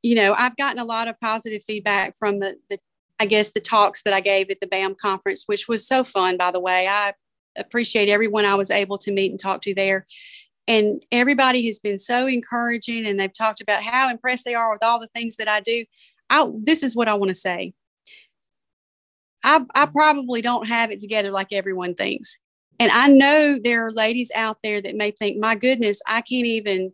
you 0.02 0.16
know, 0.16 0.34
I've 0.38 0.58
gotten 0.58 0.80
a 0.82 0.86
lot 0.86 1.08
of 1.08 1.18
positive 1.22 1.64
feedback 1.64 2.14
from 2.14 2.40
the, 2.40 2.58
the 2.70 2.78
I 3.22 3.26
guess, 3.26 3.52
the 3.52 3.62
talks 3.62 4.04
that 4.04 4.14
I 4.14 4.20
gave 4.20 4.50
at 4.50 4.60
the 4.60 4.68
BAM 4.68 4.96
conference, 4.96 5.44
which 5.46 5.70
was 5.70 5.88
so 5.88 6.04
fun, 6.04 6.36
by 6.36 6.52
the 6.52 6.60
way. 6.60 6.88
I 6.88 7.14
appreciate 7.56 8.10
everyone 8.10 8.46
I 8.46 8.56
was 8.56 8.72
able 8.72 8.98
to 9.00 9.12
meet 9.12 9.32
and 9.32 9.40
talk 9.40 9.62
to 9.64 9.74
there 9.74 10.06
and 10.70 11.04
everybody 11.12 11.66
has 11.66 11.80
been 11.80 11.98
so 11.98 12.28
encouraging 12.28 13.08
and 13.08 13.20
they've 13.20 13.34
talked 13.34 13.60
about 13.60 13.82
how 13.82 14.08
impressed 14.08 14.46
they 14.46 14.54
are 14.54 14.72
with 14.72 14.84
all 14.84 15.00
the 15.00 15.08
things 15.08 15.36
that 15.38 15.50
I 15.50 15.62
do. 15.62 15.84
I, 16.30 16.48
this 16.62 16.84
is 16.84 16.96
what 16.96 17.08
I 17.08 17.16
want 17.16 17.30
to 17.30 17.36
say. 17.36 17.74
I, 19.44 19.66
I 19.74 19.88
probably 19.88 20.44
don't 20.44 20.68
have 20.68 20.92
it 20.92 21.00
together 21.00 21.32
like 21.32 21.48
everyone 21.52 21.96
thinks. 21.96 22.38
And 22.80 22.92
I 22.92 23.08
know 23.08 23.58
there 23.58 23.84
are 23.84 23.92
ladies 23.92 24.32
out 24.36 24.58
there 24.62 24.80
that 24.80 24.96
may 24.96 25.10
think, 25.10 25.40
my 25.40 25.56
goodness, 25.56 26.02
I 26.08 26.22
can't 26.22 26.46
even, 26.46 26.94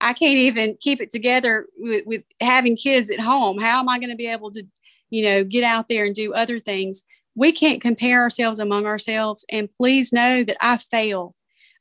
I 0.00 0.14
can't 0.14 0.38
even 0.38 0.76
keep 0.80 1.00
it 1.00 1.10
together 1.10 1.66
with, 1.78 2.04
with 2.04 2.24
having 2.40 2.76
kids 2.76 3.08
at 3.08 3.20
home. 3.20 3.60
How 3.60 3.78
am 3.78 3.88
I 3.88 4.00
going 4.00 4.10
to 4.10 4.16
be 4.16 4.26
able 4.26 4.50
to, 4.50 4.64
you 5.10 5.22
know, 5.22 5.44
get 5.44 5.62
out 5.62 5.86
there 5.86 6.04
and 6.04 6.14
do 6.14 6.34
other 6.34 6.58
things? 6.58 7.04
We 7.34 7.52
can't 7.52 7.80
compare 7.80 8.22
ourselves 8.22 8.58
among 8.58 8.86
ourselves. 8.86 9.44
And 9.50 9.70
please 9.70 10.12
know 10.12 10.44
that 10.44 10.56
I 10.60 10.76
fail 10.76 11.32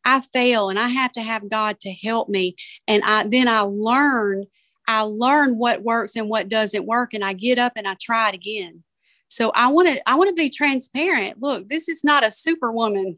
I 0.04 0.22
fail 0.22 0.70
and 0.70 0.80
I 0.80 0.88
have 0.88 1.12
to 1.14 1.22
have 1.22 1.50
God 1.50 1.80
to 1.82 1.94
help 1.94 2.30
me. 2.30 2.56
And 2.88 3.04
I 3.04 3.28
then 3.28 3.48
I 3.48 3.62
learn, 3.62 4.46
I 4.88 5.02
learn 5.02 5.58
what 5.58 5.84
works 5.84 6.16
and 6.16 6.30
what 6.30 6.50
doesn't 6.50 6.86
work. 6.86 7.14
And 7.14 7.24
I 7.24 7.34
get 7.34 7.60
up 7.60 7.74
and 7.76 7.88
I 7.88 7.96
try 8.02 8.30
it 8.30 8.36
again. 8.36 8.84
So 9.28 9.52
I 9.56 9.68
want 9.72 9.88
to 9.90 10.10
I 10.10 10.16
want 10.16 10.30
to 10.30 10.36
be 10.36 10.50
transparent. 10.50 11.42
Look, 11.42 11.70
this 11.70 11.88
is 11.88 12.04
not 12.04 12.26
a 12.26 12.32
superwoman 12.32 13.18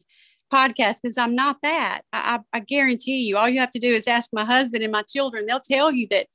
podcast 0.53 0.97
because 1.01 1.17
I'm 1.17 1.35
not 1.35 1.57
that. 1.63 2.01
I, 2.11 2.39
I, 2.53 2.57
I 2.57 2.59
guarantee 2.59 3.21
you, 3.21 3.37
all 3.37 3.49
you 3.49 3.59
have 3.59 3.71
to 3.71 3.79
do 3.79 3.91
is 3.91 4.07
ask 4.07 4.29
my 4.31 4.45
husband 4.45 4.83
and 4.83 4.91
my 4.91 5.03
children. 5.03 5.45
They'll 5.45 5.59
tell 5.59 5.91
you 5.91 6.07
that 6.11 6.27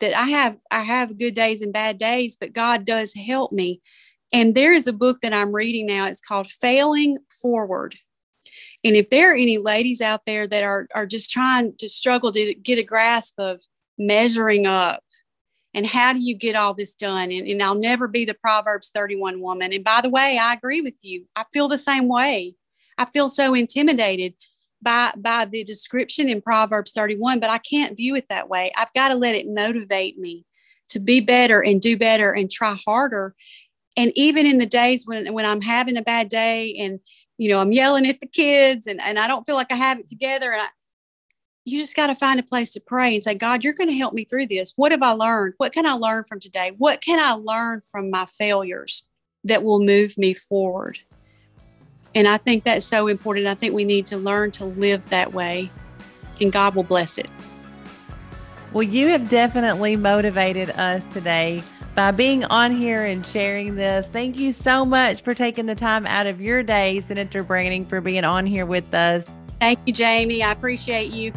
that 0.00 0.14
I 0.14 0.24
have 0.24 0.56
I 0.70 0.80
have 0.80 1.18
good 1.18 1.34
days 1.34 1.60
and 1.60 1.72
bad 1.72 1.98
days, 1.98 2.36
but 2.36 2.52
God 2.52 2.84
does 2.84 3.14
help 3.14 3.52
me. 3.52 3.80
And 4.32 4.54
there 4.54 4.72
is 4.72 4.86
a 4.86 4.92
book 4.92 5.20
that 5.20 5.32
I'm 5.32 5.54
reading 5.54 5.86
now. 5.86 6.06
It's 6.06 6.20
called 6.20 6.48
Failing 6.48 7.18
Forward 7.42 7.96
And 8.84 8.96
if 8.96 9.10
there 9.10 9.32
are 9.32 9.36
any 9.36 9.58
ladies 9.58 10.00
out 10.00 10.22
there 10.26 10.46
that 10.46 10.64
are, 10.64 10.88
are 10.94 11.06
just 11.06 11.30
trying 11.30 11.76
to 11.78 11.88
struggle 11.88 12.32
to 12.32 12.54
get 12.54 12.78
a 12.78 12.82
grasp 12.82 13.34
of 13.38 13.60
measuring 13.98 14.66
up 14.66 15.02
and 15.76 15.86
how 15.86 16.14
do 16.14 16.20
you 16.20 16.34
get 16.34 16.56
all 16.56 16.72
this 16.72 16.94
done? 16.94 17.30
And, 17.30 17.46
and 17.46 17.62
I'll 17.62 17.78
never 17.78 18.08
be 18.08 18.24
the 18.24 18.34
Proverbs 18.34 18.90
31 18.94 19.40
woman. 19.40 19.74
And 19.74 19.84
by 19.84 20.00
the 20.00 20.08
way, 20.08 20.38
I 20.38 20.54
agree 20.54 20.80
with 20.80 20.96
you. 21.02 21.26
I 21.36 21.44
feel 21.52 21.68
the 21.68 21.76
same 21.76 22.08
way. 22.08 22.54
I 22.96 23.04
feel 23.04 23.28
so 23.28 23.52
intimidated 23.54 24.34
by 24.80 25.12
by 25.18 25.44
the 25.44 25.64
description 25.64 26.30
in 26.30 26.40
Proverbs 26.40 26.92
31, 26.92 27.40
but 27.40 27.50
I 27.50 27.58
can't 27.58 27.96
view 27.96 28.14
it 28.14 28.28
that 28.28 28.48
way. 28.48 28.72
I've 28.76 28.92
got 28.94 29.08
to 29.08 29.16
let 29.16 29.34
it 29.34 29.46
motivate 29.48 30.18
me 30.18 30.46
to 30.88 30.98
be 30.98 31.20
better 31.20 31.62
and 31.62 31.80
do 31.80 31.96
better 31.96 32.32
and 32.32 32.50
try 32.50 32.78
harder. 32.86 33.34
And 33.96 34.12
even 34.14 34.46
in 34.46 34.58
the 34.58 34.66
days 34.66 35.06
when 35.06 35.32
when 35.32 35.46
I'm 35.46 35.62
having 35.62 35.96
a 35.96 36.02
bad 36.02 36.28
day 36.28 36.76
and 36.78 37.00
you 37.38 37.48
know 37.48 37.60
I'm 37.60 37.72
yelling 37.72 38.06
at 38.06 38.20
the 38.20 38.26
kids 38.26 38.86
and, 38.86 39.00
and 39.00 39.18
I 39.18 39.26
don't 39.26 39.44
feel 39.44 39.56
like 39.56 39.72
I 39.72 39.76
have 39.76 39.98
it 39.98 40.08
together 40.08 40.52
and 40.52 40.62
I, 40.62 40.66
you 41.64 41.80
just 41.80 41.96
got 41.96 42.06
to 42.06 42.14
find 42.14 42.38
a 42.38 42.44
place 42.44 42.70
to 42.70 42.80
pray 42.80 43.14
and 43.14 43.22
say, 43.22 43.34
God, 43.34 43.64
you're 43.64 43.74
going 43.74 43.90
to 43.90 43.96
help 43.96 44.14
me 44.14 44.24
through 44.24 44.46
this. 44.46 44.74
What 44.76 44.92
have 44.92 45.02
I 45.02 45.10
learned? 45.10 45.54
What 45.56 45.72
can 45.72 45.84
I 45.84 45.92
learn 45.92 46.22
from 46.24 46.38
today? 46.38 46.72
What 46.78 47.00
can 47.00 47.18
I 47.18 47.32
learn 47.32 47.80
from 47.80 48.08
my 48.08 48.24
failures 48.26 49.08
that 49.42 49.64
will 49.64 49.84
move 49.84 50.16
me 50.16 50.32
forward? 50.32 51.00
And 52.14 52.28
I 52.28 52.38
think 52.38 52.64
that's 52.64 52.86
so 52.86 53.08
important. 53.08 53.48
I 53.48 53.54
think 53.54 53.74
we 53.74 53.84
need 53.84 54.06
to 54.06 54.16
learn 54.16 54.52
to 54.52 54.64
live 54.64 55.10
that 55.10 55.34
way, 55.34 55.70
and 56.40 56.52
God 56.52 56.76
will 56.76 56.84
bless 56.84 57.18
it. 57.18 57.28
Well, 58.72 58.84
you 58.84 59.08
have 59.08 59.28
definitely 59.28 59.96
motivated 59.96 60.70
us 60.70 61.06
today 61.08 61.62
by 61.96 62.10
being 62.10 62.44
on 62.44 62.76
here 62.76 63.04
and 63.06 63.26
sharing 63.26 63.74
this. 63.74 64.06
Thank 64.08 64.36
you 64.36 64.52
so 64.52 64.84
much 64.84 65.22
for 65.22 65.34
taking 65.34 65.64
the 65.64 65.74
time 65.74 66.06
out 66.06 66.26
of 66.26 66.42
your 66.42 66.62
day, 66.62 67.00
Senator 67.00 67.42
Branning, 67.42 67.88
for 67.88 68.02
being 68.02 68.22
on 68.22 68.44
here 68.44 68.66
with 68.66 68.92
us. 68.94 69.24
Thank 69.58 69.80
you, 69.86 69.94
Jamie. 69.94 70.42
I 70.42 70.52
appreciate 70.52 71.10
you. 71.10 71.32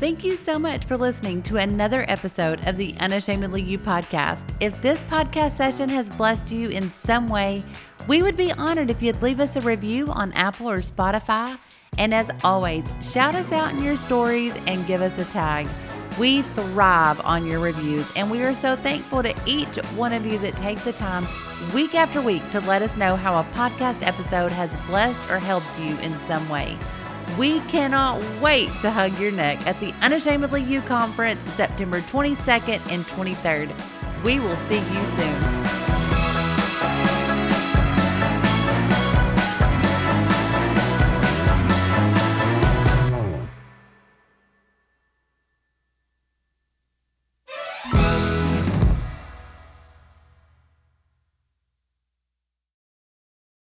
Thank 0.00 0.24
you 0.24 0.36
so 0.38 0.58
much 0.58 0.86
for 0.86 0.96
listening 0.96 1.42
to 1.42 1.58
another 1.58 2.06
episode 2.08 2.66
of 2.66 2.78
the 2.78 2.94
Unashamedly 2.98 3.62
You 3.62 3.78
podcast. 3.78 4.48
If 4.58 4.80
this 4.80 4.98
podcast 5.02 5.58
session 5.58 5.88
has 5.90 6.08
blessed 6.10 6.50
you 6.50 6.70
in 6.70 6.90
some 6.90 7.28
way, 7.28 7.62
we 8.08 8.22
would 8.22 8.36
be 8.36 8.50
honored 8.52 8.90
if 8.90 9.02
you'd 9.02 9.22
leave 9.22 9.38
us 9.38 9.54
a 9.54 9.60
review 9.60 10.06
on 10.08 10.32
Apple 10.32 10.68
or 10.68 10.78
Spotify. 10.78 11.56
And 11.98 12.14
as 12.14 12.30
always, 12.42 12.88
shout 13.02 13.34
us 13.34 13.52
out 13.52 13.74
in 13.74 13.84
your 13.84 13.98
stories 13.98 14.54
and 14.66 14.84
give 14.86 15.02
us 15.02 15.16
a 15.18 15.30
tag. 15.30 15.68
We 16.18 16.42
thrive 16.42 17.20
on 17.24 17.46
your 17.46 17.58
reviews, 17.58 18.12
and 18.16 18.30
we 18.30 18.42
are 18.42 18.54
so 18.54 18.76
thankful 18.76 19.22
to 19.22 19.34
each 19.46 19.76
one 19.96 20.12
of 20.12 20.26
you 20.26 20.38
that 20.38 20.54
take 20.56 20.78
the 20.80 20.92
time 20.92 21.26
week 21.72 21.94
after 21.94 22.20
week 22.20 22.48
to 22.50 22.60
let 22.60 22.82
us 22.82 22.96
know 22.96 23.16
how 23.16 23.40
a 23.40 23.44
podcast 23.54 24.06
episode 24.06 24.52
has 24.52 24.70
blessed 24.86 25.30
or 25.30 25.38
helped 25.38 25.78
you 25.78 25.96
in 26.00 26.12
some 26.26 26.46
way. 26.48 26.76
We 27.38 27.60
cannot 27.60 28.22
wait 28.42 28.68
to 28.82 28.90
hug 28.90 29.18
your 29.18 29.32
neck 29.32 29.66
at 29.66 29.80
the 29.80 29.94
Unashamedly 30.02 30.62
You 30.62 30.82
Conference 30.82 31.42
September 31.52 32.00
22nd 32.00 32.92
and 32.92 33.04
23rd. 33.04 34.22
We 34.22 34.38
will 34.38 34.56
see 34.68 34.78
you 34.78 35.06
soon. 35.18 35.81